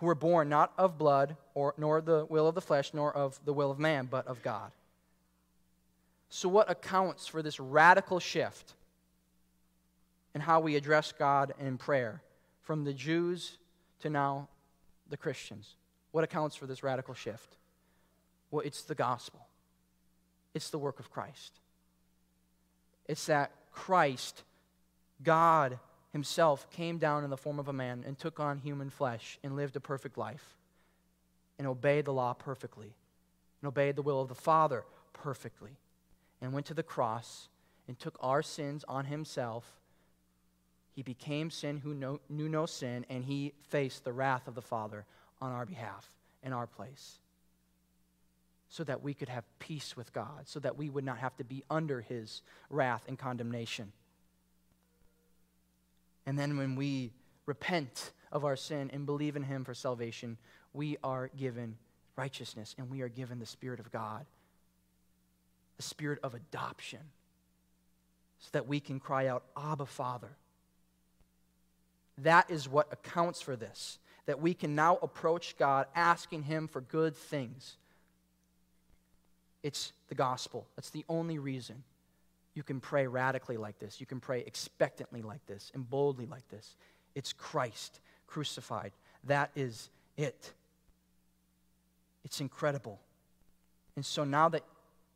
who 0.01 0.07
were 0.07 0.15
born 0.15 0.49
not 0.49 0.73
of 0.77 0.97
blood, 0.97 1.37
or, 1.53 1.73
nor 1.77 2.01
the 2.01 2.25
will 2.25 2.47
of 2.47 2.55
the 2.55 2.61
flesh, 2.61 2.93
nor 2.93 3.15
of 3.15 3.39
the 3.45 3.53
will 3.53 3.71
of 3.71 3.79
man, 3.79 4.09
but 4.11 4.27
of 4.27 4.43
God. 4.43 4.73
So, 6.27 6.49
what 6.49 6.69
accounts 6.69 7.27
for 7.27 7.41
this 7.41 7.59
radical 7.59 8.19
shift 8.19 8.73
in 10.33 10.41
how 10.41 10.59
we 10.59 10.75
address 10.75 11.11
God 11.11 11.53
in 11.59 11.77
prayer 11.77 12.21
from 12.61 12.83
the 12.83 12.93
Jews 12.93 13.57
to 13.99 14.09
now 14.09 14.47
the 15.09 15.17
Christians. 15.17 15.75
What 16.11 16.23
accounts 16.23 16.55
for 16.55 16.65
this 16.65 16.83
radical 16.83 17.13
shift? 17.13 17.57
Well, 18.49 18.65
it's 18.65 18.83
the 18.83 18.95
gospel, 18.95 19.45
it's 20.53 20.69
the 20.69 20.77
work 20.77 20.99
of 20.99 21.11
Christ. 21.11 21.59
It's 23.07 23.25
that 23.25 23.51
Christ, 23.71 24.43
God 25.23 25.79
Himself, 26.13 26.69
came 26.71 26.97
down 26.97 27.23
in 27.23 27.29
the 27.29 27.37
form 27.37 27.59
of 27.59 27.67
a 27.67 27.73
man 27.73 28.03
and 28.05 28.17
took 28.17 28.39
on 28.39 28.59
human 28.59 28.89
flesh 28.89 29.39
and 29.43 29.55
lived 29.55 29.75
a 29.75 29.79
perfect 29.79 30.17
life 30.17 30.57
and 31.57 31.67
obeyed 31.67 32.05
the 32.05 32.13
law 32.13 32.33
perfectly 32.33 32.93
and 33.61 33.67
obeyed 33.67 33.95
the 33.95 34.01
will 34.01 34.21
of 34.21 34.27
the 34.27 34.35
Father 34.35 34.83
perfectly 35.13 35.77
and 36.41 36.53
went 36.53 36.65
to 36.65 36.73
the 36.73 36.83
cross 36.83 37.47
and 37.87 37.97
took 37.97 38.17
our 38.19 38.41
sins 38.41 38.83
on 38.87 39.05
Himself 39.05 39.81
he 40.93 41.03
became 41.03 41.49
sin 41.49 41.77
who 41.77 41.93
know, 41.93 42.19
knew 42.29 42.49
no 42.49 42.65
sin, 42.65 43.05
and 43.09 43.23
he 43.23 43.53
faced 43.69 44.03
the 44.03 44.13
wrath 44.13 44.47
of 44.47 44.55
the 44.55 44.61
Father 44.61 45.05
on 45.41 45.51
our 45.51 45.65
behalf, 45.65 46.07
in 46.43 46.53
our 46.53 46.67
place, 46.67 47.19
so 48.69 48.83
that 48.83 49.01
we 49.01 49.13
could 49.13 49.29
have 49.29 49.45
peace 49.59 49.95
with 49.95 50.11
God, 50.13 50.47
so 50.47 50.59
that 50.59 50.77
we 50.77 50.89
would 50.89 51.05
not 51.05 51.17
have 51.19 51.35
to 51.37 51.43
be 51.43 51.63
under 51.69 52.01
his 52.01 52.41
wrath 52.69 53.03
and 53.07 53.17
condemnation. 53.17 53.91
And 56.25 56.37
then 56.37 56.57
when 56.57 56.75
we 56.75 57.11
repent 57.45 58.11
of 58.31 58.45
our 58.45 58.55
sin 58.55 58.89
and 58.93 59.05
believe 59.05 59.35
in 59.35 59.43
him 59.43 59.63
for 59.63 59.73
salvation, 59.73 60.37
we 60.73 60.97
are 61.03 61.29
given 61.37 61.77
righteousness 62.15 62.75
and 62.77 62.89
we 62.89 63.01
are 63.01 63.09
given 63.09 63.39
the 63.39 63.45
Spirit 63.45 63.79
of 63.79 63.91
God, 63.91 64.25
the 65.77 65.83
Spirit 65.83 66.19
of 66.23 66.33
adoption. 66.33 66.99
So 68.39 68.49
that 68.53 68.67
we 68.67 68.79
can 68.79 68.99
cry 68.99 69.27
out, 69.27 69.43
Abba, 69.55 69.85
Father. 69.85 70.31
That 72.17 72.49
is 72.49 72.67
what 72.67 72.91
accounts 72.91 73.39
for 73.39 73.55
this, 73.55 73.99
that 74.25 74.41
we 74.41 74.55
can 74.55 74.73
now 74.73 74.97
approach 75.03 75.57
God 75.57 75.85
asking 75.95 76.43
Him 76.43 76.67
for 76.67 76.81
good 76.81 77.15
things. 77.15 77.77
It's 79.61 79.93
the 80.09 80.15
gospel. 80.15 80.65
That's 80.75 80.89
the 80.89 81.05
only 81.07 81.37
reason 81.37 81.83
you 82.53 82.63
can 82.63 82.79
pray 82.79 83.07
radically 83.07 83.57
like 83.57 83.79
this. 83.79 83.99
You 83.99 84.05
can 84.05 84.19
pray 84.19 84.41
expectantly 84.41 85.21
like 85.21 85.45
this 85.45 85.71
and 85.73 85.89
boldly 85.89 86.25
like 86.25 86.47
this. 86.49 86.75
It's 87.15 87.33
Christ 87.33 87.99
crucified. 88.27 88.91
That 89.25 89.51
is 89.55 89.89
it. 90.17 90.53
It's 92.23 92.41
incredible. 92.41 92.99
And 93.95 94.05
so 94.05 94.23
now 94.23 94.49
that 94.49 94.63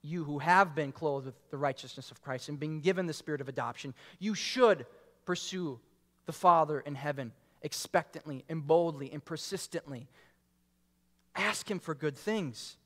you 0.02 0.24
who 0.24 0.40
have 0.40 0.76
been 0.76 0.92
clothed 0.92 1.26
with 1.26 1.50
the 1.50 1.58
righteousness 1.58 2.12
of 2.12 2.22
Christ 2.22 2.50
and 2.50 2.60
been 2.60 2.80
given 2.80 3.06
the 3.06 3.14
spirit 3.14 3.42
of 3.42 3.50
adoption, 3.50 3.94
you 4.20 4.36
should 4.36 4.86
pursue 5.26 5.80
the 6.26 6.34
Father 6.34 6.80
in 6.80 6.96
heaven 6.96 7.32
expectantly 7.62 8.46
and 8.48 8.66
boldly 8.66 9.12
and 9.12 9.24
persistently. 9.24 10.08
Ask 11.36 11.70
Him 11.70 11.80
for 11.80 11.96
good 11.96 12.18
things. 12.18 12.78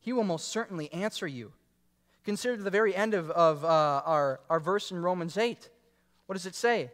He 0.00 0.12
will 0.12 0.24
most 0.24 0.48
certainly 0.48 0.92
answer 0.92 1.26
you. 1.26 1.52
Consider 2.26 2.62
the 2.62 2.70
very 2.70 2.94
end 2.94 3.14
of, 3.14 3.30
of 3.30 3.64
uh, 3.64 4.02
our, 4.04 4.40
our 4.50 4.60
verse 4.60 4.90
in 4.90 5.00
Romans 5.00 5.38
8. 5.38 5.70
What 6.26 6.34
does 6.34 6.44
it 6.44 6.54
say? 6.54 6.90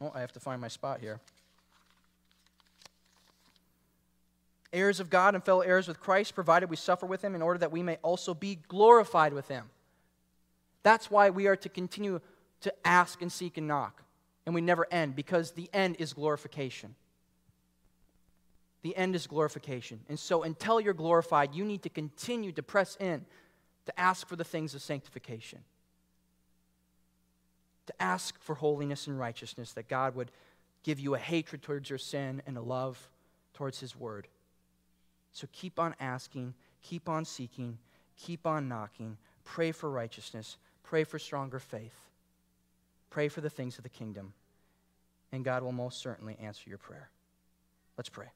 Oh, 0.00 0.12
I 0.14 0.20
have 0.20 0.32
to 0.32 0.40
find 0.40 0.60
my 0.60 0.68
spot 0.68 1.00
here. 1.00 1.18
heirs 4.72 5.00
of 5.00 5.10
God 5.10 5.34
and 5.34 5.44
fellow 5.44 5.62
heirs 5.62 5.88
with 5.88 6.00
Christ, 6.00 6.34
provided 6.34 6.70
we 6.70 6.76
suffer 6.76 7.06
with 7.06 7.22
him 7.22 7.34
in 7.34 7.42
order 7.42 7.58
that 7.58 7.72
we 7.72 7.82
may 7.82 7.96
also 8.02 8.34
be 8.34 8.58
glorified 8.68 9.32
with 9.32 9.48
him. 9.48 9.64
That's 10.82 11.10
why 11.10 11.30
we 11.30 11.46
are 11.46 11.56
to 11.56 11.68
continue 11.68 12.20
to 12.62 12.72
ask 12.84 13.20
and 13.22 13.32
seek 13.32 13.58
and 13.58 13.66
knock. 13.66 14.02
And 14.46 14.54
we 14.54 14.60
never 14.60 14.86
end, 14.90 15.16
because 15.16 15.52
the 15.52 15.68
end 15.72 15.96
is 15.98 16.12
glorification. 16.12 16.94
The 18.82 18.96
end 18.96 19.14
is 19.14 19.26
glorification. 19.26 20.00
And 20.08 20.18
so 20.18 20.42
until 20.42 20.80
you're 20.80 20.94
glorified, 20.94 21.54
you 21.54 21.64
need 21.64 21.82
to 21.82 21.88
continue 21.88 22.52
to 22.52 22.62
press 22.62 22.96
in 22.96 23.24
to 23.86 24.00
ask 24.00 24.26
for 24.26 24.36
the 24.36 24.44
things 24.44 24.74
of 24.74 24.82
sanctification, 24.82 25.60
to 27.86 28.02
ask 28.02 28.38
for 28.40 28.54
holiness 28.54 29.06
and 29.06 29.18
righteousness, 29.18 29.72
that 29.72 29.88
God 29.88 30.14
would 30.14 30.30
give 30.82 31.00
you 31.00 31.14
a 31.14 31.18
hatred 31.18 31.62
towards 31.62 31.90
your 31.90 31.98
sin 31.98 32.42
and 32.46 32.56
a 32.56 32.62
love 32.62 33.10
towards 33.54 33.80
his 33.80 33.96
word. 33.96 34.28
So 35.32 35.46
keep 35.52 35.78
on 35.78 35.94
asking, 36.00 36.54
keep 36.82 37.08
on 37.08 37.24
seeking, 37.24 37.78
keep 38.16 38.46
on 38.46 38.68
knocking. 38.68 39.16
Pray 39.44 39.72
for 39.72 39.90
righteousness, 39.90 40.58
pray 40.84 41.02
for 41.02 41.18
stronger 41.18 41.58
faith, 41.58 42.08
pray 43.10 43.28
for 43.28 43.40
the 43.40 43.50
things 43.50 43.78
of 43.78 43.82
the 43.82 43.88
kingdom, 43.88 44.32
and 45.32 45.44
God 45.44 45.62
will 45.62 45.72
most 45.72 46.00
certainly 46.00 46.36
answer 46.40 46.68
your 46.68 46.78
prayer. 46.78 47.10
Let's 47.96 48.08
pray. 48.08 48.26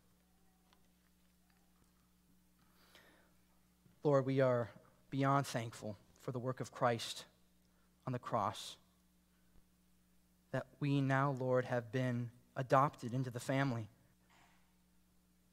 Lord, 4.05 4.27
we 4.27 4.41
are 4.41 4.71
beyond 5.11 5.47
thankful 5.47 5.97
for 6.21 6.31
the 6.31 6.39
work 6.39 6.61
of 6.61 6.71
Christ 6.71 7.25
on 8.07 8.13
the 8.13 8.19
cross. 8.19 8.77
That 10.53 10.67
we 10.79 11.01
now, 11.01 11.35
Lord, 11.41 11.65
have 11.65 11.91
been 11.91 12.31
adopted 12.57 13.13
into 13.13 13.31
the 13.31 13.41
family 13.41 13.89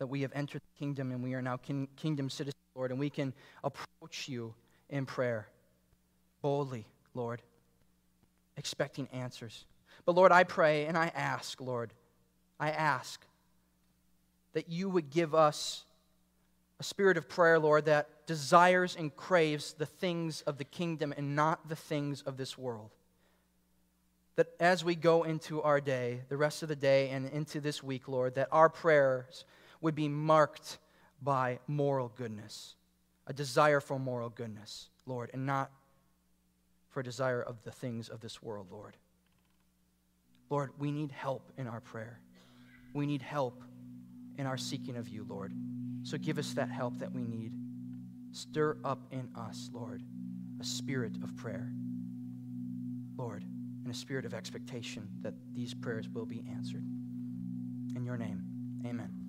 that 0.02 0.08
we 0.08 0.24
have 0.24 0.32
entered 0.34 0.64
the 0.64 0.80
kingdom 0.80 1.12
and 1.12 1.24
we 1.24 1.36
are 1.36 1.44
now 1.44 1.58
kin- 1.58 1.88
kingdom 1.96 2.28
citizens, 2.28 2.56
Lord, 2.74 2.90
and 2.90 3.00
we 3.00 3.12
can 3.12 3.36
approach 3.64 4.28
you 4.28 4.56
in 4.90 5.06
prayer 5.06 5.48
boldly, 6.42 6.88
Lord, 7.14 7.44
expecting 8.58 9.08
answers. 9.14 9.64
But 10.06 10.16
Lord, 10.16 10.32
I 10.32 10.44
pray 10.44 10.88
and 10.88 10.98
I 10.98 11.12
ask, 11.14 11.62
Lord, 11.62 11.94
I 12.60 12.72
ask 12.72 13.24
that 14.54 14.70
you 14.70 14.90
would 14.90 15.12
give 15.12 15.36
us 15.36 15.84
a 16.82 16.84
spirit 16.84 17.16
of 17.16 17.30
prayer, 17.30 17.60
Lord, 17.60 17.86
that 17.86 18.26
desires 18.26 18.96
and 18.98 19.16
craves 19.16 19.74
the 19.74 19.86
things 19.86 20.42
of 20.48 20.58
the 20.58 20.64
kingdom 20.64 21.14
and 21.16 21.36
not 21.36 21.70
the 21.70 21.76
things 21.76 22.24
of 22.24 22.38
this 22.38 22.58
world. 22.58 22.90
That 24.36 24.48
as 24.60 24.84
we 24.84 24.96
go 24.96 25.22
into 25.22 25.62
our 25.62 25.80
day, 25.80 26.22
the 26.28 26.38
rest 26.38 26.64
of 26.64 26.70
the 26.70 26.76
day, 26.76 27.10
and 27.10 27.30
into 27.30 27.62
this 27.62 27.84
week, 27.84 28.08
Lord, 28.08 28.34
that 28.34 28.48
our 28.52 28.68
prayers 28.68 29.46
would 29.80 29.94
be 29.94 30.10
marked 30.10 30.80
by 31.22 31.60
moral 31.68 32.12
goodness, 32.18 32.74
a 33.28 33.34
desire 33.34 33.80
for 33.80 34.00
moral 34.00 34.30
goodness, 34.30 34.90
Lord, 35.06 35.30
and 35.34 35.46
not 35.46 35.70
for 36.90 37.02
a 37.02 37.04
desire 37.04 37.44
of 37.44 37.64
the 37.64 37.72
things 37.72 38.10
of 38.10 38.22
this 38.22 38.42
world, 38.42 38.72
Lord. 38.72 38.98
Lord, 40.50 40.72
we 40.80 40.92
need 40.92 41.12
help 41.12 41.52
in 41.60 41.68
our 41.68 41.80
prayer. 41.80 42.20
We 42.96 43.06
need 43.06 43.22
help 43.22 43.62
in 44.42 44.48
our 44.48 44.58
seeking 44.58 44.98
of 44.98 45.08
you, 45.08 45.24
Lord. 45.30 45.54
So 46.02 46.18
give 46.18 46.40
us 46.40 46.54
that 46.54 46.68
help 46.68 46.98
that 46.98 47.14
we 47.14 47.24
need. 47.24 47.54
Stir 48.32 48.76
up 48.84 49.06
in 49.12 49.30
us, 49.36 49.70
Lord, 49.72 50.02
a 50.60 50.64
spirit 50.64 51.16
of 51.22 51.38
prayer, 51.38 51.72
Lord, 53.16 53.46
and 53.84 53.94
a 53.94 53.96
spirit 53.96 54.26
of 54.26 54.34
expectation 54.34 55.08
that 55.22 55.36
these 55.54 55.76
prayers 55.76 56.10
will 56.10 56.26
be 56.26 56.44
answered. 56.50 56.84
In 57.96 58.04
your 58.04 58.18
name, 58.18 58.42
amen. 58.84 59.21